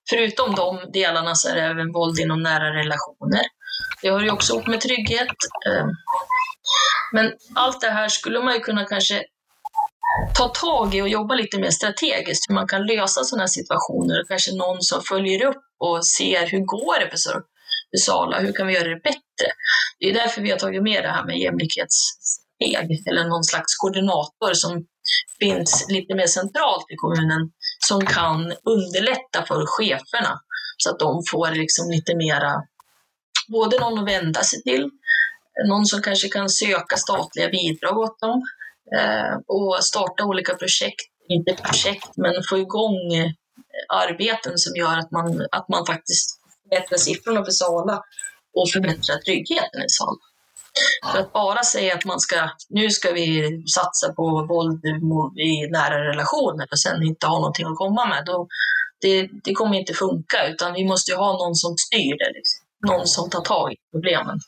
Förutom 0.10 0.56
de 0.56 0.92
delarna 0.94 1.36
så 1.36 1.50
är 1.50 1.56
det 1.56 1.62
även 1.62 1.92
våld 1.92 2.20
inom 2.20 2.44
nära 2.44 2.74
relationer. 2.74 3.42
Det 4.02 4.12
hör 4.12 4.22
ju 4.22 4.32
också 4.32 4.54
ihop 4.54 4.68
med 4.68 4.82
trygghet. 4.82 5.38
Ehm, 5.68 5.90
men 7.12 7.34
allt 7.56 7.82
det 7.82 7.90
här 7.90 8.10
skulle 8.10 8.40
man 8.40 8.54
ju 8.54 8.60
kunna 8.60 8.86
kanske 8.86 9.24
ta 10.38 10.48
tag 10.48 10.96
i 10.96 11.02
och 11.02 11.10
jobba 11.10 11.36
lite 11.36 11.60
mer 11.60 11.70
strategiskt, 11.70 12.50
hur 12.50 12.56
man 12.56 12.68
kan 12.68 12.86
lösa 12.86 13.24
sådana 13.24 13.42
här 13.42 13.48
situationer. 13.48 14.24
Kanske 14.28 14.56
någon 14.56 14.82
som 14.82 15.02
följer 15.02 15.46
upp 15.46 15.64
och 15.80 16.08
ser 16.08 16.46
hur 16.48 16.60
går 16.60 17.00
det 17.00 17.10
för 17.12 17.42
Sala, 17.98 18.40
hur 18.40 18.54
kan 18.54 18.68
vi 18.68 18.74
göra 18.74 18.90
det 18.90 19.04
bättre? 19.04 19.48
Det 20.00 20.10
är 20.10 20.14
därför 20.14 20.42
vi 20.42 20.52
har 20.52 20.58
tagit 20.58 20.84
med 20.84 21.04
det 21.04 21.10
här 21.10 21.26
med 21.26 21.38
jämlikhetssteg, 21.38 23.04
eller 23.10 23.24
någon 23.24 23.44
slags 23.44 23.76
koordinator 23.76 24.54
som 24.54 24.86
finns 25.40 25.86
lite 25.90 26.16
mer 26.16 26.28
centralt 26.28 26.86
i 26.90 26.96
kommunen 26.96 27.52
som 27.80 28.06
kan 28.06 28.54
underlätta 28.64 29.46
för 29.48 29.66
cheferna 29.66 30.40
så 30.78 30.90
att 30.90 31.00
de 31.00 31.24
får 31.32 31.52
liksom 31.52 31.90
lite 31.90 32.16
mera, 32.16 32.64
både 33.48 33.80
någon 33.80 34.00
att 34.00 34.08
vända 34.08 34.44
sig 34.44 34.64
till, 34.64 34.90
någon 35.68 35.86
som 35.86 36.02
kanske 36.02 36.28
kan 36.28 36.50
söka 36.50 36.98
statliga 36.98 37.50
bidrag 37.50 37.98
åt 37.98 38.20
dem 38.20 38.42
eh, 38.98 39.36
och 39.48 39.84
starta 39.84 40.26
olika 40.26 40.56
projekt, 40.56 41.10
inte 41.30 41.54
projekt, 41.54 42.10
men 42.18 42.34
få 42.50 42.58
igång 42.58 43.14
eh, 43.14 43.32
arbeten 43.90 44.58
som 44.58 44.76
gör 44.76 44.98
att 44.98 45.12
man, 45.12 45.48
att 45.52 45.70
man 45.70 45.86
faktiskt 45.86 46.30
förbättrar 46.64 46.98
siffrorna 46.98 47.46
för 47.46 47.52
Sala 47.52 48.04
och 48.56 48.70
förbättrar 48.74 49.18
tryggheten 49.18 49.82
i 49.82 49.90
Sala. 49.90 50.18
För 51.12 51.20
att 51.20 51.34
bara 51.34 51.64
säga 51.64 51.94
att 51.96 52.06
man 52.06 52.20
ska, 52.20 52.50
nu 52.70 52.90
ska 52.90 53.12
vi 53.12 53.64
satsa 53.76 54.14
på 54.14 54.46
våld 54.50 54.86
i 55.40 55.68
nära 55.72 56.10
relationer 56.10 56.68
och 56.72 56.80
sen 56.80 57.04
inte 57.04 57.28
ha 57.28 57.36
någonting 57.40 57.66
att 57.66 57.76
komma 57.76 58.06
med, 58.06 58.26
då, 58.26 58.48
det, 59.02 59.30
det 59.44 59.54
kommer 59.54 59.78
inte 59.78 59.94
funka, 59.94 60.48
utan 60.48 60.74
vi 60.74 60.86
måste 60.86 61.12
ju 61.12 61.18
ha 61.18 61.32
någon 61.34 61.56
som 61.56 61.78
styr 61.78 62.18
det, 62.18 62.32
liksom. 62.34 62.66
någon 62.88 63.08
som 63.08 63.30
tar 63.30 63.42
tag 63.42 63.74
i 63.74 63.76
problemen. 63.92 64.40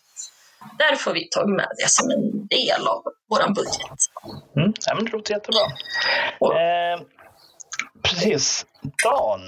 Därför 0.77 1.05
har 1.11 1.15
vi 1.15 1.27
tagit 1.29 1.55
med 1.55 1.67
det 1.77 1.89
som 1.89 2.09
en 2.11 2.47
del 2.47 2.87
av 2.87 3.03
vår 3.29 3.53
budget. 3.53 3.99
Mm, 4.55 4.73
ja, 4.85 4.95
men 4.95 5.05
det 5.05 5.11
låter 5.11 5.33
jättebra. 5.33 5.65
Och, 6.39 6.59
eh, 6.59 6.99
precis. 8.03 8.65
Dan, 9.03 9.41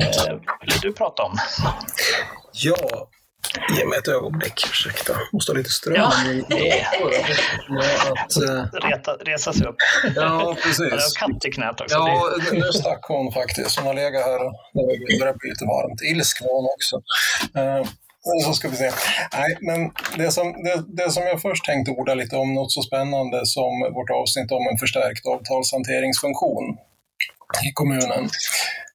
eh, 0.00 0.34
vill 0.60 0.80
du 0.82 0.92
prata 0.92 1.22
om? 1.22 1.38
Ja, 2.52 3.08
Ge 3.76 3.84
mig 3.86 3.98
ett 3.98 4.08
ögonblick, 4.08 4.66
ursäkta. 4.70 5.12
Måste 5.32 5.52
ha 5.52 5.56
lite 5.56 5.70
ström 5.70 5.94
ja. 5.96 6.12
att, 8.24 8.36
uh... 8.36 8.64
Reta, 8.72 9.12
Resa 9.12 9.52
sig 9.52 9.66
upp. 9.66 9.76
Ja, 10.16 10.56
precis. 10.62 10.80
Jag 10.80 10.90
har 10.90 11.32
katt 11.32 11.44
i 11.44 11.50
knät 11.50 11.80
också. 11.80 11.96
Ja, 11.96 12.30
nu 12.52 12.72
stack 12.72 13.04
hon 13.08 13.32
faktiskt. 13.32 13.78
Hon 13.78 13.86
har 13.86 13.94
legat 13.94 14.24
här 14.24 14.46
och 14.46 14.52
det 15.08 15.18
börjar 15.20 15.34
bli 15.34 15.50
lite 15.50 15.64
varmt. 15.64 16.00
Ilsk 16.02 16.42
var 16.42 16.54
hon 16.56 16.68
också. 16.74 16.96
Uh, 17.58 17.88
så 18.44 18.52
ska 18.52 18.68
vi 18.68 18.76
se. 18.76 18.90
Nej, 19.32 19.56
men 19.60 19.90
det 20.16 20.30
som, 20.32 20.52
det, 20.64 21.04
det 21.04 21.10
som 21.10 21.22
jag 21.22 21.42
först 21.42 21.64
tänkte 21.64 21.90
orda 21.90 22.14
lite 22.14 22.36
om, 22.36 22.54
något 22.54 22.72
så 22.72 22.82
spännande 22.82 23.46
som 23.46 23.92
vårt 23.94 24.10
avsnitt 24.10 24.52
om 24.52 24.68
en 24.72 24.78
förstärkt 24.78 25.26
avtalshanteringsfunktion 25.26 26.78
i 27.68 27.72
kommunen. 27.72 28.30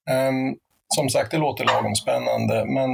Um, 0.09 0.55
som 0.95 1.09
sagt, 1.09 1.31
det 1.31 1.37
låter 1.37 1.65
lagom 1.65 1.95
spännande, 1.95 2.65
men 2.65 2.89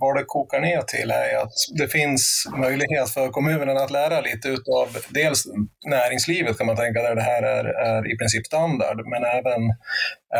vad 0.00 0.16
det 0.16 0.24
kokar 0.24 0.60
ner 0.60 0.82
till 0.82 1.10
är 1.10 1.36
att 1.42 1.52
det 1.78 1.88
finns 1.88 2.44
möjlighet 2.56 3.10
för 3.10 3.28
kommunen 3.28 3.76
att 3.76 3.90
lära 3.90 4.20
lite 4.20 4.48
utav 4.48 4.88
dels 5.08 5.44
näringslivet 5.86 6.58
kan 6.58 6.66
man 6.66 6.76
tänka, 6.76 7.02
där 7.02 7.14
det 7.14 7.22
här 7.22 7.42
är, 7.42 7.64
är 7.64 8.12
i 8.12 8.16
princip 8.16 8.46
standard, 8.46 9.06
men 9.06 9.24
även, 9.24 9.62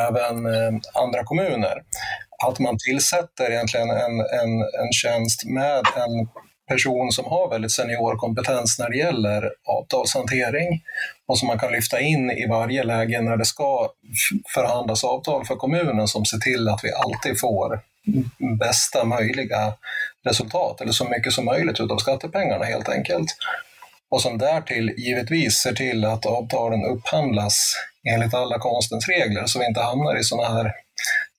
även 0.09 0.47
eh, 0.47 0.73
andra 1.03 1.25
kommuner. 1.25 1.83
Att 2.47 2.59
man 2.59 2.77
tillsätter 2.87 3.51
egentligen 3.51 3.91
en, 3.91 4.21
en, 4.21 4.53
en 4.81 4.93
tjänst 4.93 5.45
med 5.45 5.79
en 5.97 6.29
person 6.73 7.13
som 7.13 7.25
har 7.25 7.51
väldigt 7.51 7.73
senior 7.73 8.17
kompetens 8.17 8.79
när 8.79 8.91
det 8.91 8.97
gäller 8.97 9.51
avtalshantering 9.65 10.83
och 11.27 11.39
som 11.39 11.49
man 11.49 11.59
kan 11.59 11.73
lyfta 11.73 12.01
in 12.01 12.31
i 12.31 12.47
varje 12.47 12.85
läge 12.85 13.21
när 13.21 13.37
det 13.37 13.45
ska 13.45 13.91
förhandlas 14.55 15.05
avtal 15.05 15.45
för 15.45 15.57
kommunen 15.57 16.09
som 16.09 16.25
ser 16.25 16.39
till 16.39 16.69
att 16.69 16.85
vi 16.85 16.93
alltid 16.93 17.41
får 17.41 17.81
bästa 18.59 19.05
möjliga 19.05 19.73
resultat, 20.25 20.81
eller 20.81 20.93
så 20.93 21.05
mycket 21.05 21.33
som 21.33 21.45
möjligt 21.45 21.81
utav 21.81 21.97
skattepengarna 21.97 22.65
helt 22.65 22.89
enkelt. 22.89 23.29
Och 24.11 24.23
som 24.23 24.39
därtill 24.39 24.95
givetvis 24.97 25.55
ser 25.55 25.73
till 25.73 26.05
att 26.05 26.27
avtalen 26.27 26.85
upphandlas 26.85 27.75
enligt 28.09 28.35
alla 28.35 28.59
konstens 28.59 29.09
regler 29.09 29.47
så 29.47 29.59
vi 29.59 29.67
inte 29.67 29.81
hamnar 29.81 30.19
i 30.19 30.25
sådana 30.25 30.55
här 30.55 30.73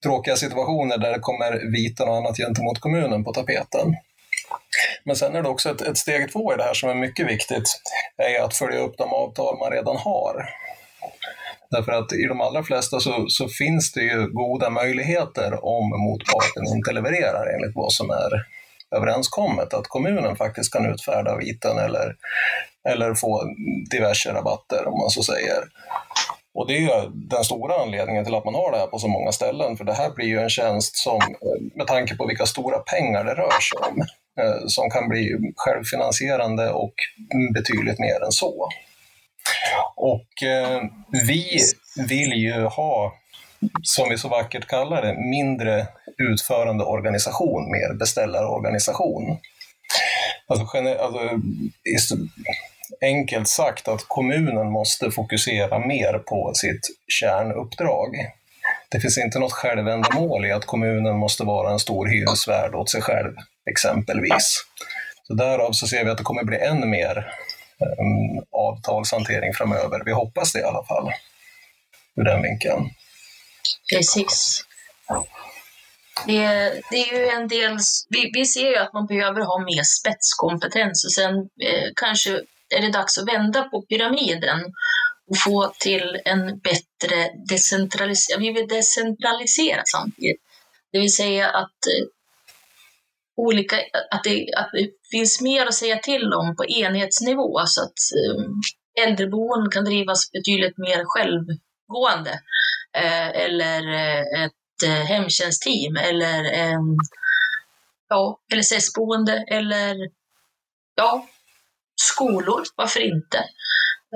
tråkiga 0.04 0.36
situationer 0.36 0.98
där 0.98 1.12
det 1.12 1.20
kommer 1.20 1.72
viten 1.72 2.10
och 2.10 2.16
annat 2.16 2.38
gentemot 2.38 2.80
kommunen 2.80 3.24
på 3.24 3.34
tapeten. 3.34 3.96
Men 5.06 5.16
sen 5.16 5.36
är 5.36 5.44
det 5.44 5.50
också 5.50 5.70
ett, 5.70 5.82
ett 5.82 5.98
steg 5.98 6.32
två 6.32 6.54
i 6.54 6.58
det 6.58 6.64
här 6.64 6.74
som 6.74 6.90
är 6.90 6.96
mycket 6.96 7.28
viktigt, 7.28 7.64
är 8.18 8.44
att 8.44 8.56
följa 8.56 8.80
upp 8.80 8.98
de 8.98 9.14
avtal 9.14 9.58
man 9.60 9.72
redan 9.72 9.98
har. 9.98 10.50
Därför 11.72 11.92
att 11.92 12.14
i 12.14 12.26
de 12.26 12.42
allra 12.42 12.64
flesta 12.64 13.00
så, 13.00 13.26
så, 13.28 13.48
finns 13.48 13.92
det 13.92 14.02
ju 14.02 14.28
goda 14.28 14.70
möjligheter 14.70 15.66
om 15.66 15.90
motparten 15.90 16.68
inte 16.76 16.92
levererar 16.92 17.46
enligt 17.56 17.76
vad 17.76 17.94
som 17.94 18.10
är 18.10 18.32
överenskommet, 18.96 19.74
att 19.74 19.88
kommunen 19.88 20.36
faktiskt 20.36 20.74
kan 20.74 20.94
utfärda 20.94 21.38
viten 21.38 21.78
eller, 21.78 22.16
eller 22.90 23.14
få 23.14 23.44
diverse 23.92 24.34
rabatter 24.34 24.88
om 24.88 25.00
man 25.00 25.10
så 25.10 25.24
säger. 25.24 25.64
Och 26.54 26.68
det 26.68 26.78
är 26.78 27.10
den 27.14 27.44
stora 27.44 27.82
anledningen 27.82 28.26
till 28.26 28.36
att 28.36 28.46
man 28.46 28.56
har 28.56 28.72
det 28.72 28.78
här 28.78 28.88
på 28.88 29.00
så 29.00 29.08
många 29.08 29.32
ställen, 29.32 29.78
för 29.78 29.84
det 29.84 29.94
här 29.94 30.10
blir 30.10 30.28
ju 30.28 30.40
en 30.40 30.50
tjänst 30.50 30.98
som, 30.98 31.20
med 31.76 31.88
tanke 31.88 32.16
på 32.16 32.28
vilka 32.28 32.46
stora 32.46 32.80
pengar 32.80 33.24
det 33.24 33.34
rör 33.34 33.60
sig 33.60 33.80
om, 33.90 34.06
Eh, 34.40 34.68
som 34.68 34.90
kan 34.90 35.10
bli 35.10 35.54
självfinansierande 35.56 36.70
och 36.70 36.94
betydligt 37.54 38.00
mer 38.00 38.24
än 38.26 38.32
så. 38.32 38.70
Och 39.96 40.44
eh, 40.44 40.82
vi 41.28 41.60
vill 42.10 42.34
ju 42.34 42.62
ha, 42.62 43.14
som 43.84 44.10
vi 44.10 44.18
så 44.18 44.28
vackert 44.28 44.68
kallar 44.68 45.02
det, 45.02 45.14
mindre 45.14 45.88
utförande 46.18 46.84
organisation, 46.84 47.72
mer 47.72 47.94
beställarorganisation. 47.94 49.38
Alltså, 50.48 50.78
alltså, 50.78 51.30
enkelt 53.02 53.48
sagt 53.48 53.88
att 53.88 54.06
kommunen 54.08 54.72
måste 54.72 55.12
fokusera 55.12 55.80
mer 55.80 56.20
på 56.20 56.52
sitt 56.54 56.88
kärnuppdrag. 57.08 58.10
Det 58.90 59.00
finns 59.00 59.18
inte 59.18 59.40
något 59.40 59.52
självändamål 59.52 60.46
i 60.46 60.52
att 60.52 60.66
kommunen 60.66 61.18
måste 61.18 61.44
vara 61.44 61.72
en 61.72 61.80
stor 61.80 62.08
hyresvärd 62.08 62.76
åt 62.76 62.90
sig 62.90 63.02
själv, 63.02 63.34
exempelvis. 63.70 64.66
Så 65.28 65.34
därav 65.34 65.72
så 65.72 65.88
ser 65.88 66.06
vi 66.06 66.12
att 66.12 66.18
det 66.18 66.24
kommer 66.24 66.44
bli 66.44 66.58
än 66.58 66.90
mer 66.90 67.18
um, 67.80 68.46
avtalshantering 68.52 69.54
framöver. 69.54 70.04
Vi 70.06 70.12
hoppas 70.12 70.54
det 70.54 70.60
i 70.60 70.64
alla 70.64 70.86
fall, 70.86 71.12
ur 72.16 72.24
den 72.24 72.42
vinkeln. 72.42 72.90
Precis. 73.94 74.66
Det, 76.28 76.82
det, 76.92 77.10
är 77.10 77.20
ju 77.20 77.28
en 77.28 77.48
del, 77.48 77.78
vi, 78.10 78.32
vi 78.34 78.46
ser 78.46 78.70
ju 78.70 78.76
att 78.76 78.94
man 78.94 79.06
behöver 79.06 79.42
ha 79.42 79.60
mer 79.60 79.84
spetskompetens 79.84 81.06
och 81.06 81.14
sen 81.14 81.36
eh, 81.38 81.90
kanske 81.96 82.32
är 82.76 82.82
det 82.82 82.92
dags 82.92 83.18
att 83.18 83.28
vända 83.28 83.64
på 83.64 83.82
pyramiden 83.82 84.60
och 85.30 85.38
få 85.46 85.74
till 85.80 86.22
en 86.26 86.60
bättre 86.60 87.30
decentralisering. 87.50 88.42
Vi 88.42 88.54
vill 88.54 88.68
decentralisera 88.68 89.82
samtidigt. 89.86 90.42
Det 90.92 91.00
vill 91.00 91.16
säga 91.16 91.50
att 91.50 91.80
eh, 91.88 92.08
olika, 93.36 93.76
att 94.12 94.24
det, 94.24 94.54
att 94.56 94.70
det 94.74 94.90
finns 95.12 95.42
mer 95.42 95.66
att 95.66 95.74
säga 95.74 95.98
till 95.98 96.34
om 96.34 96.56
på 96.56 96.66
enhetsnivå 96.66 97.62
så 97.66 97.84
att 97.84 98.00
ehm, 98.26 98.52
äldreboenden 99.08 99.72
kan 99.72 99.86
drivas 99.86 100.32
betydligt 100.32 100.78
mer 100.78 101.04
självgående. 101.06 102.40
Eh, 102.98 103.30
eller 103.30 103.94
eh, 103.94 104.44
ett 104.44 104.84
eh, 104.86 105.06
hemtjänstteam 105.06 105.96
eller 105.98 106.44
en 106.44 106.98
ja, 108.10 108.40
LSS-boende 108.56 109.46
eller 109.48 109.96
ja, 110.96 111.28
skolor, 111.96 112.64
varför 112.76 113.00
inte? 113.00 113.38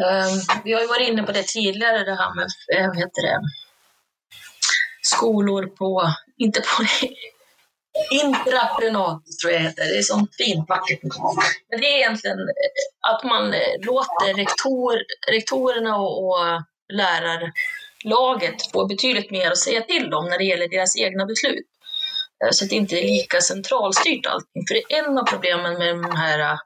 Ehm, 0.06 0.62
vi 0.64 0.74
har 0.74 0.82
ju 0.82 0.88
varit 0.88 1.10
inne 1.10 1.24
på 1.24 1.32
det 1.32 1.48
tidigare, 1.48 2.04
det 2.04 2.16
här 2.16 2.36
med 2.36 2.48
vad 2.88 2.98
heter 2.98 3.22
det, 3.22 3.40
skolor 5.02 5.68
på, 5.68 6.14
inte 6.38 6.62
på 6.62 6.84
intraprenad 8.12 9.22
tror 9.42 9.54
jag 9.54 9.60
heter. 9.60 9.84
Det 9.84 9.98
är 9.98 10.02
sånt 10.02 10.36
fint 10.36 10.70
vackert. 10.70 11.00
Men 11.70 11.82
det 11.82 11.88
är 11.88 11.98
egentligen 11.98 12.40
eh, 12.40 13.12
att 13.12 13.24
man 13.24 13.54
eh, 13.54 13.76
låter 13.82 14.34
rektor, 14.34 14.94
rektorerna 15.32 15.98
och, 15.98 16.26
och 16.26 16.38
lärarlaget 16.94 18.72
få 18.72 18.86
betydligt 18.88 19.32
mer 19.32 19.52
att 19.52 19.58
säga 19.58 19.82
till 19.82 20.14
om 20.14 20.26
när 20.26 20.38
det 20.38 20.44
gäller 20.44 20.68
deras 20.68 20.98
egna 20.98 21.26
beslut. 21.26 21.68
Eh, 22.44 22.50
så 22.52 22.64
att 22.64 22.70
det 22.70 22.76
inte 22.76 22.96
är 23.00 23.04
lika 23.04 23.42
centralstyrt 23.42 24.26
allting. 24.26 24.64
För 24.68 24.74
det 24.74 24.96
är 24.96 25.04
en 25.04 25.18
av 25.18 25.24
problemen 25.24 25.74
med 25.74 25.88
de 25.88 26.16
här 26.16 26.58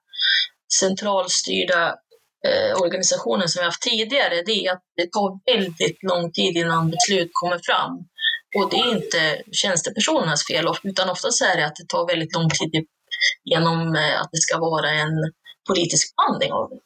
centralstyrda 0.80 1.96
eh, 2.48 2.82
organisationen 2.82 3.50
som 3.50 3.60
vi 3.60 3.66
haft 3.66 3.82
tidigare, 3.82 4.42
det 4.46 4.66
är 4.66 4.72
att 4.72 4.84
det 4.96 5.12
tar 5.12 5.56
väldigt 5.56 6.04
lång 6.04 6.32
tid 6.32 6.58
innan 6.58 6.92
beslut 6.92 7.30
kommer 7.34 7.60
fram. 7.64 8.06
Och 8.56 8.70
det 8.70 8.78
är 8.78 8.96
inte 8.96 9.42
tjänstepersonernas 9.52 10.48
fel, 10.48 10.66
utan 10.84 11.10
oftast 11.10 11.42
är 11.42 11.58
det 11.58 11.66
att 11.66 11.76
det 11.76 11.88
tar 11.88 12.08
väldigt 12.08 12.34
lång 12.36 12.50
tid 12.50 12.86
genom 13.44 13.96
eh, 13.96 14.22
att 14.22 14.30
det 14.32 14.42
ska 14.42 14.60
vara 14.60 14.90
en 14.90 15.32
politisk 15.68 16.16
behandling 16.16 16.52
av 16.52 16.70
det. 16.70 16.80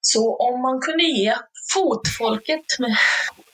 Så 0.00 0.36
om 0.36 0.62
man 0.62 0.80
kunde 0.80 1.04
ge 1.04 1.34
fotfolket 1.74 2.66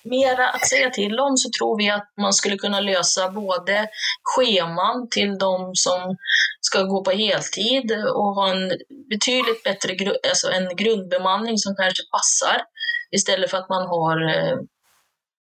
mera 0.04 0.48
att 0.50 0.68
säga 0.68 0.90
till 0.90 1.20
om 1.20 1.36
så 1.36 1.50
tror 1.58 1.78
vi 1.78 1.90
att 1.90 2.08
man 2.20 2.32
skulle 2.32 2.56
kunna 2.56 2.80
lösa 2.80 3.30
både 3.30 3.88
scheman 4.22 5.08
till 5.10 5.38
de 5.38 5.70
som 5.74 6.16
ska 6.60 6.82
gå 6.82 7.04
på 7.04 7.10
heltid 7.10 7.92
och 7.92 8.34
ha 8.34 8.50
en 8.50 8.68
betydligt 9.10 9.62
bättre 9.62 9.96
alltså 10.30 10.50
en 10.50 10.76
grundbemanning 10.76 11.58
som 11.58 11.76
kanske 11.76 12.02
passar 12.12 12.62
istället 13.10 13.50
för 13.50 13.58
att 13.58 13.68
man 13.68 13.86
har 13.86 14.16
eh, 14.34 14.56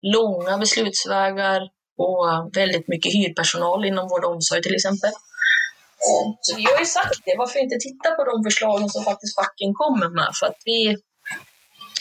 långa 0.01 0.57
beslutsvägar 0.57 1.61
och 1.97 2.57
väldigt 2.57 2.87
mycket 2.87 3.13
hyrpersonal 3.13 3.85
inom 3.85 4.07
vård 4.07 4.25
och 4.25 4.31
omsorg 4.31 4.61
till 4.61 4.75
exempel. 4.75 5.09
Eh, 5.09 6.25
så 6.41 6.55
vi 6.55 6.63
har 6.63 6.79
ju 6.79 6.85
sagt 6.85 7.21
det, 7.25 7.35
varför 7.37 7.59
inte 7.59 7.77
titta 7.79 8.11
på 8.11 8.23
de 8.23 8.43
förslagen 8.43 8.89
som 8.89 9.03
faktiskt 9.03 9.35
facken 9.35 9.73
kommer 9.73 10.09
med? 10.09 10.31
För 10.39 10.45
att 10.45 10.61
vi, 10.65 10.97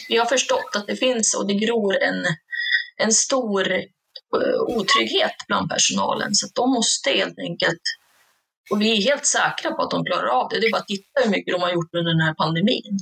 vi 0.09 0.17
har 0.17 0.25
förstått 0.25 0.75
att 0.75 0.87
det 0.87 0.95
finns 0.95 1.35
och 1.35 1.47
det 1.47 1.53
gror 1.53 1.95
en, 1.95 2.25
en 2.97 3.11
stor 3.11 3.71
eh, 3.71 4.61
otrygghet 4.67 5.35
bland 5.47 5.69
personalen 5.69 6.35
så 6.35 6.45
att 6.45 6.55
de 6.55 6.69
måste 6.69 7.09
helt 7.11 7.39
enkelt 7.39 7.81
och 8.71 8.81
vi 8.81 8.97
är 8.97 9.09
helt 9.09 9.25
säkra 9.25 9.71
på 9.71 9.81
att 9.81 9.91
de 9.91 10.05
klarar 10.05 10.27
av 10.27 10.49
det. 10.49 10.59
Det 10.59 10.67
är 10.67 10.71
bara 10.71 10.81
att 10.81 10.87
titta 10.87 11.21
hur 11.23 11.31
mycket 11.31 11.53
de 11.53 11.61
har 11.61 11.71
gjort 11.71 11.93
under 11.93 12.11
den 12.11 12.21
här 12.21 12.33
pandemin. 12.33 12.99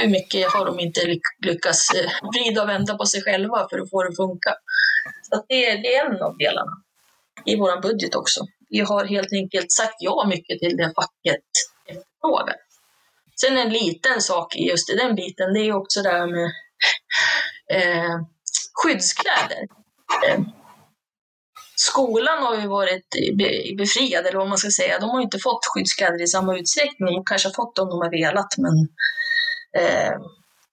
Hur 0.00 0.08
mycket 0.08 0.52
har 0.52 0.66
de 0.66 0.80
inte 0.80 1.00
lyckats 1.46 1.90
eh, 1.94 2.10
vrida 2.32 2.62
och 2.62 2.68
vända 2.68 2.94
på 2.94 3.06
sig 3.06 3.22
själva 3.22 3.66
för 3.70 3.78
att 3.78 3.90
få 3.90 4.02
det 4.02 4.08
att 4.08 4.16
funka? 4.16 4.54
Så 5.22 5.44
det, 5.48 5.66
är, 5.66 5.82
det 5.82 5.94
är 5.94 6.06
en 6.06 6.22
av 6.22 6.36
delarna 6.38 6.72
i 7.44 7.56
vår 7.56 7.82
budget 7.82 8.14
också. 8.14 8.40
Vi 8.68 8.80
har 8.80 9.04
helt 9.04 9.32
enkelt 9.32 9.72
sagt 9.72 9.96
ja 9.98 10.26
mycket 10.28 10.58
till 10.58 10.76
det 10.76 10.92
facket 10.94 11.44
efterfrågar. 11.86 12.56
Sen 13.40 13.58
en 13.58 13.72
liten 13.72 14.20
sak 14.20 14.56
just 14.56 14.90
i 14.90 14.96
den 14.96 15.14
biten, 15.14 15.52
det 15.54 15.60
är 15.60 15.72
också 15.72 16.02
det 16.02 16.10
här 16.10 16.26
med 16.26 16.50
eh, 17.72 18.20
skyddskläder. 18.72 19.62
Eh, 20.28 20.40
skolan 21.76 22.42
har 22.42 22.60
ju 22.60 22.66
varit 22.66 23.06
befriad, 23.78 24.26
eller 24.26 24.38
vad 24.38 24.48
man 24.48 24.58
ska 24.58 24.70
säga. 24.70 24.98
De 24.98 25.10
har 25.10 25.20
inte 25.20 25.38
fått 25.38 25.66
skyddskläder 25.66 26.22
i 26.22 26.26
samma 26.26 26.58
utsträckning. 26.58 27.14
De 27.14 27.24
kanske 27.24 27.48
har 27.48 27.54
fått 27.54 27.76
dem 27.76 27.88
om 27.88 27.90
de 27.90 28.04
har 28.04 28.10
velat, 28.10 28.58
men 28.58 28.88
Eh, 29.78 30.12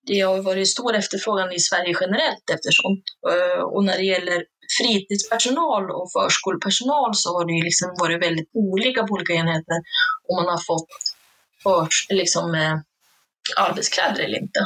det 0.07 0.19
har 0.19 0.41
varit 0.41 0.67
stor 0.67 0.95
efterfrågan 0.95 1.51
i 1.51 1.59
Sverige 1.59 1.95
generellt 2.01 2.49
eftersom. 2.53 2.91
Eh, 3.31 3.63
och 3.63 3.83
när 3.83 3.97
det 3.97 4.03
gäller 4.03 4.43
fritidspersonal 4.77 5.91
och 5.91 6.11
förskolepersonal 6.11 7.15
så 7.15 7.37
har 7.37 7.45
det 7.45 7.53
ju 7.53 7.63
liksom 7.63 7.89
varit 7.99 8.23
väldigt 8.23 8.49
olika 8.53 9.03
på 9.03 9.13
olika 9.13 9.33
enheter 9.33 9.77
om 10.29 10.35
man 10.35 10.45
har 10.45 10.63
fått 10.71 10.89
förs, 11.63 12.07
liksom, 12.09 12.55
eh, 12.55 12.77
arbetskläder 13.57 14.23
eller 14.23 14.39
inte. 14.39 14.59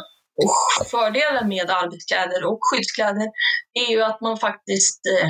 Och 0.44 0.88
fördelen 0.92 1.48
med 1.48 1.70
arbetskläder 1.70 2.46
och 2.46 2.60
skyddskläder 2.62 3.28
är 3.74 3.92
ju 3.92 4.02
att 4.02 4.22
man 4.22 4.38
faktiskt 4.38 5.02
eh, 5.06 5.30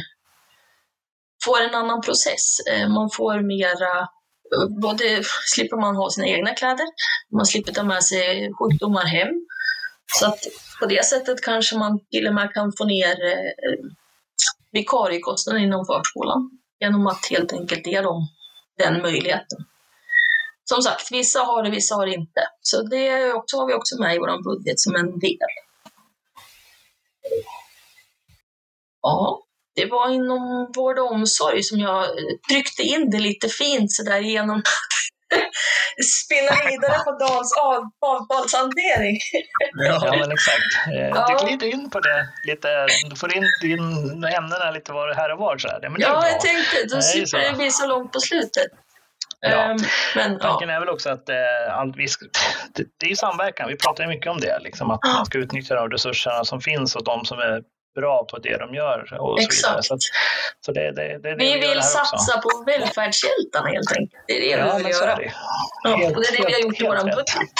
får 1.45 1.61
en 1.61 1.75
annan 1.75 2.01
process. 2.01 2.59
Eh, 2.71 2.87
man 2.89 3.09
får 3.09 3.41
mera 3.41 4.07
både 4.81 5.23
slipper 5.53 5.77
man 5.77 5.95
ha 5.95 6.09
sina 6.09 6.27
egna 6.27 6.53
kläder, 6.53 6.85
man 7.31 7.45
slipper 7.45 7.73
ta 7.73 7.83
med 7.83 8.03
sig 8.03 8.53
sjukdomar 8.53 9.05
hem. 9.05 9.33
Så 10.19 10.25
att 10.25 10.39
på 10.79 10.85
det 10.85 11.05
sättet 11.05 11.41
kanske 11.41 11.77
man 11.77 11.99
till 12.11 12.27
och 12.27 12.33
med 12.33 12.53
kan 12.53 12.73
få 12.77 12.85
ner 12.85 13.25
eh, 13.25 13.89
vikariekostnaden 14.71 15.63
inom 15.63 15.85
förskolan 15.85 16.49
genom 16.79 17.07
att 17.07 17.25
helt 17.29 17.53
enkelt 17.53 17.87
ge 17.87 18.01
dem 18.01 18.27
den 18.77 19.01
möjligheten. 19.01 19.59
Som 20.63 20.81
sagt, 20.81 21.11
vissa 21.11 21.39
har 21.39 21.63
det, 21.63 21.69
vissa 21.69 21.95
har 21.95 22.05
det 22.05 22.13
inte. 22.13 22.41
Så 22.61 22.81
det 22.81 23.33
också, 23.33 23.57
har 23.57 23.67
vi 23.67 23.73
också 23.73 23.95
med 23.99 24.15
i 24.15 24.19
vår 24.19 24.43
budget 24.43 24.79
som 24.79 24.95
en 24.95 25.19
del. 25.19 25.37
Ja, 29.01 29.44
det 29.75 29.85
var 29.85 30.09
inom 30.09 30.71
vård 30.75 30.99
och 30.99 31.11
omsorg 31.11 31.63
som 31.63 31.79
jag 31.79 32.05
tryckte 32.51 32.81
in 32.81 33.09
det 33.09 33.19
lite 33.19 33.47
fint 33.49 33.91
sådär 33.91 34.19
genom 34.19 34.61
spinna 36.23 36.69
vidare 36.69 36.99
på 37.03 37.11
Dans 37.11 37.57
av, 37.57 37.83
avfallshantering. 38.11 39.17
Ja, 39.73 40.17
men 40.19 40.31
exakt. 40.31 40.71
Eh, 40.87 41.07
ja. 41.07 41.39
Du 41.39 41.47
glider 41.47 41.67
in 41.67 41.89
på 41.89 41.99
det 41.99 42.29
lite. 42.43 42.87
Du 43.09 43.15
får 43.15 43.37
in 43.37 43.43
din 43.61 43.81
ämnena 44.23 44.71
lite 44.71 44.91
var 44.91 45.13
här 45.13 45.31
och 45.33 45.39
var. 45.39 45.57
Så 45.57 45.67
här. 45.67 45.79
Men 45.89 46.01
ja, 46.01 46.27
jag 46.27 46.41
tänkte, 46.41 46.95
då 46.95 47.01
slipper 47.01 47.51
det 47.51 47.57
bli 47.57 47.71
så 47.71 47.87
långt 47.87 48.11
på 48.11 48.19
slutet. 48.19 48.71
Ja. 49.39 49.71
Um, 49.71 49.77
men, 50.15 50.39
Tanken 50.39 50.69
ja. 50.69 50.75
är 50.75 50.79
väl 50.79 50.89
också 50.89 51.09
att 51.09 51.29
eh, 51.29 51.95
vi 51.95 52.07
ska, 52.07 52.25
det, 52.73 52.83
det 52.99 53.11
är 53.11 53.15
samverkan. 53.15 53.67
Vi 53.67 53.77
pratar 53.77 54.03
ju 54.03 54.09
mycket 54.09 54.31
om 54.31 54.39
det, 54.39 54.59
liksom, 54.59 54.91
att 54.91 54.99
man 55.03 55.25
ska 55.25 55.37
utnyttja 55.37 55.75
de 55.75 55.89
resurserna 55.89 56.45
som 56.45 56.61
finns 56.61 56.95
och 56.95 57.03
de 57.03 57.25
som 57.25 57.39
är 57.39 57.61
bra 57.95 58.25
på 58.31 58.37
det 58.37 58.57
de 58.57 58.73
gör. 58.73 59.17
Och 59.19 59.41
Exakt. 59.41 59.85
Så, 59.85 59.97
så 60.65 60.71
det, 60.71 60.91
det, 60.91 61.19
det, 61.23 61.35
vi, 61.35 61.53
vi 61.53 61.67
vill 61.67 61.81
satsa 61.81 62.41
på 62.41 62.63
välfärdshjältarna 62.65 63.69
helt 63.69 63.91
enkelt. 63.97 64.23
Det 64.27 64.33
är 64.33 64.57
det 64.57 64.65
ja, 64.65 64.77
vi 64.77 64.83
vill 64.83 64.91
göra. 64.91 65.15
Det. 65.15 65.33
Ja, 65.83 65.95
helt, 65.95 66.15
och 66.15 66.21
det 66.21 66.27
är 66.27 66.37
det 66.37 66.47
vi 66.47 66.53
har 66.53 66.59
gjort 66.59 66.81
i 66.81 66.83
vår 66.83 67.15
budget. 67.15 67.55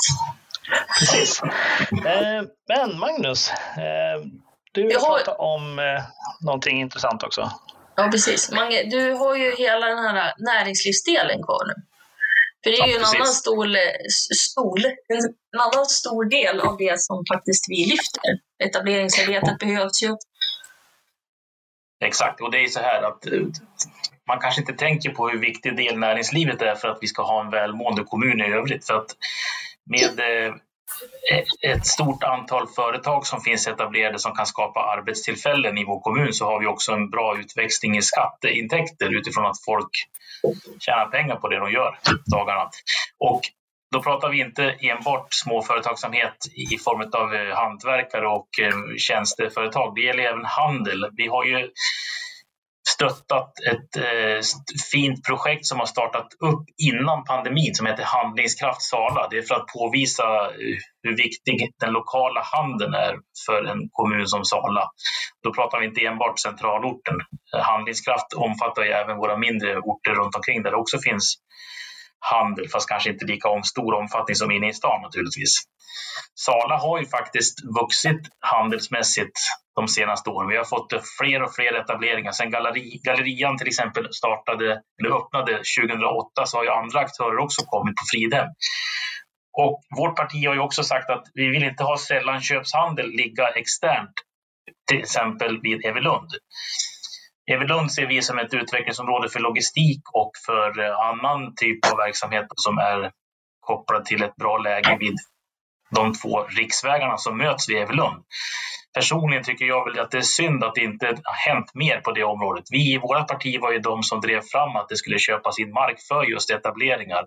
Precis. 1.00 1.42
Eh, 2.06 2.42
men 2.68 3.00
Magnus, 3.00 3.50
eh, 3.52 4.18
du 4.72 4.88
vill 4.88 4.98
har... 4.98 5.18
prata 5.18 5.32
om 5.32 5.80
eh, 5.80 6.04
någonting 6.46 6.82
intressant 6.82 7.24
också. 7.24 7.52
Ja, 7.96 8.08
precis. 8.12 8.52
Mange, 8.52 8.84
du 8.84 9.12
har 9.12 9.36
ju 9.36 9.56
hela 9.56 9.86
den 9.86 9.98
här 9.98 10.34
näringslivsdelen 10.38 11.44
kvar 11.44 11.66
nu. 11.68 11.74
För 12.64 12.72
det 12.72 12.78
är 12.78 12.88
ju 12.88 12.96
en 12.96 13.06
annan 13.06 13.28
stor, 13.28 13.68
stol, 14.34 14.86
en 14.86 15.60
annan 15.60 15.86
stor 15.86 16.30
del 16.30 16.60
av 16.60 16.78
det 16.78 17.02
som 17.02 17.24
faktiskt 17.34 17.66
vi 17.70 17.86
lyfter. 17.86 18.32
Etableringsarbetet 18.64 19.60
behövs 19.60 20.04
ju. 20.04 20.16
Exakt, 22.06 22.42
och 22.42 22.52
det 22.52 22.64
är 22.64 22.68
så 22.68 22.80
här 22.80 23.04
att 23.04 23.26
eh, 23.26 23.42
man 24.28 24.40
kanske 24.40 24.62
inte 24.62 24.74
tänker 24.74 25.10
på 25.10 25.30
hur 25.30 25.40
viktig 25.40 25.78
del 25.78 26.00
näringslivet 26.00 26.62
är 26.62 26.76
för 26.76 26.88
att 26.88 26.98
vi 27.02 27.08
ska 27.08 27.24
ha 27.24 27.42
en 27.42 27.50
välmående 27.50 28.04
kommun 28.04 28.42
i 28.42 28.54
övrigt. 28.54 28.88
För 28.88 28.94
att 28.94 29.16
med 29.86 30.20
eh, 30.20 30.54
ett 31.62 31.86
stort 31.86 32.24
antal 32.24 32.68
företag 32.68 33.28
som 33.28 33.42
finns 33.42 33.68
etablerade 33.68 34.20
som 34.20 34.36
kan 34.36 34.46
skapa 34.46 34.80
arbetstillfällen 34.80 35.78
i 35.78 35.86
vår 35.86 36.00
kommun 36.00 36.34
så 36.34 36.46
har 36.46 36.60
vi 36.60 36.66
också 36.66 36.92
en 36.92 37.10
bra 37.10 37.38
utväxling 37.40 37.98
i 37.98 38.02
skatteintäkter 38.02 39.16
utifrån 39.16 39.46
att 39.46 39.64
folk 39.66 39.90
tjänar 40.80 41.06
pengar 41.06 41.36
på 41.36 41.48
det 41.50 41.60
de 41.60 41.72
gör 41.72 42.00
dagarna. 42.26 42.70
Och 43.20 43.42
då 43.96 44.02
pratar 44.02 44.30
vi 44.30 44.40
inte 44.40 44.64
enbart 44.80 45.28
småföretagsamhet 45.34 46.38
i 46.72 46.78
form 46.78 47.02
av 47.22 47.34
eh, 47.34 47.56
hantverkare 47.56 48.28
och 48.28 48.50
eh, 48.62 48.96
tjänsteföretag. 48.98 49.96
Det 49.96 50.02
gäller 50.02 50.24
även 50.24 50.46
handel. 50.46 51.10
Vi 51.18 51.28
har 51.28 51.46
ju 51.46 51.70
stöttat 52.90 53.52
ett 53.72 53.96
eh, 53.98 54.40
fint 54.92 55.26
projekt 55.28 55.66
som 55.66 55.80
har 55.80 55.86
startat 55.86 56.28
upp 56.40 56.66
innan 56.78 57.24
pandemin 57.24 57.76
som 57.76 57.86
heter 57.86 58.04
Handlingskraft 58.04 58.82
Sala. 58.82 59.28
Det 59.32 59.38
är 59.38 59.42
för 59.42 59.56
att 59.56 59.68
påvisa 59.68 60.52
hur 61.04 61.18
viktig 61.18 61.74
den 61.80 61.92
lokala 61.94 62.42
handeln 62.44 62.94
är 62.94 63.16
för 63.48 63.64
en 63.64 63.90
kommun 63.92 64.28
som 64.28 64.46
Sala. 64.46 64.90
Då 65.44 65.54
pratar 65.54 65.80
vi 65.80 65.86
inte 65.86 66.06
enbart 66.06 66.40
centralorten. 66.40 67.16
Handlingskraft 67.64 68.34
omfattar 68.36 68.84
ju 68.84 68.90
även 68.90 69.18
våra 69.18 69.38
mindre 69.38 69.78
orter 69.78 70.12
runt 70.12 70.36
omkring 70.36 70.64
där 70.64 70.72
det 70.72 70.78
också 70.78 70.98
finns 71.00 71.36
handel, 72.20 72.70
fast 72.70 72.90
kanske 72.90 73.10
inte 73.10 73.26
lika 73.26 73.50
om 73.50 73.64
stor 73.64 73.94
omfattning 73.94 74.36
som 74.36 74.52
inne 74.52 74.70
i 74.70 74.74
stan 74.74 75.02
naturligtvis. 75.02 75.64
Sala 76.34 76.78
har 76.78 77.00
ju 77.00 77.06
faktiskt 77.06 77.56
vuxit 77.80 78.22
handelsmässigt 78.40 79.40
de 79.76 79.88
senaste 79.88 80.30
åren. 80.30 80.50
Vi 80.50 80.58
har 80.58 80.64
fått 80.64 80.94
fler 81.20 81.44
och 81.44 81.56
fler 81.56 81.74
etableringar. 81.74 82.32
Sen 82.32 82.52
galleri, 82.52 83.02
Gallerian 83.04 83.58
till 83.58 83.68
exempel 83.68 84.14
startade, 84.14 84.82
eller 85.00 85.16
öppnade 85.18 85.52
2008 85.52 86.46
så 86.46 86.58
har 86.58 86.64
ju 86.64 86.70
andra 86.70 87.00
aktörer 87.00 87.38
också 87.38 87.62
kommit 87.66 87.96
på 87.96 88.04
Fridhem. 88.12 88.48
Och 89.58 89.82
vårt 89.98 90.16
parti 90.16 90.48
har 90.48 90.54
ju 90.54 90.60
också 90.60 90.84
sagt 90.84 91.10
att 91.10 91.24
vi 91.34 91.48
vill 91.48 91.64
inte 91.64 91.84
ha 91.84 91.98
sällanköpshandel 91.98 93.10
ligga 93.10 93.48
externt, 93.48 94.14
till 94.90 95.00
exempel 95.00 95.62
vid 95.62 95.86
Evelund. 95.86 96.30
Evelund 97.52 97.92
ser 97.92 98.08
vi 98.08 98.22
som 98.22 98.40
ett 98.40 98.54
utvecklingsområde 98.54 99.30
för 99.30 99.40
logistik 99.40 100.02
och 100.14 100.32
för 100.46 100.80
eh, 100.80 101.00
annan 101.00 101.56
typ 101.56 101.92
av 101.92 101.98
verksamhet 101.98 102.46
som 102.56 102.78
är 102.78 103.12
kopplad 103.60 104.06
till 104.06 104.24
ett 104.24 104.36
bra 104.36 104.58
läge 104.58 104.98
vid 105.00 105.16
de 105.96 106.14
två 106.14 106.44
riksvägarna 106.44 107.18
som 107.18 107.38
möts 107.38 107.70
vid 107.70 107.78
Evelund. 107.78 108.24
Personligen 108.94 109.44
tycker 109.44 109.66
jag 109.66 109.86
väl 109.86 110.00
att 110.00 110.12
det 110.12 110.18
är 110.18 110.22
synd 110.22 110.64
att 110.64 110.76
det 110.76 110.82
inte 110.82 111.06
har 111.06 111.54
hänt 111.54 111.72
mer 111.74 112.02
på 112.02 112.12
det 112.12 112.24
området. 112.24 112.64
Vi 112.70 112.94
i 112.94 112.98
vårt 112.98 113.28
parti 113.28 113.62
var 113.62 113.72
ju 113.72 113.80
de 113.80 114.04
som 114.04 114.22
drev 114.22 114.42
fram 114.42 114.76
att 114.76 114.90
det 114.90 114.98
skulle 114.98 115.20
köpas 115.20 115.60
in 115.60 115.72
mark 115.72 116.00
för 116.08 116.24
just 116.24 116.52
etableringar. 116.52 117.26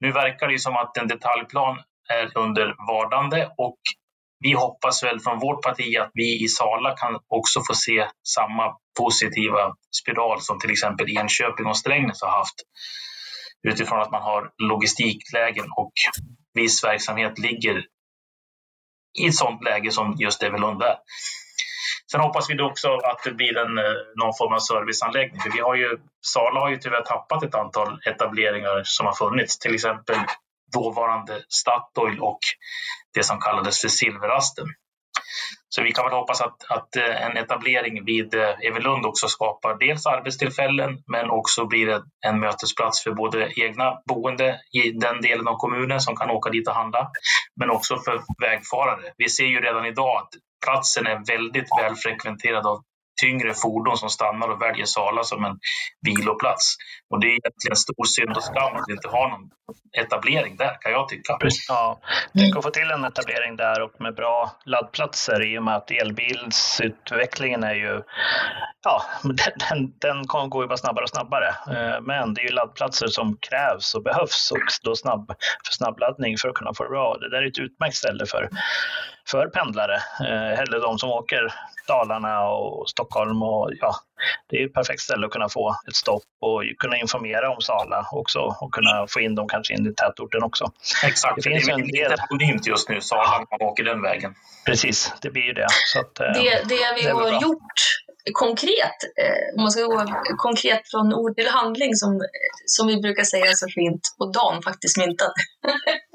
Nu 0.00 0.12
verkar 0.12 0.48
det 0.48 0.58
som 0.58 0.76
att 0.76 0.96
en 0.96 1.08
detaljplan 1.08 1.78
är 2.08 2.38
under 2.38 2.74
vardande 2.88 3.48
och 3.56 3.78
vi 4.42 4.52
hoppas 4.52 5.02
väl 5.02 5.20
från 5.20 5.38
vårt 5.38 5.62
parti 5.62 5.96
att 5.96 6.10
vi 6.14 6.44
i 6.44 6.48
Sala 6.48 6.96
kan 6.96 7.18
också 7.28 7.60
få 7.68 7.74
se 7.74 8.08
samma 8.36 8.76
positiva 8.98 9.74
spiral 10.02 10.40
som 10.40 10.58
till 10.58 10.70
exempel 10.70 11.16
Enköping 11.18 11.66
och 11.66 11.76
Strängnäs 11.76 12.22
har 12.22 12.30
haft 12.30 12.54
utifrån 13.68 14.00
att 14.00 14.10
man 14.10 14.22
har 14.22 14.50
logistiklägen 14.58 15.66
och 15.76 15.92
viss 16.54 16.84
verksamhet 16.84 17.38
ligger 17.38 17.84
i 19.18 19.26
ett 19.26 19.34
sådant 19.34 19.64
läge 19.64 19.90
som 19.90 20.16
just 20.18 20.42
Evelund 20.42 20.82
är. 20.82 20.96
Sen 22.12 22.20
hoppas 22.20 22.50
vi 22.50 22.62
också 22.62 22.88
att 22.88 23.22
det 23.24 23.32
blir 23.32 23.56
en, 23.58 23.78
eh, 23.78 23.84
någon 24.16 24.34
form 24.38 24.52
av 24.52 24.58
serviceanläggning. 24.58 25.40
För 25.40 25.50
vi 25.50 25.60
har 25.60 25.74
ju, 25.74 25.98
Sala 26.26 26.60
har 26.60 26.70
ju 26.70 26.76
tyvärr 26.76 27.02
tappat 27.02 27.42
ett 27.42 27.54
antal 27.54 28.00
etableringar 28.06 28.82
som 28.84 29.06
har 29.06 29.12
funnits. 29.12 29.58
Till 29.58 29.74
exempel 29.74 30.16
dåvarande 30.72 31.42
Statoil 31.48 32.20
och 32.20 32.40
det 33.14 33.22
som 33.24 33.40
kallades 33.40 33.80
för 33.80 33.88
Silverasten. 33.88 34.66
Så 35.68 35.82
vi 35.82 35.92
kan 35.92 36.04
väl 36.04 36.14
hoppas 36.14 36.40
att, 36.40 36.56
att 36.68 36.96
eh, 36.96 37.22
en 37.22 37.36
etablering 37.36 38.04
vid 38.04 38.34
eh, 38.34 38.54
Evelund 38.68 39.06
också 39.06 39.28
skapar 39.28 39.78
dels 39.78 40.06
arbetstillfällen 40.06 40.98
men 41.06 41.30
också 41.30 41.66
blir 41.66 42.02
en 42.26 42.40
mötesplats 42.40 43.02
för 43.02 43.12
både 43.12 43.52
egna 43.56 43.98
boende 44.06 44.60
i 44.72 44.90
den 44.90 45.20
delen 45.20 45.48
av 45.48 45.56
kommunen 45.56 46.00
som 46.00 46.16
kan 46.16 46.30
åka 46.30 46.50
dit 46.50 46.68
och 46.68 46.74
handla 46.74 47.10
men 47.56 47.70
också 47.70 47.98
för 47.98 48.22
vägfarare. 48.40 49.12
Vi 49.16 49.28
ser 49.28 49.46
ju 49.46 49.60
redan 49.60 49.86
idag 49.86 50.16
att 50.16 50.28
platsen 50.64 51.06
är 51.06 51.26
väldigt 51.26 51.68
välfrekventerad 51.80 52.66
av 52.66 52.82
tyngre 53.22 53.54
fordon 53.62 53.96
som 53.96 54.10
stannar 54.10 54.48
och 54.48 54.62
väljer 54.62 54.86
Sala 54.86 55.22
som 55.24 55.44
en 55.44 55.56
viloplats. 56.06 56.64
Och 57.10 57.20
det 57.20 57.26
är 57.26 57.36
egentligen 57.40 57.76
stor 57.76 58.04
synd 58.16 58.36
och 58.36 58.44
skam 58.50 58.76
att 58.76 58.84
vi 58.88 58.92
inte 58.92 59.08
har 59.08 59.28
någon 59.28 59.50
etablering 59.98 60.56
där, 60.56 60.76
kan 60.80 60.92
jag 60.92 61.08
tycka. 61.08 61.38
Ja, 61.68 62.00
tänk 62.38 62.56
att 62.56 62.62
få 62.62 62.70
till 62.70 62.90
en 62.90 63.04
etablering 63.04 63.56
där 63.56 63.82
och 63.82 64.00
med 64.00 64.14
bra 64.14 64.52
laddplatser 64.64 65.42
i 65.46 65.58
och 65.58 65.62
med 65.62 65.76
att 65.76 65.90
elbilsutvecklingen 65.90 67.64
är 67.64 67.74
ju 67.74 68.02
ja, 68.82 69.02
den, 69.70 69.92
den 69.98 70.26
går 70.26 70.64
ju 70.64 70.68
bara 70.68 70.76
snabbare 70.76 71.02
och 71.02 71.08
snabbare. 71.08 71.48
Eh, 71.48 72.00
men 72.00 72.34
det 72.34 72.40
är 72.40 72.44
ju 72.44 72.54
laddplatser 72.54 73.06
som 73.06 73.36
krävs 73.36 73.94
och 73.94 74.02
behövs 74.02 74.50
och 74.52 74.66
då 74.82 74.96
snabb, 74.96 75.26
för 75.66 75.72
snabbladdning 75.72 76.36
för 76.38 76.48
att 76.48 76.54
kunna 76.54 76.74
få 76.74 76.84
det 76.84 76.90
bra. 76.90 77.16
Det 77.20 77.30
där 77.30 77.42
är 77.42 77.46
ett 77.46 77.58
utmärkt 77.58 77.96
ställe 77.96 78.26
för, 78.26 78.48
för 79.30 79.46
pendlare, 79.46 79.96
eh, 80.20 80.60
eller 80.60 80.80
de 80.80 80.98
som 80.98 81.10
åker 81.10 81.54
Dalarna 81.88 82.48
och 82.48 82.90
Stockholm. 82.90 83.42
Och, 83.42 83.70
ja, 83.80 83.94
det 84.50 84.62
är 84.62 84.66
ett 84.66 84.74
perfekt 84.74 85.00
ställe 85.00 85.26
att 85.26 85.32
kunna 85.32 85.48
få 85.48 85.76
ett 85.88 85.96
stopp 85.96 86.22
och 86.40 86.62
kunna 86.78 86.96
informera 86.96 87.50
om 87.50 87.60
Sala 87.60 88.06
också 88.12 88.56
och 88.60 88.74
kunna 88.74 89.06
få 89.08 89.20
in 89.20 89.34
dem 89.34 89.48
kanske 89.48 89.74
in 89.74 89.86
i 89.86 89.94
tätorten 89.94 90.42
också. 90.42 90.72
Exakt, 91.04 91.36
det, 91.36 91.42
finns 91.42 91.66
det 91.66 91.72
är 91.72 91.74
en 91.74 91.86
del... 91.86 92.12
lite 92.30 92.70
just 92.70 92.88
nu, 92.88 93.00
Sala, 93.00 93.38
när 93.38 93.58
man 93.58 93.68
åker 93.68 93.84
den 93.84 94.02
vägen. 94.02 94.34
Precis, 94.66 95.14
det 95.22 95.30
blir 95.30 95.42
ju 95.42 95.52
det. 95.52 95.66
Så 95.70 96.00
att, 96.00 96.14
det, 96.14 96.62
det 96.68 96.94
vi 96.96 97.02
det 97.02 97.12
har 97.12 97.42
gjort 97.42 97.72
konkret, 98.32 98.98
eh, 99.22 99.56
om 99.56 99.62
man 99.62 99.70
ska 99.70 99.82
gå 99.82 100.06
konkret 100.36 100.90
från 100.90 101.14
ord 101.14 101.34
till 101.36 101.48
handling 101.48 101.94
som, 101.94 102.20
som 102.66 102.86
vi 102.86 102.96
brukar 102.96 103.24
säga 103.24 103.52
så 103.54 103.66
fint 103.68 104.02
på 104.18 104.24
dagen, 104.26 104.62
faktiskt 104.62 104.96
myntad, 104.98 105.32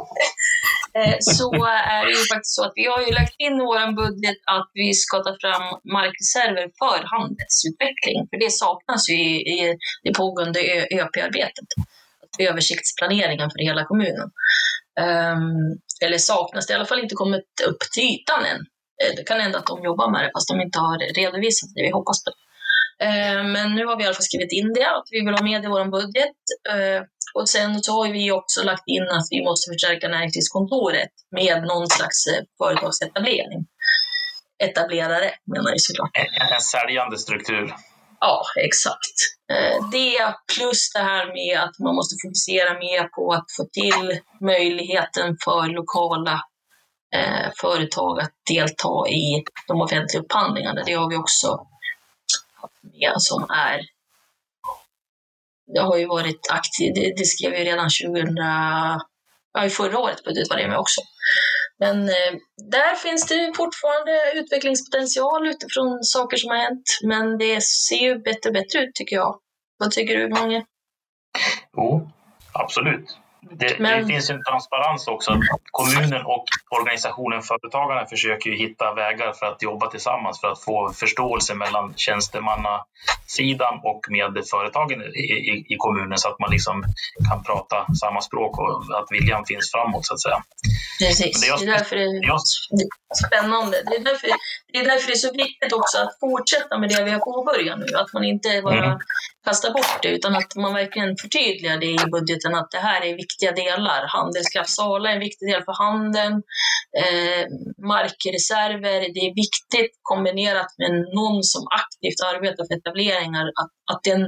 eh, 0.97 1.17
så 1.19 1.65
är 1.65 2.05
det 2.05 2.11
ju 2.11 2.23
faktiskt 2.33 2.55
så 2.55 2.63
att 2.65 2.71
vi 2.75 2.85
har 2.85 3.01
ju 3.01 3.11
lagt 3.11 3.35
in 3.37 3.53
i 3.53 3.65
vår 3.71 3.95
budget 3.95 4.37
att 4.45 4.69
vi 4.73 4.93
ska 4.93 5.17
ta 5.23 5.35
fram 5.41 5.65
markreserver 5.95 6.67
för 6.81 6.99
handelsutveckling. 7.13 8.17
För 8.29 8.37
det 8.43 8.51
saknas 8.51 9.09
ju 9.09 9.15
i, 9.15 9.35
i 9.55 9.77
det 10.03 10.13
pågående 10.13 10.59
ÖP-arbetet. 10.99 11.69
Översiktsplaneringen 12.39 13.49
för 13.49 13.59
hela 13.69 13.85
kommunen. 13.85 14.29
Um, 14.99 15.79
eller 16.05 16.17
saknas, 16.17 16.67
det 16.67 16.73
i 16.73 16.75
alla 16.75 16.85
fall 16.85 16.99
inte 16.99 17.15
kommit 17.15 17.49
upp 17.67 17.79
till 17.93 18.03
ytan 18.03 18.45
än. 18.45 18.65
Eh, 19.03 19.15
det 19.17 19.23
kan 19.23 19.39
hända 19.39 19.59
att 19.59 19.65
de 19.65 19.83
jobbar 19.83 20.11
med 20.11 20.23
det 20.23 20.31
fast 20.35 20.49
de 20.49 20.61
inte 20.61 20.79
har 20.79 20.97
redovisat 21.21 21.69
det. 21.75 21.81
Vi 21.81 21.91
hoppas 21.91 22.23
på 22.23 22.29
det. 22.29 22.41
Eh, 23.05 23.43
men 23.53 23.75
nu 23.75 23.85
har 23.85 23.97
vi 23.97 24.03
i 24.03 24.05
alla 24.05 24.19
fall 24.19 24.31
skrivit 24.31 24.51
in 24.51 24.73
det, 24.73 24.87
att 24.97 25.07
vi 25.11 25.19
vill 25.25 25.33
ha 25.33 25.43
med 25.43 25.61
det 25.61 25.65
i 25.65 25.69
vår 25.69 25.85
budget. 25.97 26.39
Eh, 26.73 27.01
och 27.33 27.49
sen 27.49 27.83
så 27.83 27.91
har 27.91 28.09
vi 28.13 28.31
också 28.31 28.63
lagt 28.63 28.87
in 28.87 29.07
att 29.17 29.27
vi 29.29 29.43
måste 29.43 29.71
förstärka 29.71 30.07
näringslivskontoret 30.07 31.13
med 31.31 31.63
någon 31.63 31.87
slags 31.87 32.17
företagsetablering. 32.57 33.59
Etablerare 34.63 35.29
menar 35.53 35.69
jag 35.71 35.81
såklart. 35.81 36.11
En, 36.13 36.53
en 36.55 36.61
säljande 36.61 37.17
struktur. 37.17 37.75
Ja, 38.19 38.43
exakt. 38.69 39.17
Det 39.91 40.17
plus 40.55 40.91
det 40.93 40.99
här 40.99 41.25
med 41.25 41.63
att 41.63 41.79
man 41.79 41.95
måste 41.95 42.15
fokusera 42.23 42.73
mer 42.73 43.03
på 43.07 43.33
att 43.33 43.47
få 43.57 43.63
till 43.79 44.19
möjligheten 44.41 45.37
för 45.43 45.67
lokala 45.79 46.41
eh, 47.15 47.51
företag 47.61 48.19
att 48.19 48.31
delta 48.49 49.09
i 49.09 49.43
de 49.67 49.81
offentliga 49.81 50.23
upphandlingarna. 50.23 50.83
Det 50.83 50.93
har 50.93 51.09
vi 51.09 51.15
också 51.15 51.47
haft 52.53 52.83
med 52.83 53.13
som 53.17 53.43
är 53.49 53.81
Jag 55.65 55.83
har 55.83 55.97
ju 55.97 56.05
varit 56.05 56.51
aktiv, 56.51 56.93
det, 56.95 57.13
det 57.17 57.25
skrev 57.25 57.53
jag 57.53 57.65
redan 57.65 57.89
2000, 57.89 58.35
ja 59.53 59.65
i 59.65 59.69
förra 59.69 59.99
året 59.99 60.23
budget 60.23 60.49
var 60.49 60.57
det 60.57 60.67
med 60.67 60.79
också. 60.79 61.01
Men 61.79 62.09
eh, 62.09 62.33
där 62.71 62.95
finns 62.95 63.27
det 63.27 63.53
fortfarande 63.55 64.11
utvecklingspotential 64.35 65.47
utifrån 65.47 66.03
saker 66.03 66.37
som 66.37 66.49
har 66.49 66.57
hänt. 66.57 66.99
Men 67.03 67.37
det 67.37 67.63
ser 67.63 67.95
ju 67.95 68.19
bättre 68.19 68.49
och 68.49 68.53
bättre 68.53 68.79
ut 68.79 68.95
tycker 68.95 69.15
jag. 69.15 69.39
Vad 69.77 69.91
tycker 69.91 70.17
du 70.17 70.29
Mange? 70.29 70.65
Jo, 71.77 72.09
absolut. 72.53 73.17
Det, 73.51 73.79
Men... 73.79 74.01
det, 74.01 74.07
finns 74.13 74.29
en 74.29 74.43
transparens 74.43 75.07
också. 75.07 75.39
Kommunen 75.71 76.25
och 76.25 76.45
organisationen 76.79 77.41
Företagarna 77.41 78.05
försöker 78.05 78.51
hitta 78.51 78.93
vägar 78.93 79.33
för 79.33 79.45
att 79.45 79.61
jobba 79.61 79.87
tillsammans 79.87 80.41
för 80.41 80.47
att 80.47 80.63
få 80.63 80.93
förståelse 80.93 81.55
mellan 81.55 81.93
tjänstemannasidan 81.95 83.79
och 83.83 84.01
med 84.09 84.43
företagen 84.51 85.01
i, 85.01 85.25
i, 85.51 85.65
i 85.73 85.75
kommunen 85.77 86.17
så 86.17 86.29
att 86.29 86.39
man 86.39 86.51
liksom 86.51 86.83
kan 87.29 87.43
prata 87.43 87.85
samma 88.01 88.21
språk 88.21 88.59
och 88.59 88.99
att 88.99 89.07
viljan 89.11 89.45
finns 89.45 89.71
framåt 89.71 90.05
så 90.05 90.13
att 90.13 90.21
säga. 90.21 90.43
Precis, 90.99 91.41
det 91.41 91.47
är, 91.47 91.57
det 91.65 91.71
är 91.71 91.77
därför 91.77 91.95
det 91.95 92.27
spännande. 93.15 93.83
Det 93.85 93.95
är, 93.95 94.03
därför, 94.03 94.27
det 94.71 94.77
är 94.79 94.85
därför 94.85 95.07
det 95.07 95.13
är 95.13 95.27
så 95.27 95.31
viktigt 95.31 95.73
också 95.73 95.97
att 95.97 96.19
fortsätta 96.19 96.77
med 96.77 96.89
det 96.89 97.03
vi 97.03 97.11
har 97.11 97.19
påbörjat 97.19 97.79
nu. 97.79 97.97
Att 97.97 98.13
man 98.13 98.23
inte 98.23 98.61
bara 98.61 98.85
mm. 98.85 98.99
kastar 99.45 99.71
bort 99.73 99.99
det 100.01 100.09
utan 100.09 100.35
att 100.35 100.55
man 100.55 100.73
verkligen 100.73 101.17
förtydligar 101.21 101.77
det 101.77 101.91
i 101.91 102.11
budgeten 102.11 102.55
att 102.55 102.71
det 102.71 102.83
här 102.89 103.01
är 103.05 103.15
viktiga 103.15 103.51
delar. 103.51 104.07
Handelskraft 104.07 104.69
Sala 104.69 105.09
är 105.09 105.13
en 105.13 105.19
viktig 105.19 105.47
del 105.51 105.63
för 105.63 105.75
handeln. 105.85 106.35
Eh, 107.03 107.43
markreserver, 107.93 108.99
det 109.15 109.23
är 109.27 109.35
viktigt 109.45 109.93
kombinerat 110.01 110.71
med 110.77 110.91
någon 111.17 111.43
som 111.43 111.63
aktivt 111.81 112.19
arbetar 112.33 112.63
för 112.67 112.75
etableringar. 112.79 113.45
Att, 113.61 113.71
att, 113.91 114.03
den, 114.03 114.21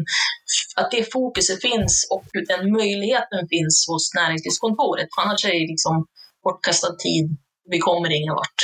att 0.75 0.91
det 0.91 1.13
fokuset 1.13 1.61
finns 1.61 2.07
och 2.13 2.25
den 2.51 2.71
möjligheten 2.71 3.41
finns 3.53 3.85
hos 3.89 4.13
näringslivskontoret. 4.19 5.07
Annars 5.21 5.45
är 5.45 5.53
det 5.59 5.71
liksom 5.73 6.05
bortkastad 6.43 6.95
tid. 6.95 7.37
Vi 7.69 7.79
kommer 7.79 8.11
ingen 8.21 8.35
vart. 8.35 8.61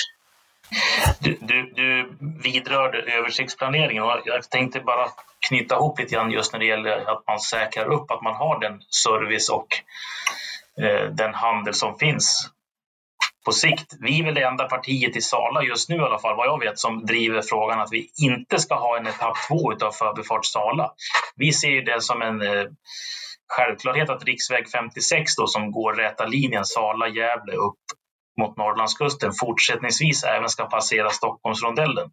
Du, 1.19 1.37
du, 1.41 1.71
du 1.75 2.17
vidrörde 2.43 3.01
översiktsplaneringen 3.01 4.03
och 4.03 4.21
jag 4.25 4.49
tänkte 4.49 4.79
bara 4.79 5.09
knyta 5.47 5.75
ihop 5.75 5.99
lite 5.99 6.15
grann 6.15 6.31
just 6.31 6.53
när 6.53 6.59
det 6.59 6.65
gäller 6.65 7.11
att 7.11 7.23
man 7.27 7.39
säkrar 7.39 7.85
upp 7.85 8.11
att 8.11 8.21
man 8.21 8.35
har 8.35 8.59
den 8.59 8.81
service 8.89 9.49
och 9.49 9.67
eh, 10.83 11.09
den 11.09 11.33
handel 11.33 11.73
som 11.73 11.97
finns 11.97 12.49
på 13.45 13.51
sikt. 13.51 13.93
Vi 13.99 14.19
är 14.19 14.23
väl 14.23 14.33
det 14.33 14.43
enda 14.43 14.65
partiet 14.65 15.15
i 15.15 15.21
Sala 15.21 15.63
just 15.63 15.89
nu 15.89 15.95
i 15.95 15.99
alla 15.99 16.19
fall, 16.19 16.35
vad 16.35 16.47
jag 16.47 16.59
vet, 16.59 16.79
som 16.79 17.05
driver 17.05 17.41
frågan 17.41 17.79
att 17.79 17.91
vi 17.91 18.09
inte 18.17 18.59
ska 18.59 18.75
ha 18.75 18.97
en 18.97 19.07
etapp 19.07 19.35
två 19.47 19.73
av 19.73 19.91
Förbifart 19.91 20.45
Sala. 20.45 20.91
Vi 21.35 21.53
ser 21.53 21.81
det 21.85 22.01
som 22.01 22.21
en 22.21 22.41
eh, 22.41 22.65
självklarhet 23.47 24.09
att 24.09 24.23
riksväg 24.23 24.69
56 24.71 25.35
då, 25.35 25.47
som 25.47 25.71
går 25.71 25.93
räta 25.93 26.25
linjen 26.25 26.65
Sala-Gävle 26.65 27.53
upp 27.53 27.79
mot 28.41 28.57
Norrlandskusten 28.57 29.31
fortsättningsvis 29.39 30.23
även 30.23 30.49
ska 30.49 30.65
passera 30.65 31.09
Stockholmsrondellen. 31.09 32.09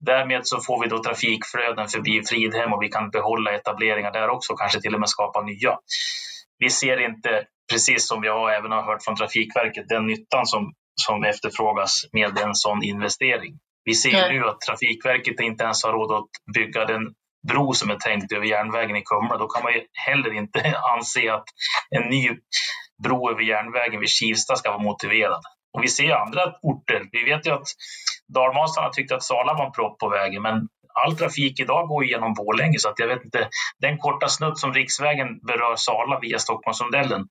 Därmed 0.00 0.46
så 0.46 0.60
får 0.60 0.82
vi 0.82 0.88
då 0.88 1.02
trafikflöden 1.02 1.88
förbi 1.88 2.22
Fridhem 2.28 2.72
och 2.72 2.82
vi 2.82 2.88
kan 2.88 3.10
behålla 3.10 3.54
etableringar 3.54 4.12
där 4.12 4.28
också, 4.28 4.56
kanske 4.56 4.80
till 4.80 4.94
och 4.94 5.00
med 5.00 5.08
skapa 5.08 5.40
nya. 5.42 5.78
Vi 6.58 6.70
ser 6.70 7.00
inte, 7.00 7.44
precis 7.72 8.08
som 8.08 8.24
jag 8.24 8.56
även 8.56 8.72
har 8.72 8.82
hört 8.82 9.04
från 9.04 9.16
Trafikverket, 9.16 9.88
den 9.88 10.06
nyttan 10.06 10.46
som, 10.46 10.72
som 10.94 11.24
efterfrågas 11.24 12.04
med 12.12 12.38
en 12.38 12.54
sån 12.54 12.82
investering. 12.82 13.58
Vi 13.84 13.94
ser 13.94 14.32
nu 14.32 14.48
att 14.48 14.60
Trafikverket 14.60 15.40
inte 15.40 15.64
ens 15.64 15.84
har 15.84 15.92
råd 15.92 16.12
att 16.12 16.54
bygga 16.54 16.84
den 16.84 17.14
bro 17.48 17.72
som 17.72 17.90
är 17.90 17.96
tänkt 17.96 18.32
över 18.32 18.46
järnvägen 18.46 18.96
i 18.96 19.02
Kumla. 19.02 19.36
Då 19.36 19.48
kan 19.48 19.62
man 19.62 19.72
ju 19.72 19.80
heller 20.06 20.32
inte 20.34 20.74
anse 20.96 21.32
att 21.32 21.44
en 21.90 22.02
ny 22.02 22.28
bro 23.02 23.30
över 23.30 23.42
järnvägen 23.42 24.00
vid 24.00 24.08
Kivsta 24.08 24.56
ska 24.56 24.70
vara 24.70 24.82
motiverad. 24.82 25.42
Och 25.72 25.84
vi 25.84 25.88
ser 25.88 26.10
andra 26.10 26.54
orter. 26.62 27.02
Vi 27.12 27.24
vet 27.24 27.46
ju 27.46 27.50
att 27.50 27.68
dalmasarna 28.34 28.88
tyckte 28.88 29.14
att 29.14 29.22
Sala 29.22 29.54
var 29.54 29.66
en 29.66 29.72
propp 29.72 29.98
på 29.98 30.08
vägen, 30.08 30.42
men 30.42 30.68
all 30.94 31.16
trafik 31.16 31.60
idag 31.60 31.88
går 31.88 32.04
genom 32.04 32.34
Borlänge 32.34 32.78
så 32.78 32.88
att 32.88 32.98
jag 32.98 33.06
vet 33.06 33.24
inte. 33.24 33.48
Den 33.78 33.98
korta 33.98 34.28
snutt 34.28 34.58
som 34.58 34.72
riksvägen 34.74 35.28
berör 35.46 35.76
Sala 35.76 36.18
via 36.20 36.38
Stockholmsrondellen, 36.38 37.28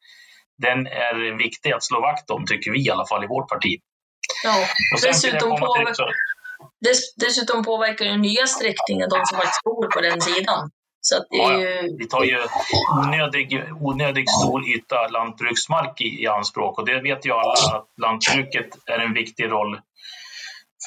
den 0.58 0.88
är 0.88 1.38
viktig 1.38 1.72
att 1.72 1.84
slå 1.84 2.02
vakt 2.02 2.30
om 2.30 2.46
tycker 2.46 2.72
vi 2.72 2.86
i 2.86 2.92
alla 2.92 3.08
fall 3.08 3.24
i 3.24 3.28
vårt 3.28 3.50
parti. 3.50 3.80
Ja, 4.44 4.66
dessutom, 5.04 5.50
påverkar, 5.50 6.12
dessutom 7.16 7.64
påverkar 7.64 8.06
den 8.06 8.22
nya 8.22 8.46
sträckningen 8.48 9.10
de 9.10 9.26
som 9.26 9.38
faktiskt 9.38 9.64
bor 9.64 9.88
på 9.92 10.02
den 10.02 10.22
sidan. 10.22 10.72
Så 11.02 11.18
att 11.18 11.28
det, 11.30 11.38
ja, 11.38 11.60
ju... 11.60 11.98
Vi 11.98 12.08
tar 12.08 12.24
ju 12.24 12.38
onödig, 13.06 13.64
onödig 13.82 14.30
stor 14.30 14.68
yta 14.68 15.08
lantbruksmark 15.08 16.02
i, 16.02 16.24
i 16.24 16.28
anspråk 16.28 16.80
och 16.80 16.86
det 16.86 17.02
vet 17.02 17.26
ju 17.26 17.32
alla 17.32 17.78
att 17.78 17.88
lantbruket 18.02 18.70
är 18.86 19.00
en 19.00 19.14
viktig 19.14 19.52
roll 19.52 19.80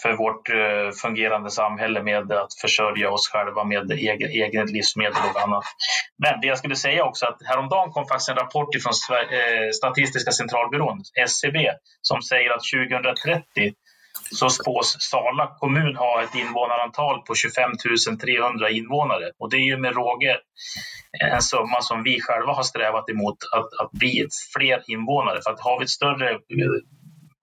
för 0.02 0.12
vårt 0.16 0.50
uh, 0.50 0.90
fungerande 1.02 1.50
samhälle 1.50 2.02
med 2.02 2.32
att 2.32 2.54
försörja 2.60 3.10
oss 3.10 3.28
själva 3.28 3.64
med 3.64 3.90
egen, 3.90 4.30
egen 4.30 4.66
livsmedel 4.66 5.22
och 5.34 5.42
annat. 5.42 5.64
Men 6.18 6.40
det 6.40 6.46
jag 6.46 6.58
skulle 6.58 6.76
säga 6.76 7.04
också 7.04 7.26
att 7.26 7.38
häromdagen 7.44 7.92
kom 7.92 8.06
faktiskt 8.06 8.28
en 8.28 8.36
rapport 8.36 8.68
från 8.82 9.16
uh, 9.16 9.70
Statistiska 9.70 10.32
centralbyrån, 10.32 11.02
SCB, 11.26 11.70
som 12.02 12.22
säger 12.22 12.50
att 12.50 12.62
2030 12.62 13.74
så 14.34 14.50
spås 14.50 14.96
Sala 15.00 15.56
kommun 15.58 15.96
ha 15.96 16.22
ett 16.22 16.34
invånarantal 16.34 17.22
på 17.26 17.34
25 17.34 17.70
300 18.20 18.70
invånare. 18.70 19.30
Och 19.38 19.50
det 19.50 19.56
är 19.56 19.66
ju 19.72 19.76
med 19.76 19.94
råge 19.94 20.36
en 21.20 21.42
summa 21.42 21.80
som 21.80 22.02
vi 22.02 22.20
själva 22.20 22.52
har 22.52 22.62
strävat 22.62 23.10
emot 23.10 23.36
att, 23.56 23.84
att 23.84 23.90
bli 23.92 24.26
fler 24.56 24.82
invånare. 24.86 25.40
För 25.44 25.50
att 25.50 25.60
har 25.60 25.78
vi 25.78 25.84
ett 25.84 25.90
större 25.90 26.30
eh, 26.30 26.38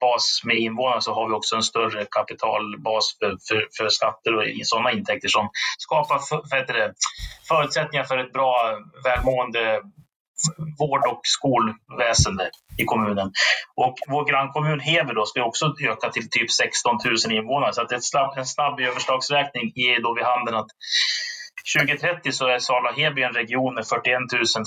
bas 0.01 0.41
med 0.43 0.57
invånare 0.57 1.01
så 1.01 1.13
har 1.13 1.27
vi 1.27 1.33
också 1.33 1.55
en 1.55 1.63
större 1.63 2.05
kapitalbas 2.11 3.17
för, 3.19 3.37
för, 3.47 3.67
för 3.77 3.89
skatter 3.89 4.35
och 4.35 4.43
sådana 4.63 4.91
intäkter 4.91 5.27
som 5.27 5.49
skapar 5.77 6.19
för, 6.19 6.41
för 6.49 6.73
det, 6.73 6.85
eh, 6.85 6.91
förutsättningar 7.47 8.03
för 8.03 8.17
ett 8.17 8.33
bra 8.33 8.79
välmående 9.03 9.81
vård 10.79 11.03
och 11.11 11.21
skolväsende 11.23 12.49
i 12.77 12.85
kommunen. 12.85 13.31
Och 13.75 13.95
vår 14.07 14.25
grannkommun 14.25 14.79
Heby 14.79 15.13
då 15.13 15.25
ska 15.25 15.43
också 15.43 15.73
öka 15.91 16.09
till 16.09 16.29
typ 16.29 16.51
16 16.51 16.97
000 17.25 17.37
invånare. 17.37 17.73
Så 17.73 17.81
att 17.81 17.91
ett 17.91 18.05
snabb, 18.05 18.37
en 18.37 18.45
snabb 18.45 18.79
överslagsräkning 18.79 19.71
ger 19.75 20.01
då 20.01 20.15
vid 20.15 20.25
handen 20.25 20.55
att 20.55 20.71
2030 21.77 22.31
så 22.31 22.47
är 22.47 22.59
Sala-Heby 22.59 23.21
en 23.23 23.33
region 23.33 23.73
med 23.75 23.87
41 23.87 24.17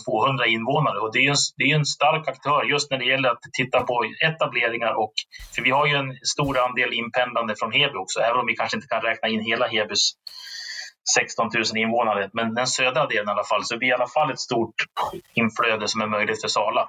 200 0.07 0.47
invånare 0.47 0.99
och 0.99 1.13
det 1.13 1.19
är, 1.27 1.31
en, 1.31 1.43
det 1.57 1.65
är 1.65 1.75
en 1.75 1.85
stark 1.85 2.29
aktör 2.29 2.63
just 2.65 2.91
när 2.91 2.99
det 2.99 3.05
gäller 3.05 3.29
att 3.29 3.43
titta 3.59 3.81
på 3.81 4.05
etableringar 4.29 4.93
och 5.03 5.13
för 5.55 5.63
vi 5.63 5.71
har 5.71 5.87
ju 5.87 5.95
en 5.95 6.11
stor 6.35 6.59
andel 6.59 6.93
inpendlande 6.93 7.55
från 7.59 7.73
Heby 7.73 7.97
också, 8.05 8.21
även 8.21 8.41
om 8.41 8.47
vi 8.47 8.57
kanske 8.57 8.77
inte 8.77 8.89
kan 8.89 9.03
räkna 9.03 9.29
in 9.29 9.41
hela 9.41 9.67
Hebys 9.67 10.05
16 11.15 11.51
000 11.55 11.65
invånare, 11.77 12.31
men 12.33 12.55
den 12.55 12.67
södra 12.67 13.07
delen 13.07 13.29
i 13.29 13.31
alla 13.31 13.45
fall, 13.45 13.65
så 13.65 13.75
det 13.75 13.79
blir 13.79 13.89
i 13.89 13.93
alla 13.93 14.09
fall 14.09 14.31
ett 14.31 14.41
stort 14.41 14.75
inflöde 15.35 15.89
som 15.89 16.01
är 16.01 16.07
möjligt 16.07 16.41
för 16.41 16.49
Sala. 16.49 16.89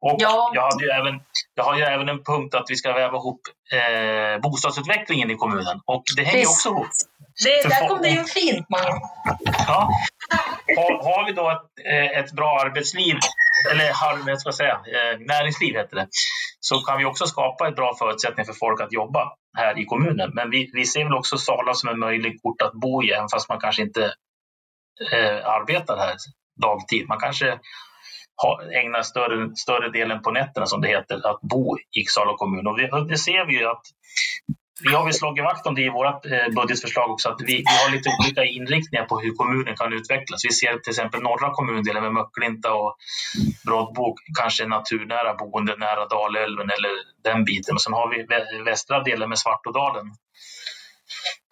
Och 0.00 0.16
ja. 0.18 0.50
jag, 0.54 0.62
hade 0.62 0.84
ju 0.84 0.90
även, 0.90 1.20
jag 1.54 1.64
har 1.64 1.76
ju 1.76 1.82
även 1.82 2.08
en 2.08 2.24
punkt 2.24 2.54
att 2.54 2.66
vi 2.68 2.76
ska 2.76 2.92
väva 2.92 3.16
ihop 3.16 3.40
eh, 3.72 4.40
bostadsutvecklingen 4.40 5.30
i 5.30 5.34
kommunen. 5.34 5.80
Och 5.84 6.04
det 6.16 6.22
hänger 6.22 6.38
Precis. 6.38 6.66
också 6.66 6.68
ihop. 6.68 6.86
Det, 7.44 7.68
där 7.68 7.88
kom 7.88 8.02
det 8.02 8.08
ju 8.08 8.24
fint, 8.24 8.66
man. 8.68 9.00
Ja. 9.66 9.90
Har, 10.76 11.04
har, 11.04 11.26
vi 11.26 11.32
då 11.32 11.50
ett, 11.50 11.86
eh, 11.92 12.18
ett 12.18 12.32
bra 12.32 12.60
arbetsliv, 12.60 13.16
eller 13.72 13.92
har, 13.92 14.36
ska 14.36 14.52
säga, 14.52 14.72
eh, 14.74 15.18
näringsliv 15.18 15.74
heter 15.74 15.96
det, 15.96 16.08
så 16.60 16.78
kan 16.78 16.98
vi 16.98 17.04
också 17.04 17.26
skapa 17.26 17.68
ett 17.68 17.76
bra 17.76 17.94
förutsättning 17.98 18.46
för 18.46 18.52
folk 18.52 18.80
att 18.80 18.92
jobba 18.92 19.32
här 19.56 19.78
i 19.78 19.84
kommunen. 19.84 20.30
Men 20.34 20.50
vi, 20.50 20.70
vi 20.72 20.84
ser 20.84 21.04
väl 21.04 21.14
också 21.14 21.38
Sala 21.38 21.74
som 21.74 21.88
en 21.88 21.98
möjlig 21.98 22.40
ort 22.42 22.62
att 22.62 22.72
bo 22.72 23.02
i, 23.02 23.10
även 23.10 23.28
fast 23.28 23.48
man 23.48 23.60
kanske 23.60 23.82
inte 23.82 24.04
eh, 25.12 25.46
arbetar 25.46 25.96
här 25.96 26.14
dagtid. 26.62 27.08
Man 27.08 27.18
kanske 27.18 27.58
ägnar 28.82 29.02
större, 29.02 29.56
större 29.56 29.90
delen 29.90 30.22
på 30.22 30.30
nätterna, 30.30 30.66
som 30.66 30.80
det 30.80 30.88
heter, 30.88 31.30
att 31.30 31.40
bo 31.40 31.78
i 31.78 32.04
Sala 32.04 32.36
kommun. 32.36 32.66
Och 32.66 32.78
vi, 32.78 32.86
det 33.08 33.18
ser 33.18 33.46
vi 33.46 33.58
ju 33.58 33.66
att 33.66 33.82
vi 34.84 34.94
har 34.94 35.04
väl 35.04 35.14
slagit 35.14 35.44
vakt 35.44 35.66
om 35.66 35.74
det 35.74 35.82
i 35.82 35.88
vårt 35.88 36.26
eh, 36.26 36.48
budgetförslag 36.54 37.10
också, 37.10 37.28
att 37.28 37.40
vi, 37.40 37.56
vi, 37.56 37.64
har 37.82 37.90
lite 37.90 38.10
olika 38.20 38.44
inriktningar 38.44 39.04
på 39.04 39.20
hur 39.20 39.32
kommunen 39.34 39.76
kan 39.76 39.92
utvecklas. 39.92 40.44
Vi 40.44 40.52
ser 40.52 40.78
till 40.78 40.90
exempel 40.90 41.22
norra 41.22 41.50
kommundelen 41.50 42.02
med 42.02 42.12
Möcklinta 42.12 42.74
och 42.74 42.96
Broddbo, 43.66 44.14
kanske 44.38 44.66
naturnära 44.66 45.34
boende 45.34 45.76
nära 45.76 46.06
Dalälven 46.06 46.70
eller 46.76 46.92
den 47.24 47.44
biten. 47.44 47.74
Och 47.74 47.82
sen 47.82 47.92
har 47.92 48.08
vi 48.12 48.18
västra 48.64 49.02
delen 49.02 49.28
med 49.28 49.38
Svartådalen 49.38 50.06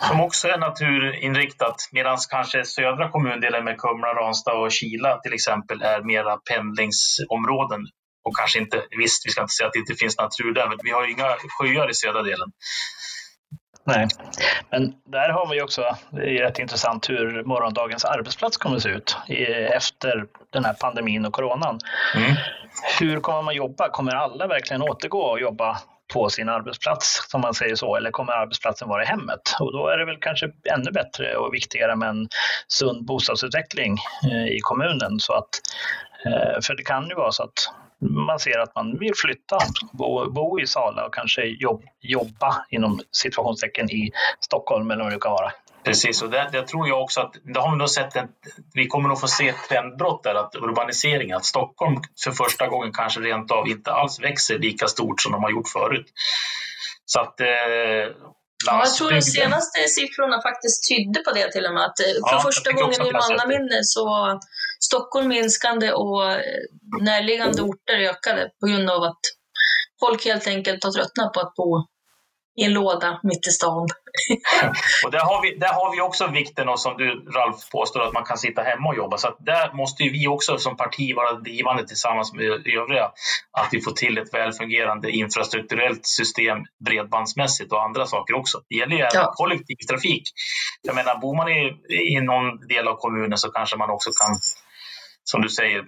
som 0.08 0.20
också 0.20 0.48
är 0.48 0.58
naturinriktat 0.58 1.88
medan 1.92 2.16
kanske 2.30 2.64
södra 2.64 3.10
kommundelen 3.10 3.64
med 3.64 3.78
Kumla, 3.78 4.14
Ranstad 4.14 4.52
och 4.52 4.72
Kila 4.72 5.20
till 5.20 5.32
exempel 5.32 5.82
är 5.82 6.02
mera 6.02 6.36
pendlingsområden 6.36 7.80
och 8.24 8.36
kanske 8.36 8.58
inte, 8.58 8.82
visst 8.98 9.26
vi 9.26 9.30
ska 9.30 9.40
inte 9.40 9.52
säga 9.54 9.66
att 9.66 9.72
det 9.72 9.78
inte 9.78 9.94
finns 9.94 10.18
natur 10.18 10.52
där, 10.54 10.68
men 10.68 10.78
vi 10.82 10.90
har 10.90 11.04
ju 11.04 11.12
inga 11.12 11.36
sjöar 11.58 11.90
i 11.90 11.94
södra 11.94 12.22
delen. 12.22 12.48
Nej, 13.86 14.08
men 14.70 14.92
där 15.06 15.28
har 15.28 15.50
vi 15.50 15.62
också, 15.62 15.96
det 16.10 16.38
är 16.38 16.42
rätt 16.42 16.58
intressant 16.58 17.10
hur 17.10 17.44
morgondagens 17.44 18.04
arbetsplats 18.04 18.56
kommer 18.56 18.76
att 18.76 18.82
se 18.82 18.88
ut 18.88 19.16
efter 19.72 20.26
den 20.52 20.64
här 20.64 20.74
pandemin 20.74 21.26
och 21.26 21.32
coronan. 21.32 21.78
Mm. 22.16 22.36
Hur 23.00 23.20
kommer 23.20 23.42
man 23.42 23.54
jobba? 23.54 23.88
Kommer 23.88 24.12
alla 24.12 24.46
verkligen 24.46 24.82
återgå 24.82 25.18
och 25.18 25.40
jobba 25.40 25.78
på 26.12 26.30
sin 26.30 26.48
arbetsplats, 26.48 27.26
som 27.30 27.40
man 27.40 27.54
säger 27.54 27.74
så, 27.74 27.96
eller 27.96 28.10
kommer 28.10 28.32
arbetsplatsen 28.32 28.88
vara 28.88 29.02
i 29.02 29.06
hemmet? 29.06 29.40
Och 29.60 29.72
då 29.72 29.88
är 29.88 29.98
det 29.98 30.04
väl 30.04 30.18
kanske 30.20 30.46
ännu 30.74 30.90
bättre 30.90 31.36
och 31.36 31.54
viktigare 31.54 31.96
med 31.96 32.08
en 32.08 32.28
sund 32.68 33.06
bostadsutveckling 33.06 33.96
eh, 34.32 34.46
i 34.46 34.58
kommunen. 34.62 35.20
Så 35.20 35.32
att, 35.32 35.50
eh, 36.26 36.60
för 36.62 36.74
det 36.76 36.82
kan 36.82 37.08
ju 37.08 37.14
vara 37.14 37.32
så 37.32 37.42
att 37.42 37.83
man 38.10 38.38
ser 38.38 38.58
att 38.58 38.74
man 38.74 38.98
vill 38.98 39.12
flytta, 39.16 39.58
bo, 39.92 40.30
bo 40.30 40.60
i 40.60 40.66
Sala 40.66 41.06
och 41.06 41.14
kanske 41.14 41.42
jobb, 41.44 41.82
jobba 42.00 42.64
inom 42.70 43.00
situationstecken 43.12 43.90
i 43.90 44.10
Stockholm 44.40 44.90
eller 44.90 45.04
vad 45.04 45.12
det 45.12 45.18
kan 45.18 45.32
vara. 45.32 45.52
Precis, 45.84 46.22
och 46.22 46.30
det, 46.30 46.48
det 46.52 46.66
tror 46.66 46.88
jag 46.88 47.02
också 47.02 47.20
att 47.20 47.34
det 47.42 47.60
har 47.60 47.70
vi 47.70 47.76
nog 47.76 47.90
sett 47.90 48.16
en, 48.16 48.28
vi 48.74 48.86
kommer 48.86 49.08
nog 49.08 49.20
få 49.20 49.28
se 49.28 49.48
ett 49.48 49.68
trendbrott 49.68 50.22
där, 50.22 50.34
att 50.34 50.54
urbanisering, 50.54 51.32
att 51.32 51.44
Stockholm 51.44 51.96
för 52.24 52.30
första 52.30 52.66
gången 52.66 52.92
kanske 52.92 53.20
rent 53.20 53.50
av 53.50 53.68
inte 53.68 53.92
alls 53.92 54.20
växer 54.20 54.58
lika 54.58 54.86
stort 54.88 55.20
som 55.20 55.32
de 55.32 55.42
har 55.42 55.50
gjort 55.50 55.68
förut. 55.68 56.06
Så 57.06 57.20
att 57.20 57.40
eh, 57.40 57.46
Ja, 58.66 58.78
jag 58.84 58.94
tror 58.94 59.10
de 59.10 59.22
senaste 59.22 59.78
siffrorna 59.88 60.42
faktiskt 60.42 60.88
tydde 60.88 61.20
på 61.26 61.30
det 61.38 61.52
till 61.52 61.66
och 61.66 61.74
med. 61.74 61.84
Att 61.84 62.00
eh, 62.00 62.28
för 62.28 62.36
ja, 62.36 62.40
första 62.40 62.72
gången 62.72 63.06
i 63.06 63.12
mannaminne 63.12 63.78
så 63.82 64.06
Stockholm 64.86 65.28
minskande 65.28 65.92
och 65.92 66.32
eh, 66.32 66.40
närliggande 67.00 67.62
orter 67.62 67.98
ökade 67.98 68.50
på 68.60 68.66
grund 68.66 68.90
av 68.90 69.02
att 69.02 69.20
folk 70.00 70.24
helt 70.24 70.46
enkelt 70.46 70.84
har 70.84 70.92
tröttnat 70.92 71.32
på 71.32 71.40
att 71.40 71.54
bo 71.54 71.86
i 72.56 72.64
en 72.64 72.72
låda 72.72 73.20
mitt 73.22 73.46
i 73.46 73.50
stan. 73.50 73.88
och 75.04 75.10
där 75.10 75.20
har, 75.20 75.42
vi, 75.42 75.58
där 75.58 75.72
har 75.72 75.96
vi 75.96 76.00
också 76.00 76.26
vikten 76.26 76.68
av, 76.68 76.76
som 76.76 76.96
du 76.96 77.24
Ralf 77.36 77.70
påstår, 77.72 78.02
att 78.02 78.12
man 78.12 78.24
kan 78.24 78.38
sitta 78.38 78.62
hemma 78.62 78.88
och 78.88 78.96
jobba. 78.96 79.18
Så 79.18 79.28
att 79.28 79.36
där 79.40 79.72
måste 79.72 80.02
vi 80.02 80.28
också 80.28 80.58
som 80.58 80.76
parti 80.76 81.16
vara 81.16 81.32
drivande 81.32 81.86
tillsammans 81.86 82.32
med 82.32 82.44
övriga, 82.46 83.04
att 83.52 83.68
vi 83.72 83.80
får 83.80 83.92
till 83.92 84.18
ett 84.18 84.34
välfungerande 84.34 85.10
infrastrukturellt 85.10 86.06
system 86.06 86.58
bredbandsmässigt 86.84 87.72
och 87.72 87.82
andra 87.82 88.06
saker 88.06 88.34
också. 88.34 88.60
Det 88.68 88.76
gäller 88.76 88.96
ju 88.96 89.02
även 89.02 89.10
ja. 89.14 89.32
kollektivtrafik. 89.36 90.22
Jag 90.82 90.94
menar, 90.94 91.18
bor 91.18 91.36
man 91.36 91.48
i, 91.48 91.60
i 92.14 92.20
någon 92.20 92.66
del 92.68 92.88
av 92.88 92.96
kommunen 92.96 93.38
så 93.38 93.50
kanske 93.50 93.76
man 93.76 93.90
också 93.90 94.10
kan, 94.20 94.36
som 95.24 95.42
du 95.42 95.48
säger, 95.48 95.84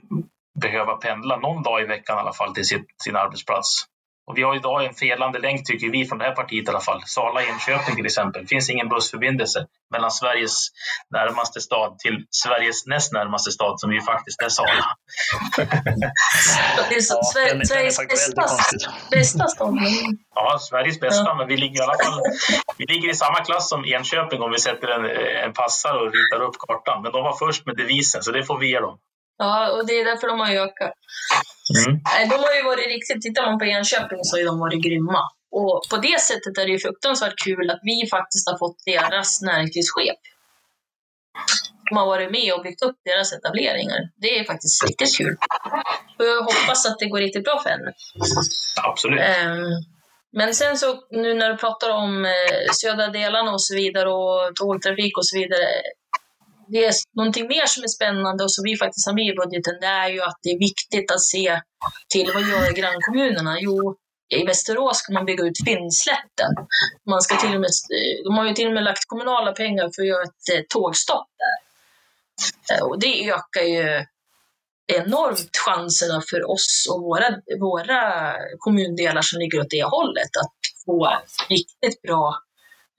behöva 0.61 0.97
pendla 0.97 1.37
någon 1.37 1.62
dag 1.62 1.82
i 1.82 1.84
veckan 1.84 2.16
i 2.16 2.20
alla 2.20 2.32
fall 2.32 2.55
till 2.55 2.64
sin, 2.64 2.84
sin 3.05 3.16
arbetsplats. 3.16 3.87
Och 4.30 4.39
vi 4.39 4.43
har 4.43 4.57
idag 4.57 4.84
en 4.84 4.95
felande 4.95 5.39
länk, 5.39 5.66
tycker 5.66 5.91
vi, 5.91 6.07
från 6.07 6.18
det 6.18 6.24
här 6.24 6.34
partiet 6.34 6.66
i 6.66 6.70
alla 6.70 6.80
fall. 6.80 7.03
Sala-Enköping 7.07 7.97
till 7.97 8.07
exempel. 8.07 8.43
Det 8.43 8.49
finns 8.49 8.70
ingen 8.70 8.89
bussförbindelse 8.89 9.66
mellan 9.93 10.11
Sveriges 10.11 10.68
närmaste 11.11 11.61
stad 11.61 11.99
till 11.99 12.24
Sveriges 12.30 12.87
näst 12.87 13.12
närmaste 13.12 13.51
stad, 13.51 13.80
som 13.80 13.93
ju 13.93 14.01
faktiskt 14.01 14.43
är 14.43 14.49
Sala. 14.49 14.84
det 16.89 16.95
är 16.95 17.01
så, 17.01 17.14
ja, 17.14 17.22
Sver 17.22 17.64
Sveriges 17.64 17.99
bästa, 17.99 18.34
bästa 19.11 19.49
stad. 19.49 19.74
Ja, 20.34 20.59
Sveriges 20.59 21.01
bästa, 21.01 21.24
ja. 21.24 21.34
men 21.34 21.49
vi 21.49 21.57
ligger 21.57 21.80
i 21.80 21.82
alla 21.82 22.05
fall 22.05 22.20
vi 22.78 22.84
ligger 22.87 23.09
i 23.11 23.14
samma 23.14 23.45
klass 23.45 23.68
som 23.68 23.84
Enköping 23.84 24.43
om 24.43 24.51
vi 24.51 24.59
sätter 24.59 24.89
en, 24.89 25.05
en 25.45 25.53
passare 25.53 25.99
och 25.99 26.12
ritar 26.12 26.41
upp 26.47 26.59
kartan. 26.59 27.03
Men 27.03 27.12
de 27.12 27.22
var 27.22 27.37
först 27.37 27.66
med 27.66 27.76
devisen, 27.76 28.22
så 28.22 28.32
det 28.32 28.45
får 28.45 28.59
vi 28.59 28.70
ge 28.70 28.80
dem. 28.80 28.99
Ja, 29.39 29.72
och 29.72 29.87
det 29.87 29.93
är 29.93 30.05
därför 30.05 30.26
de 30.28 30.41
har 30.41 30.51
ökat. 30.51 30.93
Mm. 31.78 32.01
De 32.30 32.37
har 32.37 32.55
ju 32.55 32.62
varit 32.62 32.87
riktigt, 32.87 33.22
tittar 33.22 33.47
man 33.47 33.59
på 33.59 33.64
Enköping 33.64 34.18
så 34.22 34.37
har 34.37 34.45
de 34.45 34.59
varit 34.61 34.82
grymma. 34.82 35.20
Och 35.51 35.82
på 35.91 35.97
det 35.97 36.20
sättet 36.20 36.59
är 36.59 36.64
det 36.66 36.72
ju 36.72 36.78
fruktansvärt 36.78 37.39
kul 37.45 37.70
att 37.70 37.80
vi 37.82 38.09
faktiskt 38.11 38.51
har 38.51 38.59
fått 38.59 38.78
deras 38.87 39.43
näringslivschef. 39.43 40.18
De 41.91 41.97
har 41.97 42.07
varit 42.07 42.30
med 42.30 42.55
och 42.55 42.62
byggt 42.62 42.82
upp 42.82 42.97
deras 43.05 43.32
etableringar. 43.32 44.01
Det 44.16 44.39
är 44.39 44.45
faktiskt 44.45 44.84
riktigt 44.84 45.16
kul. 45.18 45.37
Och 46.18 46.24
jag 46.24 46.43
hoppas 46.43 46.87
att 46.87 46.99
det 46.99 47.07
går 47.07 47.18
riktigt 47.18 47.45
bra 47.45 47.61
för 47.62 47.70
henne. 47.70 47.93
Absolut. 48.82 49.20
Um, 49.20 49.84
men 50.32 50.55
sen 50.55 50.78
så 50.78 50.87
nu 51.11 51.34
när 51.34 51.51
du 51.51 51.57
pratar 51.57 51.91
om 51.91 52.24
eh, 52.24 52.70
södra 52.72 53.09
delarna 53.09 53.53
och 53.53 53.62
så 53.62 53.74
vidare 53.74 54.09
och 54.09 54.57
tågtrafik 54.57 55.18
och 55.18 55.26
så 55.26 55.39
vidare 55.39 55.66
det 56.69 56.85
är 56.85 56.93
någonting 57.17 57.49
mer 57.49 57.67
som 57.67 57.83
är 57.85 57.89
spännande 57.89 58.45
och 58.45 58.53
som 58.53 58.62
vi 58.64 58.77
faktiskt 58.77 59.07
har 59.07 59.14
med 59.14 59.27
i 59.27 59.35
budgeten, 59.35 59.75
det 59.81 59.87
är 59.87 60.09
ju 60.09 60.21
att 60.23 60.39
det 60.43 60.51
är 60.51 60.59
viktigt 60.59 61.11
att 61.11 61.23
se 61.23 61.61
till 62.09 62.31
vad 62.35 62.43
gör 62.43 62.73
grannkommunerna? 62.73 63.61
Jo, 63.61 63.97
i 64.29 64.45
Västerås 64.45 64.97
ska 64.99 65.12
man 65.12 65.25
bygga 65.25 65.45
ut 65.45 65.64
Finnslätten. 65.64 66.53
Man 67.11 67.23
ska 67.23 67.37
till 67.37 67.55
och 67.55 67.61
med, 67.61 67.71
de 68.25 68.35
har 68.39 68.47
ju 68.47 68.55
till 68.55 68.67
och 68.67 68.75
med 68.75 68.85
lagt 68.85 69.05
kommunala 69.07 69.53
pengar 69.53 69.91
för 69.95 70.03
att 70.03 70.09
göra 70.09 70.23
ett 70.23 70.55
eh, 70.55 70.62
tågstopp 70.69 71.29
där. 71.39 71.57
Eh, 72.77 72.83
och 72.83 72.99
det 72.99 73.31
ökar 73.31 73.62
ju 73.62 74.05
enormt 74.87 75.57
chanserna 75.67 76.23
för 76.31 76.51
oss 76.51 76.87
och 76.91 77.03
våra, 77.03 77.29
våra 77.61 78.33
kommundelar 78.59 79.23
som 79.23 79.39
ligger 79.39 79.61
åt 79.61 79.71
det 79.71 79.85
hållet 79.85 80.37
att 80.45 80.85
få 80.85 81.19
riktigt 81.49 82.03
bra 82.03 82.35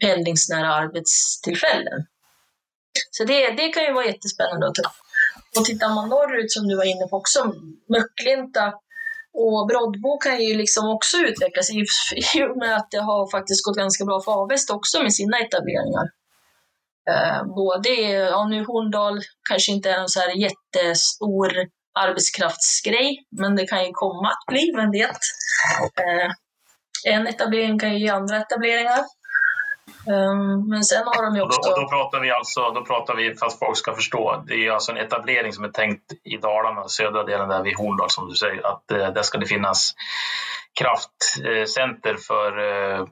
pendlingsnära 0.01 0.74
arbetstillfällen. 0.74 2.05
Så 3.11 3.23
det, 3.23 3.51
det 3.51 3.69
kan 3.69 3.83
ju 3.83 3.93
vara 3.93 4.05
jättespännande 4.05 4.67
att 4.67 4.75
ta. 4.75 4.91
Och 5.59 5.65
tittar 5.65 5.89
man 5.95 6.09
norrut 6.09 6.51
som 6.51 6.67
du 6.67 6.75
var 6.75 6.83
inne 6.83 7.07
på 7.07 7.17
också, 7.17 7.53
Möcklinta 7.89 8.73
och 9.33 9.67
Broddbo 9.67 10.17
kan 10.17 10.41
ju 10.43 10.53
liksom 10.57 10.89
också 10.89 11.17
utvecklas 11.17 11.71
i, 11.71 11.83
och 12.43 12.57
med 12.57 12.75
att 12.75 12.91
det 12.91 13.01
har 13.01 13.31
faktiskt 13.31 13.65
gått 13.65 13.77
ganska 13.77 14.05
bra 14.05 14.21
för 14.21 14.31
Avesta 14.31 14.73
också 14.73 15.03
med 15.03 15.13
sina 15.13 15.37
etableringar. 15.39 16.07
Eh, 17.09 17.43
både, 17.55 17.89
ja 18.33 18.47
nu 18.47 18.63
Horndal 18.65 19.21
kanske 19.49 19.71
inte 19.71 19.91
är 19.91 19.97
en 19.97 20.09
så 20.09 20.19
här 20.19 20.29
jättestor 20.29 21.51
arbetskraftsgrej, 21.99 23.25
men 23.31 23.55
det 23.55 23.67
kan 23.67 23.85
ju 23.85 23.91
komma 23.93 24.29
att 24.29 24.45
bli, 24.47 24.71
vem 24.75 24.91
vet. 24.91 25.19
Eh, 26.01 26.31
en 27.13 27.27
etablering 27.27 27.79
kan 27.79 27.93
ju 27.93 27.99
ge 27.99 28.09
andra 28.09 28.37
etableringar. 28.37 28.99
Um, 30.05 30.69
men 30.69 30.83
sen 30.83 31.03
har 31.05 31.23
de 31.25 31.35
ju 31.35 31.41
också... 31.41 31.59
Och 31.59 31.65
då, 31.65 31.71
och 31.71 31.81
då, 31.81 31.89
pratar 31.89 32.19
vi 32.19 32.31
alltså, 32.31 32.71
då 32.71 32.85
pratar 32.85 33.15
vi, 33.15 33.35
för 33.35 33.45
att 33.45 33.59
folk 33.59 33.77
ska 33.77 33.93
förstå, 33.93 34.43
det 34.47 34.53
är 34.53 34.71
alltså 34.71 34.91
en 34.91 34.97
etablering 34.97 35.53
som 35.53 35.63
är 35.63 35.69
tänkt 35.69 36.13
i 36.23 36.38
Dalarna, 36.38 36.88
södra 36.88 37.23
delen 37.23 37.49
där 37.49 37.63
vid 37.63 37.77
Horndal 37.77 38.09
som 38.09 38.29
du 38.29 38.35
säger, 38.35 38.67
att 38.67 38.91
eh, 38.91 38.97
där 38.97 39.21
ska 39.21 39.38
det 39.38 39.45
finnas 39.45 39.95
kraftcenter 40.79 42.15
för 42.27 42.51
eh, 42.57 43.05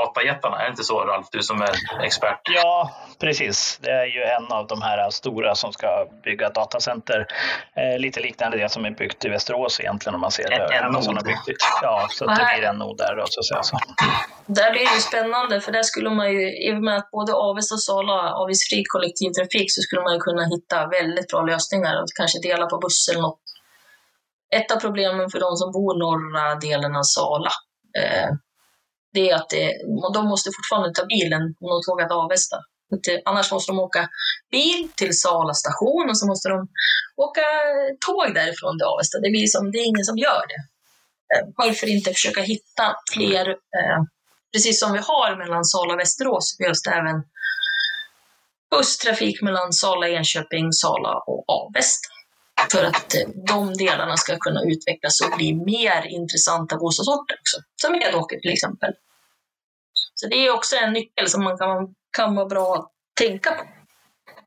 datajättarna. 0.00 0.56
Är 0.58 0.64
det 0.64 0.70
inte 0.70 0.84
så 0.84 1.00
Ralf, 1.04 1.26
du 1.32 1.42
som 1.42 1.62
är 1.62 1.74
expert? 2.06 2.40
Ja, 2.54 2.90
precis. 3.20 3.78
Det 3.82 3.90
är 3.90 4.06
ju 4.06 4.22
en 4.22 4.52
av 4.52 4.66
de 4.66 4.82
här 4.82 5.10
stora 5.10 5.54
som 5.54 5.72
ska 5.72 6.06
bygga 6.24 6.48
datacenter. 6.50 7.26
Eh, 7.76 7.98
lite 7.98 8.20
liknande 8.20 8.56
det 8.56 8.68
som 8.68 8.84
är 8.84 8.90
byggt 8.90 9.24
i 9.24 9.28
Västerås 9.28 9.80
egentligen 9.80 10.14
om 10.14 10.20
man 10.20 10.30
ser 10.30 10.48
det. 10.50 10.74
En, 10.74 10.84
en 10.84 10.92
nod. 10.92 11.24
Byggt. 11.24 11.62
Ja, 11.82 12.06
så 12.10 12.26
det 12.26 12.48
blir 12.54 12.68
en 12.68 12.76
nod 12.76 12.96
där 12.98 13.16
då, 13.16 13.24
så 13.28 13.40
att 13.40 13.46
säga. 13.46 13.62
Så. 13.62 13.78
Där 14.46 14.70
blir 14.70 14.84
det 14.88 14.94
ju 14.94 15.00
spännande 15.00 15.60
för 15.60 15.72
där 15.72 15.82
skulle 15.82 16.10
man 16.10 16.28
ju, 16.32 16.42
i 16.66 16.72
och 16.72 16.82
med 16.82 16.96
att 16.96 17.10
både 17.10 17.32
Avesta 17.34 17.74
och 17.74 17.82
Sala 17.82 18.12
har 18.12 18.28
avgiftsfri 18.42 18.82
kollektivtrafik 18.94 19.68
så 19.74 19.80
skulle 19.82 20.02
man 20.02 20.14
ju 20.14 20.20
kunna 20.20 20.44
hitta 20.54 20.86
väldigt 20.86 21.28
bra 21.28 21.40
lösningar 21.42 21.94
och 22.00 22.08
kanske 22.20 22.38
dela 22.48 22.66
på 22.66 22.78
buss 22.78 23.08
eller 23.10 23.22
något. 23.22 23.40
ett 24.56 24.72
av 24.72 24.76
problemen 24.76 25.30
för 25.30 25.40
de 25.40 25.56
som 25.56 25.72
bor 25.72 25.92
norra 26.06 26.54
delen 26.54 26.96
av 26.96 27.02
Sala, 27.02 27.50
eh, 27.98 28.30
det 29.12 29.30
är 29.30 29.34
att 29.34 29.48
det, 29.48 29.66
de 30.14 30.28
måste 30.28 30.50
fortfarande 30.56 30.94
ta 30.94 31.06
bilen 31.06 31.42
om 31.60 31.68
de 31.70 31.82
ska 31.82 31.92
åka 31.92 32.06
till 32.08 32.22
Avesta. 32.26 32.56
Annars 33.24 33.52
måste 33.52 33.72
de 33.72 33.78
åka 33.78 34.08
bil 34.50 34.88
till 34.96 35.18
Sala 35.20 35.54
station 35.54 36.06
och 36.10 36.18
så 36.18 36.26
måste 36.26 36.48
de 36.48 36.68
åka 37.16 37.46
tåg 38.06 38.34
därifrån 38.34 38.78
till 38.78 38.90
Avesta. 38.94 39.20
Det, 39.22 39.30
blir 39.30 39.46
som, 39.46 39.70
det 39.72 39.78
är 39.78 39.86
ingen 39.86 40.04
som 40.04 40.18
gör 40.18 40.42
det. 40.52 40.60
Eh, 41.34 41.44
varför 41.56 41.86
inte 41.86 42.12
försöka 42.12 42.42
hitta 42.42 42.96
fler, 43.14 43.48
eh, 43.48 44.00
precis 44.52 44.80
som 44.80 44.92
vi 44.92 44.98
har 44.98 45.36
mellan 45.36 45.64
Sala 45.64 45.92
och 45.92 46.00
Västerås, 46.00 46.56
behövs 46.58 46.82
det 46.82 46.90
även 46.90 47.22
busstrafik 48.70 49.42
mellan 49.42 49.72
Sala, 49.72 50.08
Enköping, 50.08 50.72
Sala 50.72 51.12
och 51.26 51.44
Avesta. 51.48 52.08
För 52.72 52.84
att 52.84 53.14
eh, 53.14 53.20
de 53.46 53.74
delarna 53.74 54.16
ska 54.16 54.36
kunna 54.38 54.60
utvecklas 54.62 55.20
och 55.20 55.36
bli 55.36 55.54
mer 55.54 56.06
intressanta 56.06 56.76
bostadsorter 56.76 57.36
också. 57.40 57.56
Som 57.82 57.94
Edåker 57.94 58.40
till 58.40 58.52
exempel. 58.52 58.92
Så 60.14 60.28
det 60.28 60.46
är 60.46 60.54
också 60.54 60.76
en 60.76 60.92
nyckel 60.92 61.28
som 61.28 61.44
man 61.44 61.58
kan, 61.58 61.94
kan 62.16 62.34
vara 62.34 62.46
bra 62.46 62.74
att 62.74 62.90
tänka 63.20 63.50
på. 63.50 63.64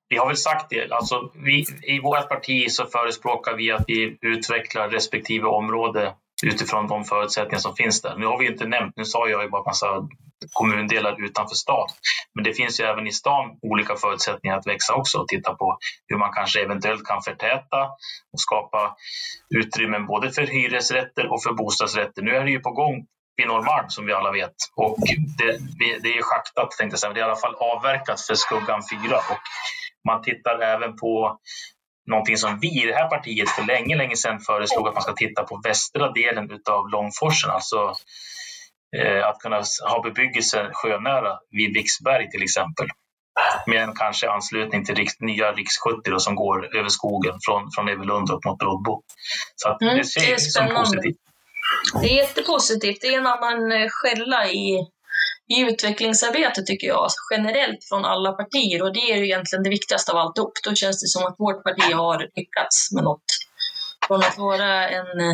Vi 0.10 0.18
har 0.18 0.28
väl 0.28 0.38
sagt 0.38 0.70
det, 0.70 0.92
alltså 0.92 1.32
vi, 1.46 1.66
i 1.84 2.00
vårt 2.00 2.30
parti 2.30 2.72
så 2.72 2.86
förespråkar 2.86 3.56
vi 3.56 3.72
att 3.72 3.84
vi 3.88 4.18
utvecklar 4.22 4.90
respektive 4.90 5.48
område 5.48 6.14
utifrån 6.44 6.88
de 6.88 7.04
förutsättningar 7.04 7.60
som 7.60 7.76
finns 7.76 8.02
där. 8.02 8.16
Nu 8.18 8.26
har 8.26 8.38
vi 8.38 8.48
inte 8.48 8.66
nämnt, 8.66 8.94
nu 8.96 9.06
sa 9.06 9.30
jag 9.30 9.44
ju 9.44 9.50
bara 9.50 9.64
massa 9.64 10.08
kommundelar 10.54 11.26
utanför 11.26 11.56
stan. 11.56 11.88
Men 12.36 12.44
det 12.44 12.54
finns 12.54 12.80
ju 12.80 12.86
även 12.86 13.08
i 13.08 13.12
stan 13.12 13.58
olika 13.62 13.96
förutsättningar 13.96 14.58
att 14.58 14.68
växa 14.68 14.94
också 14.94 15.18
och 15.18 15.28
titta 15.28 15.54
på 15.54 15.78
hur 16.08 16.18
man 16.18 16.32
kanske 16.34 16.62
eventuellt 16.62 17.06
kan 17.06 17.22
förtäta 17.22 17.84
och 18.34 18.40
skapa 18.40 18.96
utrymmen 19.56 20.06
både 20.06 20.32
för 20.32 20.42
hyresrätter 20.42 21.34
och 21.34 21.44
för 21.44 21.54
bostadsrätter. 21.54 22.22
Nu 22.22 22.32
är 22.32 22.46
det 22.46 22.52
ju 22.52 22.60
på 22.60 22.72
gång 22.72 23.06
vid 23.38 23.48
Norrmalm 23.48 23.90
som 23.90 24.06
vi 24.06 24.14
alla 24.14 24.32
vet 24.32 24.56
och 24.76 24.98
det, 25.38 25.58
det 26.04 26.18
är 26.18 26.22
schaktat 26.22 26.72
tänkte 26.72 26.94
jag 26.94 27.00
säga. 27.00 27.14
Det 27.14 27.20
är 27.20 27.22
i 27.22 27.30
alla 27.30 27.36
fall 27.36 27.56
avverkat 27.56 28.22
för 28.22 28.36
Skuggan 28.36 28.82
4 28.92 29.18
och 29.18 29.44
man 30.08 30.22
tittar 30.22 30.60
även 30.60 30.96
på 30.96 31.40
någonting 32.08 32.38
som 32.38 32.60
vi 32.60 32.84
i 32.84 32.86
det 32.86 32.94
här 32.94 33.10
partiet 33.10 33.50
för 33.50 33.64
länge, 33.64 33.96
länge 33.96 34.16
sedan 34.16 34.40
föreslog 34.40 34.88
att 34.88 34.94
man 34.94 35.04
ska 35.04 35.14
titta 35.14 35.44
på 35.44 35.62
västra 35.64 36.12
delen 36.12 36.50
av 36.70 36.90
Långforsen, 36.90 37.52
alltså 37.52 37.94
eh, 38.98 39.28
att 39.28 39.40
kunna 39.40 39.62
ha 39.90 40.02
bebyggelse 40.04 40.70
sjönära 40.74 41.38
vid 41.52 41.74
Viksberg 41.74 42.30
till 42.30 42.44
exempel. 42.44 42.88
Med 43.68 43.84
en 43.84 43.96
kanske 43.96 44.30
anslutning 44.30 44.86
till 44.86 44.96
riks, 44.96 45.20
nya 45.20 45.52
riks 45.52 45.78
70 45.78 46.20
som 46.20 46.36
går 46.36 46.78
över 46.78 46.90
skogen 46.90 47.34
från, 47.46 47.72
från 47.76 47.90
Evelund 47.90 48.32
upp 48.32 48.46
mot 48.46 48.58
Brodbo. 48.60 49.02
Så 49.56 49.70
att 49.70 49.82
mm, 49.82 49.98
det 49.98 50.04
ser 50.04 50.22
det 50.22 50.34
är 50.34 50.38
som 50.38 50.68
positivt. 50.68 51.18
Det 52.02 52.08
är 52.08 52.16
jättepositivt. 52.16 52.98
Det 53.02 53.08
är 53.08 53.18
en 53.18 53.28
annan 53.28 53.72
eh, 53.72 53.88
skälla 53.90 54.48
i 54.48 54.88
i 55.52 55.60
utvecklingsarbetet 55.60 56.66
tycker 56.66 56.88
jag, 56.88 56.98
alltså 56.98 57.18
generellt 57.32 57.84
från 57.90 58.06
alla 58.06 58.32
partier 58.32 58.84
och 58.84 58.94
det 58.94 59.12
är 59.12 59.18
ju 59.18 59.26
egentligen 59.26 59.64
det 59.64 59.70
viktigaste 59.70 60.12
av 60.12 60.18
alltihop. 60.18 60.54
Då 60.64 60.76
känns 60.76 61.02
det 61.02 61.08
som 61.08 61.26
att 61.26 61.36
vårt 61.40 61.64
parti 61.64 61.94
har 61.94 62.30
lyckats 62.36 62.92
med 62.92 63.04
något. 63.04 63.24
Från 64.08 64.20
att 64.20 64.38
vara 64.38 64.90
en 64.90 65.20
eh, 65.20 65.34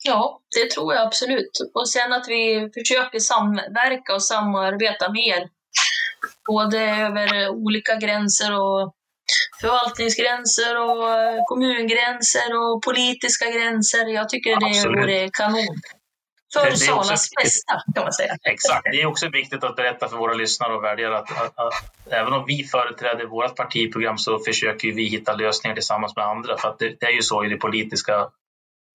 Ja, 0.05 0.41
det 0.57 0.71
tror 0.71 0.95
jag 0.95 1.07
absolut. 1.07 1.71
Och 1.75 1.89
sen 1.89 2.13
att 2.13 2.29
vi 2.29 2.71
försöker 2.75 3.19
samverka 3.19 4.15
och 4.15 4.23
samarbeta 4.23 5.13
mer. 5.13 5.49
Både 6.47 6.79
över 6.81 7.49
olika 7.49 7.95
gränser 7.97 8.61
och 8.61 8.95
förvaltningsgränser 9.61 10.81
och 10.81 11.47
kommungränser 11.49 12.49
och 12.61 12.83
politiska 12.83 13.51
gränser. 13.51 14.07
Jag 14.07 14.29
tycker 14.29 14.51
det 14.51 14.89
vore 14.89 15.29
kanon. 15.33 15.77
För 16.55 16.71
det, 16.71 16.77
Salas 16.77 17.31
bästa 17.43 17.83
kan 17.95 18.05
man 18.05 18.13
säga. 18.13 18.37
Exakt. 18.43 18.85
Det 18.93 19.01
är 19.03 19.07
också 19.07 19.29
viktigt 19.29 19.65
att 19.65 19.77
berätta 19.77 20.09
för 20.09 20.17
våra 20.17 20.35
lyssnare 20.35 20.75
och 20.75 20.85
väljare 20.85 21.19
att, 21.19 21.31
att, 21.31 21.59
att, 21.59 21.75
även 22.11 22.33
om 22.33 22.45
vi 22.47 22.65
företräder 22.65 23.27
vårt 23.27 23.57
partiprogram 23.57 24.19
så 24.19 24.39
försöker 24.39 24.93
vi 24.93 25.05
hitta 25.05 25.35
lösningar 25.35 25.75
tillsammans 25.75 26.17
med 26.17 26.25
andra. 26.25 26.59
För 26.59 26.77
det, 26.79 26.97
det, 27.01 27.07
är 27.07 27.13
ju 27.13 27.23
så 27.23 27.45
i 27.45 27.49
det 27.49 27.57
politiska 27.57 28.29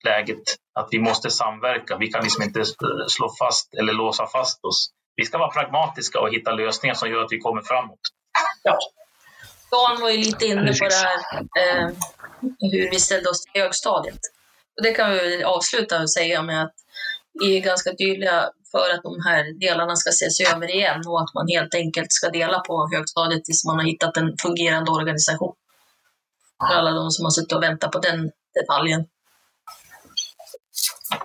läget 0.04 0.44
att 0.80 0.88
vi 0.92 1.00
måste 1.00 1.30
samverka. 1.30 1.98
Vi 1.98 2.08
kan 2.08 2.24
liksom 2.24 2.44
inte 2.44 2.66
slå 3.08 3.30
fast 3.40 3.74
eller 3.74 3.94
låsa 3.94 4.28
fast 4.28 4.66
oss. 4.66 4.90
Vi 5.16 5.26
ska 5.26 5.38
vara 5.38 5.52
pragmatiska 5.52 6.20
och 6.20 6.30
hitta 6.30 6.52
lösningar 6.52 6.96
som 6.96 7.10
gör 7.10 7.24
att 7.24 7.32
vi 7.32 7.40
kommer 7.40 7.62
framåt. 7.62 8.00
Ja. 8.64 8.78
Dan 9.72 10.02
var 10.02 10.10
ju 10.10 10.18
lite 10.18 10.46
inne 10.46 10.74
på 10.74 10.88
det 10.88 10.96
här 10.96 11.18
eh, 11.60 11.88
hur 12.60 12.92
vi 12.92 13.00
ställde 13.00 13.30
oss 13.30 13.42
till 13.42 13.62
högstadiet. 13.62 14.20
Och 14.78 14.84
det 14.84 14.92
kan 14.92 15.12
vi 15.12 15.44
avsluta 15.44 16.02
och 16.02 16.12
säga 16.12 16.42
med 16.42 16.64
att 16.64 16.74
vi 17.34 17.58
är 17.58 17.62
ganska 17.62 17.92
tydliga 17.92 18.50
för 18.72 18.94
att 18.94 19.04
de 19.04 19.22
här 19.26 19.60
delarna 19.60 19.96
ska 19.96 20.10
ses 20.10 20.40
över 20.54 20.76
igen 20.76 21.02
och 21.08 21.22
att 21.22 21.34
man 21.34 21.48
helt 21.48 21.76
enkelt 21.76 22.12
ska 22.12 22.30
dela 22.30 22.60
på 22.60 22.90
högstadiet 22.94 23.46
tills 23.46 23.66
man 23.66 23.76
har 23.80 23.86
hittat 23.86 24.18
en 24.18 24.36
fungerande 24.42 24.92
organisation. 24.92 25.56
För 26.68 26.76
alla 26.76 26.92
de 26.92 27.12
som 27.12 27.26
har 27.26 27.32
suttit 27.32 27.54
och 27.54 27.64
väntat 27.64 27.92
på 27.92 28.00
den 28.00 28.32
detaljen. 28.54 29.06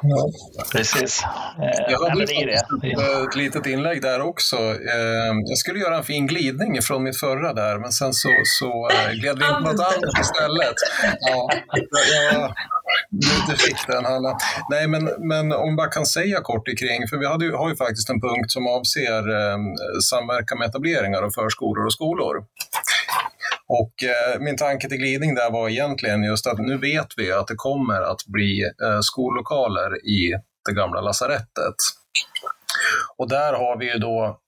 Ja. 0.03 0.31
Precis. 0.73 1.23
Eh, 1.59 1.93
jag 1.93 2.09
hade 2.09 2.27
det 2.27 2.47
det. 2.81 3.25
ett 3.29 3.37
litet 3.37 3.67
inlägg 3.67 4.03
där 4.03 4.21
också. 4.21 4.57
Eh, 4.57 5.33
jag 5.47 5.59
skulle 5.59 5.79
göra 5.79 5.97
en 5.97 6.05
fin 6.05 6.27
glidning 6.27 6.83
från 6.83 7.03
mitt 7.03 7.21
förra 7.21 7.53
där, 7.53 7.79
men 7.79 7.93
sen 7.93 8.13
så, 8.13 8.29
så 8.45 8.89
eh, 8.91 9.13
gled 9.13 9.39
vi 9.39 9.45
in 9.45 9.55
på 9.55 9.61
något 9.61 9.81
annat 9.81 10.19
istället. 10.21 10.75
Ja, 11.21 11.51
jag, 12.33 12.55
du 13.49 13.57
fick 13.57 13.87
den, 13.87 14.05
Hanna. 14.05 14.37
Nej, 14.71 14.89
men, 14.89 15.05
men 15.05 15.53
om 15.53 15.67
man 15.67 15.77
bara 15.77 15.89
kan 15.89 16.07
säga 16.07 16.41
kort 16.41 16.67
kring, 16.79 17.09
för 17.09 17.17
vi 17.17 17.27
hade, 17.27 17.57
har 17.57 17.69
ju 17.69 17.77
faktiskt 17.77 18.11
en 18.11 18.21
punkt 18.21 18.51
som 18.51 18.67
avser 18.67 19.23
samverkan 20.01 20.59
med 20.59 20.69
etableringar 20.69 21.23
av 21.23 21.31
förskolor 21.31 21.87
och 21.87 21.93
skolor. 21.93 22.45
Och 23.81 23.95
eh, 24.03 24.41
min 24.41 24.57
tanke 24.57 24.89
till 24.89 24.99
glidning 24.99 25.35
där 25.35 25.51
var 25.51 25.69
egentligen 25.69 26.23
just 26.23 26.47
att 26.47 26.59
nu 26.59 26.79
vet 26.79 27.07
vi 27.17 27.33
att 27.33 27.47
det 27.47 27.55
kommer 27.57 28.01
att 28.03 28.27
bli 28.27 28.63
eh, 28.63 29.01
skollokaler 29.01 30.07
i 30.07 30.35
det 30.69 30.75
gamla 30.75 31.01
lasarettet. 31.01 31.75
Och 33.17 33.29
där 33.29 33.53
har 33.53 33.79
vi 33.79 33.93
ju 33.93 33.99
då 33.99 34.39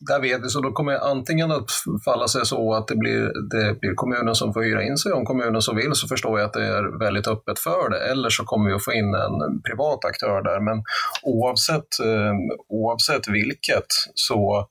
där 0.00 0.20
vet 0.20 0.44
vi, 0.44 0.48
så 0.48 0.60
då 0.60 0.72
kommer 0.72 0.94
antingen 0.94 1.50
uppfalla 1.52 2.28
sig 2.28 2.46
så 2.46 2.74
att 2.74 2.88
det 2.88 2.96
blir, 2.96 3.32
det 3.50 3.80
blir 3.80 3.94
kommunen 3.94 4.34
som 4.34 4.52
får 4.52 4.62
hyra 4.62 4.82
in 4.82 4.96
sig. 4.96 5.12
Om 5.12 5.24
kommunen 5.24 5.62
så 5.62 5.74
vill 5.74 5.94
så 5.94 6.08
förstår 6.08 6.38
jag 6.38 6.46
att 6.46 6.52
det 6.52 6.66
är 6.66 6.98
väldigt 6.98 7.28
öppet 7.28 7.58
för 7.58 7.90
det. 7.90 8.10
Eller 8.10 8.30
så 8.30 8.44
kommer 8.44 8.70
vi 8.70 8.76
att 8.76 8.84
få 8.84 8.92
in 8.92 9.14
en 9.14 9.62
privat 9.62 10.04
aktör 10.04 10.42
där. 10.42 10.60
Men 10.60 10.84
oavsett, 11.22 12.00
eh, 12.04 12.34
oavsett 12.68 13.28
vilket 13.28 13.86
så, 14.14 14.68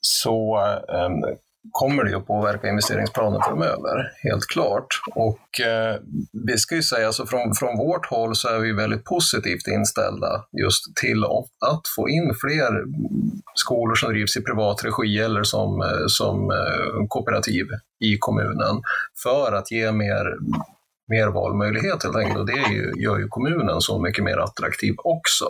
så 0.00 0.58
eh, 0.88 1.36
kommer 1.72 2.04
det 2.04 2.16
att 2.16 2.26
påverka 2.26 2.68
investeringsplanen 2.68 3.40
framöver, 3.42 4.12
helt 4.22 4.46
klart. 4.46 4.86
Och 5.14 5.60
eh, 5.60 5.96
vi 6.46 6.58
ska 6.58 6.74
ju 6.74 6.82
säga, 6.82 7.06
alltså 7.06 7.26
från, 7.26 7.54
från 7.54 7.78
vårt 7.78 8.06
håll 8.06 8.36
så 8.36 8.48
är 8.48 8.58
vi 8.58 8.72
väldigt 8.72 9.04
positivt 9.04 9.66
inställda 9.66 10.44
just 10.62 10.96
till 10.96 11.24
att 11.66 11.82
få 11.96 12.08
in 12.08 12.34
fler 12.40 12.84
skolor 13.54 13.94
som 13.94 14.12
drivs 14.12 14.36
i 14.36 14.42
privat 14.42 14.84
regi 14.84 15.18
eller 15.18 15.42
som, 15.42 15.82
eh, 15.82 16.06
som 16.06 16.50
eh, 16.50 17.06
kooperativ 17.08 17.66
i 18.04 18.18
kommunen 18.18 18.82
för 19.22 19.52
att 19.52 19.70
ge 19.70 19.92
mer 19.92 20.36
mer 21.08 21.28
valmöjlighet 21.28 22.02
helt 22.02 22.16
enkelt. 22.16 22.38
Och 22.38 22.46
det 22.46 22.72
ju, 22.72 22.92
gör 22.96 23.18
ju 23.18 23.28
kommunen 23.28 23.80
så 23.80 24.00
mycket 24.00 24.24
mer 24.24 24.36
attraktiv 24.36 24.94
också. 24.98 25.44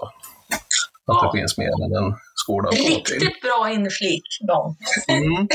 Att 1.07 1.33
det 1.33 1.39
finns 1.39 1.59
mer 1.59 1.73
än 1.85 2.05
en 2.05 2.15
gå 2.47 2.71
till. 2.71 2.95
Riktigt 2.95 3.41
bra 3.41 3.71
inflik, 3.71 4.27
Dan. 4.49 4.77
Mm. 5.09 5.49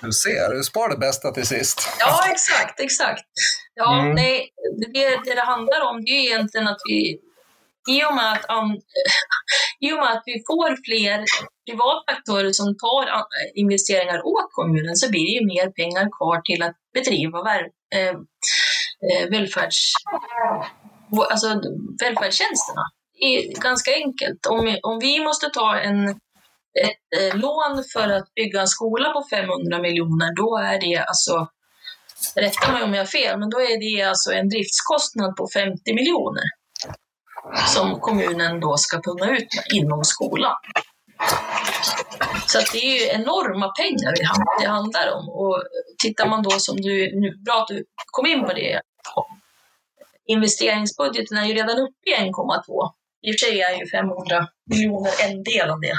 Du 0.00 0.12
ser, 0.12 0.54
du 0.54 0.62
spar 0.62 0.88
det 0.88 0.96
bästa 0.96 1.30
till 1.30 1.46
sist. 1.46 1.88
Ja, 1.98 2.30
exakt, 2.32 2.80
exakt. 2.80 3.24
Ja, 3.74 4.00
mm. 4.00 4.14
nej, 4.14 4.48
det, 4.78 5.08
det 5.24 5.34
det 5.34 5.40
handlar 5.40 5.80
om 5.90 6.04
det 6.04 6.10
är 6.10 6.22
egentligen 6.26 6.68
att 6.68 6.80
vi 6.88 7.18
i 7.88 8.04
och, 8.04 8.14
med 8.14 8.32
att, 8.32 8.44
um, 8.58 8.70
I 9.86 9.92
och 9.92 9.96
med 9.96 10.12
att 10.12 10.22
vi 10.26 10.32
får 10.32 10.70
fler 10.86 11.24
privata 11.66 12.12
aktörer 12.12 12.52
som 12.52 12.76
tar 12.84 13.04
investeringar 13.54 14.26
åt 14.26 14.48
kommunen 14.52 14.96
så 14.96 15.10
blir 15.10 15.24
det 15.26 15.34
ju 15.38 15.46
mer 15.46 15.70
pengar 15.70 16.08
kvar 16.18 16.40
till 16.40 16.62
att 16.62 16.76
bedriva 16.94 17.42
väl, 17.42 17.64
eh, 17.94 18.14
eh, 19.06 19.24
välfärds, 19.30 19.92
alltså, 21.30 21.48
välfärdstjänsterna. 22.02 22.84
Är 23.24 23.60
ganska 23.60 23.90
enkelt. 23.94 24.46
Om, 24.46 24.78
om 24.82 24.98
vi 24.98 25.24
måste 25.24 25.48
ta 25.48 25.78
en, 25.78 26.08
ett 26.08 27.08
eh, 27.20 27.36
lån 27.36 27.84
för 27.92 28.08
att 28.08 28.34
bygga 28.34 28.60
en 28.60 28.68
skola 28.68 29.08
på 29.12 29.26
500 29.30 29.78
miljoner, 29.78 30.34
då 30.36 30.56
är 30.56 30.80
det 30.80 30.98
alltså 30.98 31.48
Rätta 32.36 32.72
mig 32.72 32.82
om 32.82 32.94
jag 32.94 33.00
har 33.00 33.06
fel, 33.06 33.38
men 33.38 33.50
då 33.50 33.60
är 33.60 33.80
det 33.80 34.02
alltså 34.02 34.32
en 34.32 34.48
driftskostnad 34.48 35.36
på 35.36 35.48
50 35.54 35.94
miljoner 35.94 36.42
som 37.74 38.00
kommunen 38.00 38.60
då 38.60 38.76
ska 38.76 39.00
punga 39.00 39.30
ut 39.36 39.48
inom 39.74 40.04
skolan. 40.04 40.56
Så 42.46 42.58
det 42.72 42.78
är 42.78 43.00
ju 43.00 43.20
enorma 43.20 43.68
pengar 43.68 44.14
det 44.60 44.68
handlar 44.68 45.12
om. 45.16 45.28
Och 45.28 45.62
tittar 46.02 46.28
man 46.28 46.42
då 46.42 46.50
som 46.50 46.76
du, 46.76 47.20
nu, 47.20 47.36
bra 47.46 47.62
att 47.62 47.68
du 47.68 47.84
kom 48.06 48.26
in 48.26 48.44
på 48.44 48.52
det, 48.52 48.80
investeringsbudgeten 50.26 51.36
är 51.36 51.44
ju 51.44 51.54
redan 51.54 51.78
uppe 51.78 52.10
i 52.10 52.14
1,2. 52.14 52.90
I 53.22 53.30
och 53.30 53.34
för 53.40 53.46
sig 53.46 53.60
är 53.60 53.78
ju 53.78 53.90
500 53.90 54.48
miljoner 54.70 55.12
en 55.24 55.42
del 55.42 55.70
av 55.70 55.80
det. 55.80 55.98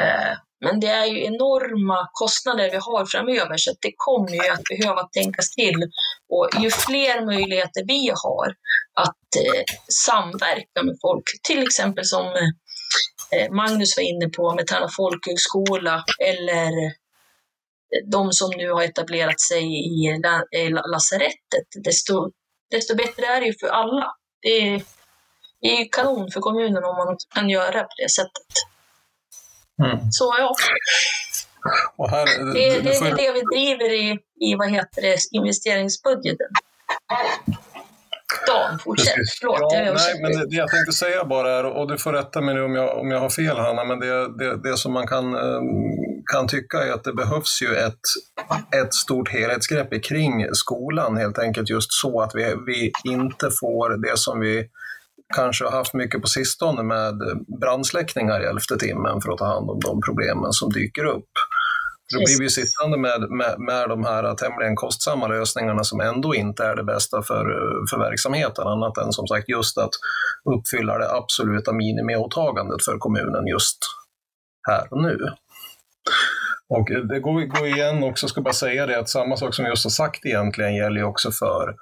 Eh, 0.00 0.34
men 0.60 0.80
det 0.80 0.86
är 0.86 1.06
ju 1.06 1.24
enorma 1.24 2.08
kostnader 2.12 2.70
vi 2.70 2.76
har 2.76 3.06
framöver 3.06 3.56
så 3.56 3.70
det 3.80 3.92
kommer 3.96 4.30
ju 4.30 4.48
att 4.48 4.62
behöva 4.64 5.02
tänkas 5.02 5.50
till. 5.50 5.82
Och 6.28 6.48
ju 6.62 6.70
fler 6.70 7.26
möjligheter 7.26 7.84
vi 7.86 8.10
har 8.24 8.46
att 8.94 9.28
eh, 9.44 9.64
samverka 10.06 10.82
med 10.82 10.96
folk, 11.02 11.24
till 11.42 11.62
exempel 11.62 12.04
som 12.04 12.26
eh, 13.32 13.50
Magnus 13.50 13.96
var 13.96 14.04
inne 14.04 14.28
på 14.28 14.54
med 14.54 14.66
Tärna 14.66 14.88
folkhögskola 14.96 16.04
eller 16.24 16.70
de 18.10 18.32
som 18.32 18.50
nu 18.56 18.70
har 18.70 18.82
etablerat 18.82 19.40
sig 19.40 19.64
i, 19.64 20.06
i 20.56 20.70
lasarettet, 20.92 21.68
desto, 21.84 22.30
desto 22.70 22.96
bättre 22.96 23.26
är 23.26 23.40
det 23.40 23.46
ju 23.46 23.54
för 23.60 23.68
alla. 23.68 24.06
Det 24.42 24.48
är, 24.48 24.82
det 25.60 25.68
är 25.68 25.88
kanon 25.92 26.30
för 26.30 26.40
kommunen 26.40 26.84
om 26.84 26.96
man 26.96 27.16
kan 27.34 27.50
göra 27.50 27.82
på 27.82 27.94
det 28.02 28.10
sättet. 28.10 28.52
Mm. 29.82 29.98
Så 30.10 30.34
ja. 30.38 30.54
Här, 32.10 32.54
det, 32.54 32.80
det, 32.80 32.96
är 32.96 33.16
det 33.16 33.32
vi 33.32 33.40
driver 33.40 33.92
i, 33.92 34.18
i 34.40 34.54
vad 34.54 34.70
heter 34.70 35.02
det, 35.02 35.16
investeringsbudgeten. 35.32 36.46
Dan, 38.46 38.78
fortsätt. 38.78 39.14
Förlåt, 39.40 39.58
ja, 39.60 39.78
jag 39.78 39.94
nej, 39.94 40.22
men 40.22 40.32
det, 40.32 40.46
det, 40.50 40.56
jag 40.56 40.68
tänkte 40.68 40.92
säga 40.92 41.24
bara 41.24 41.58
är, 41.58 41.64
och 41.64 41.88
du 41.88 41.98
får 41.98 42.12
rätta 42.12 42.40
mig 42.40 42.54
nu 42.54 42.62
om 42.62 42.74
jag, 42.74 42.98
om 42.98 43.10
jag 43.10 43.20
har 43.20 43.30
fel 43.30 43.56
Hanna, 43.56 43.84
men 43.84 44.00
det, 44.00 44.38
det, 44.38 44.62
det 44.62 44.76
som 44.76 44.92
man 44.92 45.06
kan, 45.06 45.34
ehm, 45.34 46.24
kan 46.32 46.48
tycka 46.48 46.78
är 46.78 46.92
att 46.92 47.04
det 47.04 47.12
behövs 47.12 47.62
ju 47.62 47.76
ett, 47.76 48.00
ett 48.82 48.94
stort 48.94 49.28
helhetsgrepp 49.28 50.04
kring 50.04 50.46
skolan 50.52 51.16
helt 51.16 51.38
enkelt 51.38 51.70
just 51.70 51.92
så 51.92 52.20
att 52.20 52.34
vi, 52.34 52.54
vi 52.66 52.92
inte 53.04 53.50
får 53.60 54.10
det 54.10 54.18
som 54.18 54.40
vi 54.40 54.68
kanske 55.34 55.64
har 55.64 55.72
haft 55.72 55.94
mycket 55.94 56.22
på 56.22 56.26
sistone 56.26 56.82
med 56.82 57.14
brandsläckningar 57.60 58.40
i 58.40 58.44
elfte 58.44 58.76
timmen 58.76 59.20
för 59.20 59.32
att 59.32 59.38
ta 59.38 59.46
hand 59.46 59.70
om 59.70 59.80
de 59.80 60.00
problemen 60.00 60.52
som 60.52 60.72
dyker 60.72 61.04
upp. 61.04 61.30
Då 62.14 62.18
blir 62.18 62.40
vi 62.40 62.50
sittande 62.50 62.98
med, 62.98 63.30
med, 63.30 63.54
med 63.58 63.88
de 63.88 64.04
här 64.04 64.34
tämligen 64.34 64.76
kostsamma 64.76 65.28
lösningarna 65.28 65.84
som 65.84 66.00
ändå 66.00 66.34
inte 66.34 66.64
är 66.64 66.76
det 66.76 66.84
bästa 66.84 67.22
för, 67.22 67.44
för 67.90 67.98
verksamheten, 67.98 68.66
annat 68.66 68.98
än 68.98 69.12
som 69.12 69.26
sagt 69.26 69.48
just 69.48 69.78
att 69.78 69.90
uppfylla 70.54 70.98
det 70.98 71.10
absoluta 71.10 71.72
minimiåtagandet 71.72 72.84
för 72.84 72.98
kommunen 72.98 73.46
just 73.46 73.78
här 74.68 74.86
och 74.90 75.02
nu. 75.02 75.18
Och 76.68 76.88
det 77.08 77.20
går, 77.20 77.46
går 77.46 77.66
igen 77.66 78.04
också, 78.04 78.28
ska 78.28 78.40
bara 78.40 78.54
säga 78.54 78.86
det, 78.86 78.98
att 78.98 79.08
samma 79.08 79.36
sak 79.36 79.54
som 79.54 79.64
vi 79.64 79.70
just 79.70 79.84
har 79.84 79.90
sagt 79.90 80.26
egentligen 80.26 80.74
gäller 80.74 81.04
också 81.04 81.30
för 81.30 81.76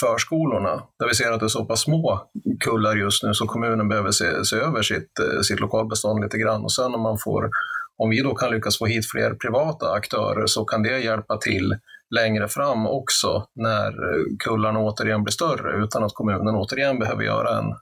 förskolorna, 0.00 0.82
där 0.98 1.08
vi 1.08 1.14
ser 1.14 1.32
att 1.32 1.40
det 1.40 1.46
är 1.46 1.48
så 1.48 1.64
pass 1.64 1.80
små 1.80 2.30
kullar 2.60 2.96
just 2.96 3.22
nu 3.22 3.34
så 3.34 3.46
kommunen 3.46 3.88
behöver 3.88 4.10
se, 4.10 4.44
se 4.44 4.56
över 4.56 4.82
sitt, 4.82 5.18
eh, 5.18 5.40
sitt 5.40 5.60
lokalbestånd 5.60 6.22
lite 6.24 6.38
grann. 6.38 6.64
Och 6.64 6.72
sen 6.72 6.94
om 6.94 7.00
man 7.00 7.18
får, 7.18 7.50
om 7.98 8.10
vi 8.10 8.22
då 8.22 8.34
kan 8.34 8.50
lyckas 8.50 8.78
få 8.78 8.86
hit 8.86 9.10
fler 9.10 9.34
privata 9.34 9.92
aktörer 9.92 10.46
så 10.46 10.64
kan 10.64 10.82
det 10.82 10.98
hjälpa 10.98 11.36
till 11.36 11.76
längre 12.14 12.48
fram 12.48 12.86
också 12.86 13.46
när 13.54 13.86
eh, 13.88 14.24
kullarna 14.38 14.78
återigen 14.78 15.24
blir 15.24 15.32
större 15.32 15.84
utan 15.84 16.04
att 16.04 16.14
kommunen 16.14 16.54
återigen 16.54 16.98
behöver 16.98 17.22
göra 17.22 17.58
en 17.58 17.74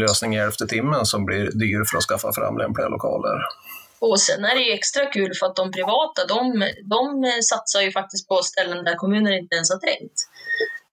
lösning 0.00 0.34
i 0.34 0.38
elfte 0.38 0.66
timmen 0.66 1.06
som 1.06 1.24
blir 1.24 1.50
dyr 1.50 1.84
för 1.90 1.98
att 1.98 2.04
skaffa 2.04 2.32
fram 2.32 2.58
lämpliga 2.58 2.88
lokaler. 2.88 3.38
Och 4.00 4.20
sen 4.20 4.44
är 4.44 4.54
det 4.54 4.62
ju 4.62 4.72
extra 4.72 5.06
kul 5.06 5.32
för 5.34 5.46
att 5.46 5.56
de 5.56 5.70
privata, 5.72 6.26
de, 6.28 6.68
de 6.84 7.24
satsar 7.42 7.80
ju 7.80 7.92
faktiskt 7.92 8.28
på 8.28 8.36
ställen 8.42 8.84
där 8.84 8.94
kommunen 8.94 9.32
inte 9.32 9.54
ens 9.54 9.70
har 9.70 9.78
tänkt. 9.78 10.18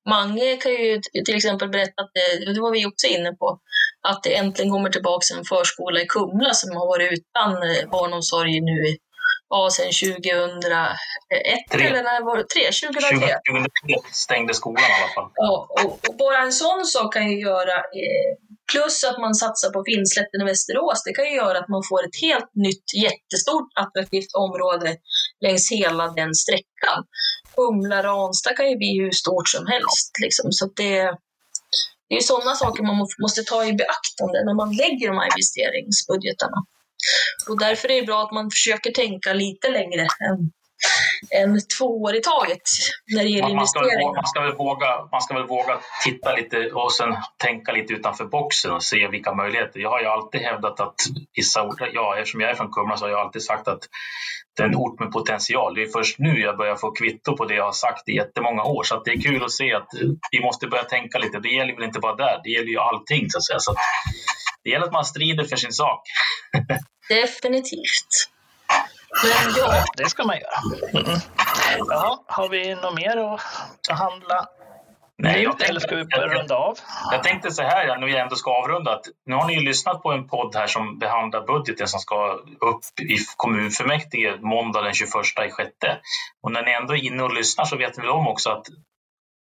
Mange 0.10 0.58
kan 0.58 0.72
ju 0.72 1.02
till 1.26 1.36
exempel 1.36 1.70
berätta, 1.70 2.02
att 2.02 2.12
det, 2.14 2.54
det 2.54 2.62
var 2.62 2.72
vi 2.72 2.86
också 2.86 3.08
inne 3.08 3.32
på, 3.32 3.60
att 4.08 4.24
det 4.24 4.36
äntligen 4.36 4.72
kommer 4.72 4.90
tillbaka 4.90 5.26
en 5.38 5.46
förskola 5.46 6.02
i 6.02 6.06
Kumla 6.06 6.54
som 6.54 6.78
har 6.78 6.88
varit 6.88 7.12
utan 7.12 7.52
eh, 7.70 7.90
barnomsorg 7.90 8.62
nu 8.62 8.78
i 8.90 8.98
ja, 9.50 9.70
sedan 9.70 9.92
2001 9.92 10.98
tre. 11.72 11.88
eller 11.88 12.04
när 12.04 12.22
var 12.26 12.38
det? 12.38 12.48
Tre, 12.56 12.64
2003? 12.64 13.40
2003 13.52 13.70
stängde 14.12 14.54
skolan 14.54 14.84
i 14.84 14.96
alla 15.00 15.14
fall. 15.16 15.32
Ja, 15.36 15.68
och, 15.84 15.92
och, 16.10 16.16
bara 16.18 16.38
en 16.38 16.52
sån 16.52 16.86
sak 16.86 17.14
kan 17.14 17.32
ju 17.32 17.40
göra, 17.40 17.76
eh, 18.02 18.30
plus 18.72 19.04
att 19.04 19.20
man 19.26 19.36
satsar 19.36 19.70
på 19.76 19.84
Finnslätten 19.90 20.42
i 20.42 20.46
Västerås, 20.46 21.04
det 21.06 21.14
kan 21.14 21.26
ju 21.26 21.36
göra 21.44 21.58
att 21.60 21.70
man 21.76 21.84
får 21.90 22.02
ett 22.08 22.18
helt 22.28 22.52
nytt 22.66 22.88
jättestort 23.06 23.70
attraktivt 23.84 24.32
område 24.46 24.90
längs 25.46 25.72
hela 25.72 26.06
den 26.20 26.32
sträckan. 26.44 27.00
Humla 27.60 28.04
Ranstad 28.04 28.54
kan 28.54 28.70
ju 28.70 28.78
bli 28.78 29.00
hur 29.02 29.12
stort 29.12 29.50
som 29.50 29.68
helst. 29.68 30.12
Liksom. 30.24 30.52
Så 30.52 30.66
det, 30.66 31.02
det 32.10 32.16
är 32.16 32.22
sådana 32.22 32.56
saker 32.56 32.84
man 32.84 33.08
måste 33.22 33.44
ta 33.44 33.66
i 33.66 33.74
beaktande 33.74 34.38
när 34.46 34.56
man 34.62 34.72
lägger 34.76 35.08
de 35.08 35.18
här 35.18 35.30
investeringsbudgetarna. 35.34 36.60
Och 37.50 37.60
därför 37.60 37.92
är 37.92 38.02
det 38.02 38.08
bra 38.08 38.24
att 38.24 38.32
man 38.32 38.52
försöker 38.52 38.92
tänka 38.92 39.34
lite 39.34 39.70
längre 39.70 40.02
än 40.02 40.52
en 41.30 41.60
två 41.78 42.02
år 42.02 42.16
i 42.16 42.22
taget 42.22 42.62
när 43.16 43.24
det 43.24 43.30
gäller 43.30 43.42
man, 43.42 43.52
investeringar. 43.52 44.16
man, 44.16 44.26
ska 44.26 44.42
väl 44.42 44.56
våga, 44.56 45.08
man 45.12 45.22
ska 45.22 45.34
väl 45.34 45.48
våga 45.48 45.80
titta 46.04 46.36
lite 46.36 46.72
och 46.72 46.92
sen 46.94 47.18
tänka 47.38 47.72
lite 47.72 47.94
utanför 47.94 48.26
boxen 48.26 48.72
och 48.72 48.84
se 48.84 49.08
vilka 49.08 49.34
möjligheter. 49.34 49.80
Jag 49.80 49.90
har 49.90 50.02
ju 50.02 50.06
alltid 50.06 50.42
hävdat 50.42 50.80
att 50.80 50.96
vissa 51.36 51.64
orter, 51.64 51.92
ja, 51.94 52.18
eftersom 52.18 52.42
jag 52.42 52.50
är 52.50 52.56
från 52.56 52.72
Kumla 52.72 52.98
så 52.98 53.06
har 53.06 53.10
jag 53.10 53.20
alltid 53.20 53.44
sagt 53.44 53.68
att 53.68 53.84
en 54.64 54.76
ort 54.76 55.00
med 55.00 55.12
potential. 55.12 55.76
Det 55.76 55.82
är 55.82 55.88
först 55.88 56.20
nu 56.20 56.40
jag 56.40 56.58
börjar 56.58 56.76
få 56.76 56.92
kvitto 56.92 57.38
på 57.38 57.46
det 57.46 57.56
jag 57.56 57.66
har 57.66 57.72
sagt 57.72 58.10
i 58.10 58.16
jättemånga 58.16 58.64
år. 58.64 58.84
Så 58.84 59.02
det 59.04 59.12
är 59.12 59.22
kul 59.22 59.44
att 59.44 59.52
se 59.52 59.74
att 59.74 59.88
vi 60.32 60.40
måste 60.42 60.68
börja 60.68 60.84
tänka 60.84 61.20
lite. 61.20 61.40
Det 61.40 61.50
gäller 61.50 61.76
väl 61.76 61.84
inte 61.84 62.00
bara 62.00 62.16
där, 62.16 62.42
det 62.44 62.50
gäller 62.50 62.68
ju 62.68 62.80
allting 62.80 63.30
så 63.30 63.38
att 63.38 63.44
säga. 63.44 63.60
Så 63.60 63.76
det 64.64 64.70
gäller 64.70 64.86
att 64.86 64.94
man 64.94 65.06
strider 65.06 65.44
för 65.44 65.56
sin 65.56 65.74
sak. 65.74 66.02
Definitivt. 67.10 68.30
Men 69.24 69.54
ja, 69.58 69.84
det 69.98 70.10
ska 70.10 70.26
man 70.26 70.36
göra. 70.36 71.04
Mm. 71.04 71.20
Jaha, 71.88 72.20
har 72.28 72.50
vi 72.50 72.76
något 72.76 72.96
mer 72.96 73.18
att 73.18 73.42
behandla? 73.88 74.46
Nej, 75.22 75.44
jag 75.44 75.52
tänkte, 75.52 75.66
eller 75.66 75.80
ska 75.80 75.96
vi 75.96 76.06
börja 76.06 76.28
runda 76.28 76.56
av? 76.56 76.78
Jag 77.12 77.24
tänkte 77.24 77.52
så 77.52 77.64
här, 77.64 77.98
när 77.98 78.08
vi 78.08 78.18
ändå 78.18 78.36
ska 78.36 78.52
avrunda, 78.52 78.92
att 78.92 79.06
nu 79.26 79.36
har 79.36 79.48
ni 79.48 79.54
ju 79.54 79.60
lyssnat 79.60 80.02
på 80.04 80.12
en 80.12 80.28
podd 80.28 80.56
här 80.56 80.68
som 80.68 81.00
behandlar 81.00 81.46
budgeten 81.46 81.88
som 81.88 82.00
ska 82.00 82.34
upp 82.60 83.00
i 83.00 83.18
kommunfullmäktige 83.38 84.38
måndag 84.42 84.82
den 84.82 84.94
21 84.94 85.10
i 85.48 85.52
sjätte. 85.52 86.00
Och 86.44 86.52
när 86.52 86.64
ni 86.64 86.72
ändå 86.72 86.94
är 86.94 87.06
inne 87.06 87.24
och 87.24 87.34
lyssnar 87.34 87.66
så 87.66 87.78
vet 87.78 87.98
ni 87.98 88.02
väl 88.02 88.12
om 88.12 88.28
också 88.28 88.50
att 88.50 88.66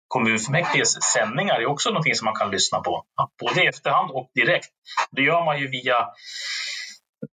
kommunfullmäktiges 0.07 1.03
sändningar 1.13 1.61
är 1.61 1.65
också 1.65 1.89
någonting 1.89 2.15
som 2.15 2.25
man 2.25 2.35
kan 2.35 2.51
lyssna 2.51 2.79
på, 2.79 3.03
både 3.39 3.63
i 3.63 3.67
efterhand 3.67 4.11
och 4.11 4.31
direkt. 4.35 4.69
Det 5.11 5.21
gör 5.21 5.45
man 5.45 5.59
ju 5.59 5.67
via 5.67 6.07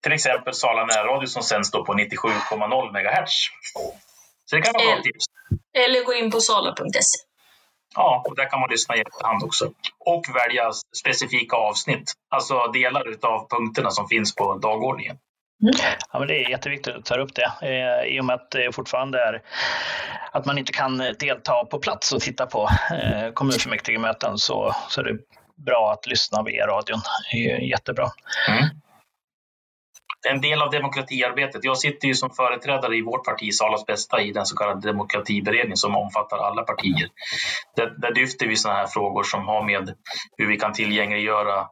till 0.03 0.11
exempel 0.11 0.53
Sala 0.53 0.85
närradio 0.85 1.27
som 1.27 1.43
sänds 1.43 1.71
då 1.71 1.85
på 1.85 1.93
97,0 1.93 2.91
MHz. 2.91 3.33
Så 4.45 4.55
det 4.55 4.61
kan 4.61 4.73
vara 4.73 4.95
bra 4.95 5.03
tips. 5.03 5.25
Eller 5.77 6.03
gå 6.03 6.13
in 6.13 6.31
på 6.31 6.39
sala.se. 6.39 7.26
Ja, 7.95 8.23
och 8.27 8.35
där 8.35 8.49
kan 8.49 8.59
man 8.59 8.69
lyssna 8.69 8.95
i 8.95 9.01
efterhand 9.01 9.43
också. 9.43 9.71
Och 10.05 10.23
välja 10.35 10.71
specifika 10.95 11.55
avsnitt, 11.55 12.13
alltså 12.29 12.67
delar 12.67 13.03
av 13.21 13.49
punkterna 13.49 13.91
som 13.91 14.07
finns 14.07 14.35
på 14.35 14.57
dagordningen. 14.57 15.17
Mm. 15.63 15.73
Ja, 16.11 16.19
men 16.19 16.27
det 16.27 16.45
är 16.45 16.49
jätteviktigt 16.49 16.95
att 16.95 17.05
ta 17.05 17.15
upp 17.15 17.35
det 17.35 17.51
eh, 17.61 18.15
i 18.15 18.19
och 18.21 18.25
med 18.25 18.33
att 18.33 18.51
det 18.51 18.75
fortfarande 18.75 19.19
är 19.19 19.41
att 20.31 20.45
man 20.45 20.57
inte 20.57 20.73
kan 20.73 20.97
delta 21.19 21.65
på 21.65 21.79
plats 21.79 22.13
och 22.13 22.21
titta 22.21 22.45
på 22.45 22.69
eh, 22.91 23.31
kommunfullmäktigemöten 23.33 24.37
så, 24.37 24.75
så 24.89 25.01
är 25.01 25.05
det 25.05 25.17
bra 25.65 25.91
att 25.93 26.07
lyssna 26.07 26.43
via 26.43 26.67
radion. 26.67 26.99
Det 27.31 27.51
är 27.51 27.59
jättebra. 27.59 28.07
Mm. 28.49 28.69
En 30.29 30.41
del 30.41 30.61
av 30.61 30.71
demokratiarbetet. 30.71 31.63
Jag 31.63 31.77
sitter 31.77 32.07
ju 32.07 32.13
som 32.13 32.29
företrädare 32.29 32.97
i 32.97 33.01
vårt 33.01 33.25
parti, 33.25 33.53
Salas 33.53 33.85
bästa, 33.85 34.21
i 34.21 34.31
den 34.31 34.45
så 34.45 34.55
kallade 34.55 34.87
demokratiberedningen 34.87 35.77
som 35.77 35.95
omfattar 35.95 36.37
alla 36.37 36.63
partier. 36.63 37.09
Där, 37.75 37.95
där 37.97 38.13
lyfter 38.13 38.47
vi 38.47 38.55
sådana 38.55 38.79
här 38.79 38.87
frågor 38.87 39.23
som 39.23 39.47
har 39.47 39.63
med 39.63 39.93
hur 40.37 40.47
vi 40.47 40.57
kan 40.57 40.73
tillgängliggöra 40.73 41.67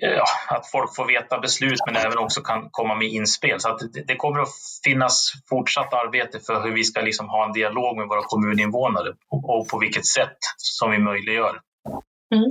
ja, 0.00 0.24
att 0.48 0.70
folk 0.70 0.96
får 0.96 1.06
veta 1.06 1.38
beslut 1.38 1.80
men 1.86 1.96
även 1.96 2.18
också 2.18 2.40
kan 2.40 2.68
komma 2.70 2.94
med 2.94 3.08
inspel. 3.08 3.60
Så 3.60 3.68
att 3.68 3.78
det, 3.78 4.02
det 4.06 4.16
kommer 4.16 4.40
att 4.40 4.54
finnas 4.84 5.32
fortsatt 5.48 5.94
arbete 5.94 6.40
för 6.40 6.62
hur 6.62 6.72
vi 6.72 6.84
ska 6.84 7.00
liksom 7.00 7.28
ha 7.28 7.46
en 7.46 7.52
dialog 7.52 7.96
med 7.96 8.08
våra 8.08 8.22
kommuninvånare 8.22 9.08
och, 9.30 9.58
och 9.58 9.68
på 9.68 9.78
vilket 9.78 10.06
sätt 10.06 10.38
som 10.56 10.90
vi 10.90 10.98
möjliggör. 10.98 11.60
Mm. 12.34 12.50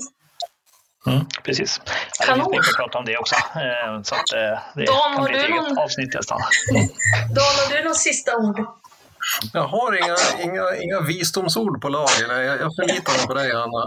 Mm, 1.10 1.26
precis. 1.44 1.82
Kanon. 2.26 2.38
Det 2.38 2.44
finns 2.44 2.52
mycket 2.52 2.70
att 2.70 2.76
prata 2.76 2.98
om 2.98 3.06
det 3.06 3.18
också. 3.18 3.36
Eh, 3.36 4.02
så 4.04 4.16
att, 4.16 4.34
eh, 4.34 4.60
det 4.76 4.86
Dan, 4.86 5.16
kan 5.16 5.24
bli 5.24 5.38
ett 5.38 5.44
eget 5.44 5.62
någon... 5.62 5.78
avsnitt 5.78 6.14
nästan. 6.14 6.40
Dan, 7.36 7.52
har 7.60 7.78
du 7.78 7.84
något 7.84 7.98
sista 7.98 8.38
ord? 8.38 8.66
Jag 9.54 9.68
har 9.68 9.92
inga, 10.04 10.18
inga, 10.46 10.66
inga 10.84 11.00
visdomsord 11.02 11.82
på 11.82 11.90
lager. 11.90 12.42
Jag, 12.42 12.60
jag 12.64 12.72
förlitar 12.76 13.14
mig 13.18 13.28
på 13.28 13.34
dig, 13.34 13.52
Anna. 13.52 13.84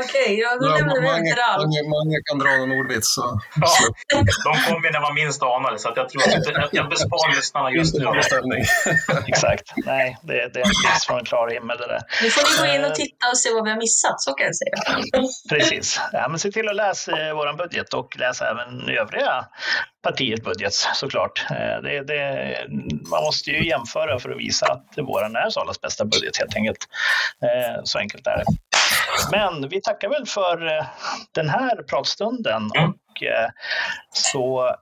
okay, 0.00 0.34
ja, 0.42 0.50
då 0.60 0.68
lämnar 0.68 1.00
vi 1.00 1.28
till 1.28 1.38
Ralf. 1.42 1.64
Många 1.96 2.18
kan 2.28 2.38
dra 2.42 2.50
någon 2.60 2.72
ordvits. 2.80 3.14
Så. 3.14 3.40
Ja, 3.60 4.24
de 4.46 4.52
kommer 4.66 4.92
när 4.92 5.00
man 5.00 5.14
minst 5.14 5.42
anar 5.42 5.72
det, 5.72 5.78
så 5.78 5.88
att 5.88 5.96
jag 5.96 6.08
tror 6.08 6.22
att 6.22 6.46
jag, 6.46 6.68
jag 6.72 6.88
besparar 6.88 7.36
lyssnarna 7.36 7.70
just 7.70 7.94
nu. 7.94 8.04
Exakt. 9.32 9.66
Nej, 9.76 10.18
det, 10.22 10.34
det 10.52 10.60
är 10.60 10.64
en 10.64 10.72
blixt 10.82 11.04
från 11.06 11.18
en 11.18 11.24
klar 11.24 11.50
himmel 11.50 11.76
det 11.78 11.86
där. 11.86 12.00
Nu 12.22 12.30
får 12.30 12.42
ni 12.42 12.68
gå 12.68 12.74
in 12.74 12.84
och 12.84 12.90
eh, 12.90 13.02
titta 13.02 13.24
och 13.32 13.38
se 13.38 13.48
vad 13.54 13.64
vi 13.64 13.70
har 13.70 13.80
missat, 13.86 14.16
så 14.26 14.30
kan 14.34 14.46
jag 14.50 14.56
säga. 14.62 14.76
Precis. 15.52 16.00
Ja, 16.12 16.28
men 16.28 16.38
se 16.38 16.50
till 16.50 16.68
att 16.68 16.76
läsa 16.76 17.10
eh, 17.12 17.34
vår 17.34 17.56
budget 17.56 17.94
och 17.94 18.16
läsa 18.18 18.50
även 18.50 18.88
övriga 18.88 19.46
partiets 20.02 20.44
budget 20.44 20.72
såklart. 20.72 21.46
Eh, 21.50 21.82
det, 21.82 22.02
det, 22.06 22.56
man 23.10 23.22
måste 23.24 23.50
ju 23.50 23.68
jämföra 23.68 24.18
för 24.18 24.30
att 24.30 24.38
visa 24.38 24.66
att 24.66 24.98
våran 24.98 25.36
är 25.36 25.50
Salas 25.50 25.80
bästa 25.80 26.04
budget 26.04 26.36
helt 26.36 26.56
enkelt. 26.56 26.88
Eh, 27.42 27.80
så 27.84 27.98
enkelt 27.98 28.26
är 28.26 28.36
det. 28.36 28.44
Men 29.30 29.68
vi 29.68 29.80
tackar 29.80 30.08
väl 30.08 30.26
för 30.26 30.66
eh, 30.66 30.86
den 31.32 31.48
här 31.48 31.82
pratstunden 31.82 32.64
och 32.64 33.22
så 34.12 34.76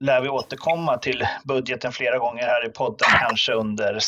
lär 0.00 0.20
vi 0.20 0.28
återkomma 0.28 0.98
till 0.98 1.26
budgeten 1.44 1.92
flera 1.92 2.18
gånger 2.18 2.42
här 2.42 2.66
i 2.66 2.68
podden, 2.68 3.08
kanske 3.20 3.52
under 3.52 3.98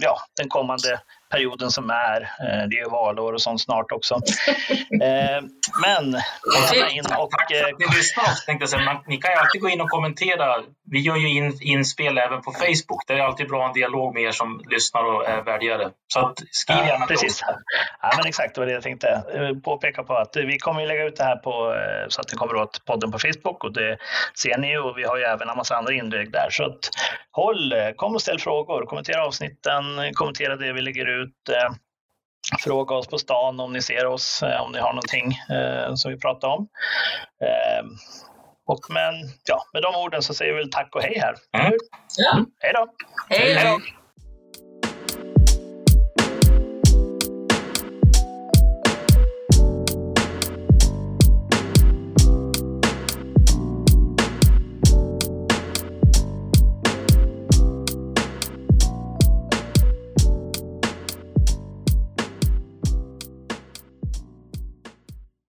ja, 0.00 0.18
den 0.36 0.48
kommande 0.48 1.00
perioden 1.34 1.70
som 1.70 1.90
är. 1.90 2.20
Eh, 2.22 2.68
det 2.70 2.78
är 2.78 2.90
valår 2.90 3.32
och 3.32 3.42
sånt 3.42 3.60
snart 3.60 3.92
också. 3.92 4.14
Eh, 5.02 5.40
men 5.82 6.04
in 6.90 7.04
och... 7.18 7.30
Tack 7.30 7.52
för 7.52 7.72
att 7.72 7.78
ni 7.78 7.86
lyssnar. 7.96 8.46
Tänkte 8.46 8.66
säga, 8.66 9.02
ni 9.06 9.16
kan 9.16 9.30
ju 9.32 9.36
alltid 9.36 9.60
gå 9.60 9.68
in 9.68 9.80
och 9.80 9.90
kommentera. 9.90 10.56
Vi 10.90 11.00
gör 11.00 11.16
ju 11.16 11.28
in, 11.28 11.58
inspel 11.60 12.18
även 12.18 12.42
på 12.42 12.52
Facebook. 12.52 13.02
Det 13.06 13.12
är 13.12 13.20
alltid 13.20 13.48
bra 13.48 13.66
en 13.66 13.72
dialog 13.72 14.14
med 14.14 14.22
er 14.22 14.30
som 14.30 14.62
lyssnar 14.70 15.04
och 15.04 15.28
är 15.28 15.42
väljare. 15.42 15.90
Så 16.08 16.20
att, 16.20 16.38
skriv 16.50 16.76
gärna 16.76 17.00
ja, 17.00 17.06
Precis. 17.06 17.40
Ja, 18.02 18.12
men 18.16 18.26
exakt, 18.26 18.54
det 18.54 18.60
var 18.60 18.66
det 18.66 18.72
jag 18.72 18.82
tänkte 18.82 19.08
eh, 19.08 19.62
påpeka 19.64 20.02
på. 20.02 20.14
att 20.14 20.36
Vi 20.36 20.58
kommer 20.58 20.82
att 20.82 20.88
lägga 20.88 21.04
ut 21.04 21.16
det 21.16 21.24
här 21.24 21.36
på, 21.36 21.76
så 22.08 22.20
att 22.20 22.28
det 22.28 22.36
kommer 22.36 22.56
åt 22.56 22.84
podden 22.84 23.12
på 23.12 23.18
Facebook 23.18 23.64
och 23.64 23.72
det 23.72 23.98
ser 24.42 24.58
ni 24.58 24.78
och 24.78 24.98
vi 24.98 25.04
har 25.04 25.16
ju 25.16 25.22
även 25.22 25.48
en 25.48 25.56
massa 25.56 25.76
andra 25.76 25.92
inlägg 25.92 26.32
där. 26.32 26.48
Så 26.50 26.64
att, 26.64 26.90
håll, 27.30 27.74
kom 27.96 28.14
och 28.14 28.22
ställ 28.22 28.38
frågor, 28.38 28.86
kommentera 28.86 29.26
avsnitten, 29.26 29.84
kommentera 30.14 30.56
det 30.56 30.72
vi 30.72 30.80
lägger 30.80 31.06
ut 31.22 31.23
ut. 31.24 31.48
Eh, 31.48 31.74
fråga 32.64 32.94
oss 32.94 33.06
på 33.06 33.18
stan 33.18 33.60
om 33.60 33.72
ni 33.72 33.82
ser 33.82 34.06
oss, 34.06 34.42
eh, 34.42 34.60
om 34.60 34.72
ni 34.72 34.78
har 34.78 34.92
någonting 34.92 35.38
eh, 35.56 35.94
som 35.94 36.10
vi 36.10 36.18
pratar 36.18 36.48
om. 36.48 36.68
Och 38.66 38.80
men, 38.88 39.14
ja, 39.44 39.64
med 39.72 39.82
de 39.82 39.94
orden 39.94 40.22
så 40.22 40.34
säger 40.34 40.52
vi 40.52 40.58
väl 40.58 40.70
tack 40.70 40.94
och 40.94 41.02
hej 41.02 41.18
här. 41.18 41.34
Mm. 41.60 41.78
Ja. 42.16 42.44
Hej 42.60 42.72
då! 42.74 42.86
Hej 43.28 43.54
då! 43.64 44.03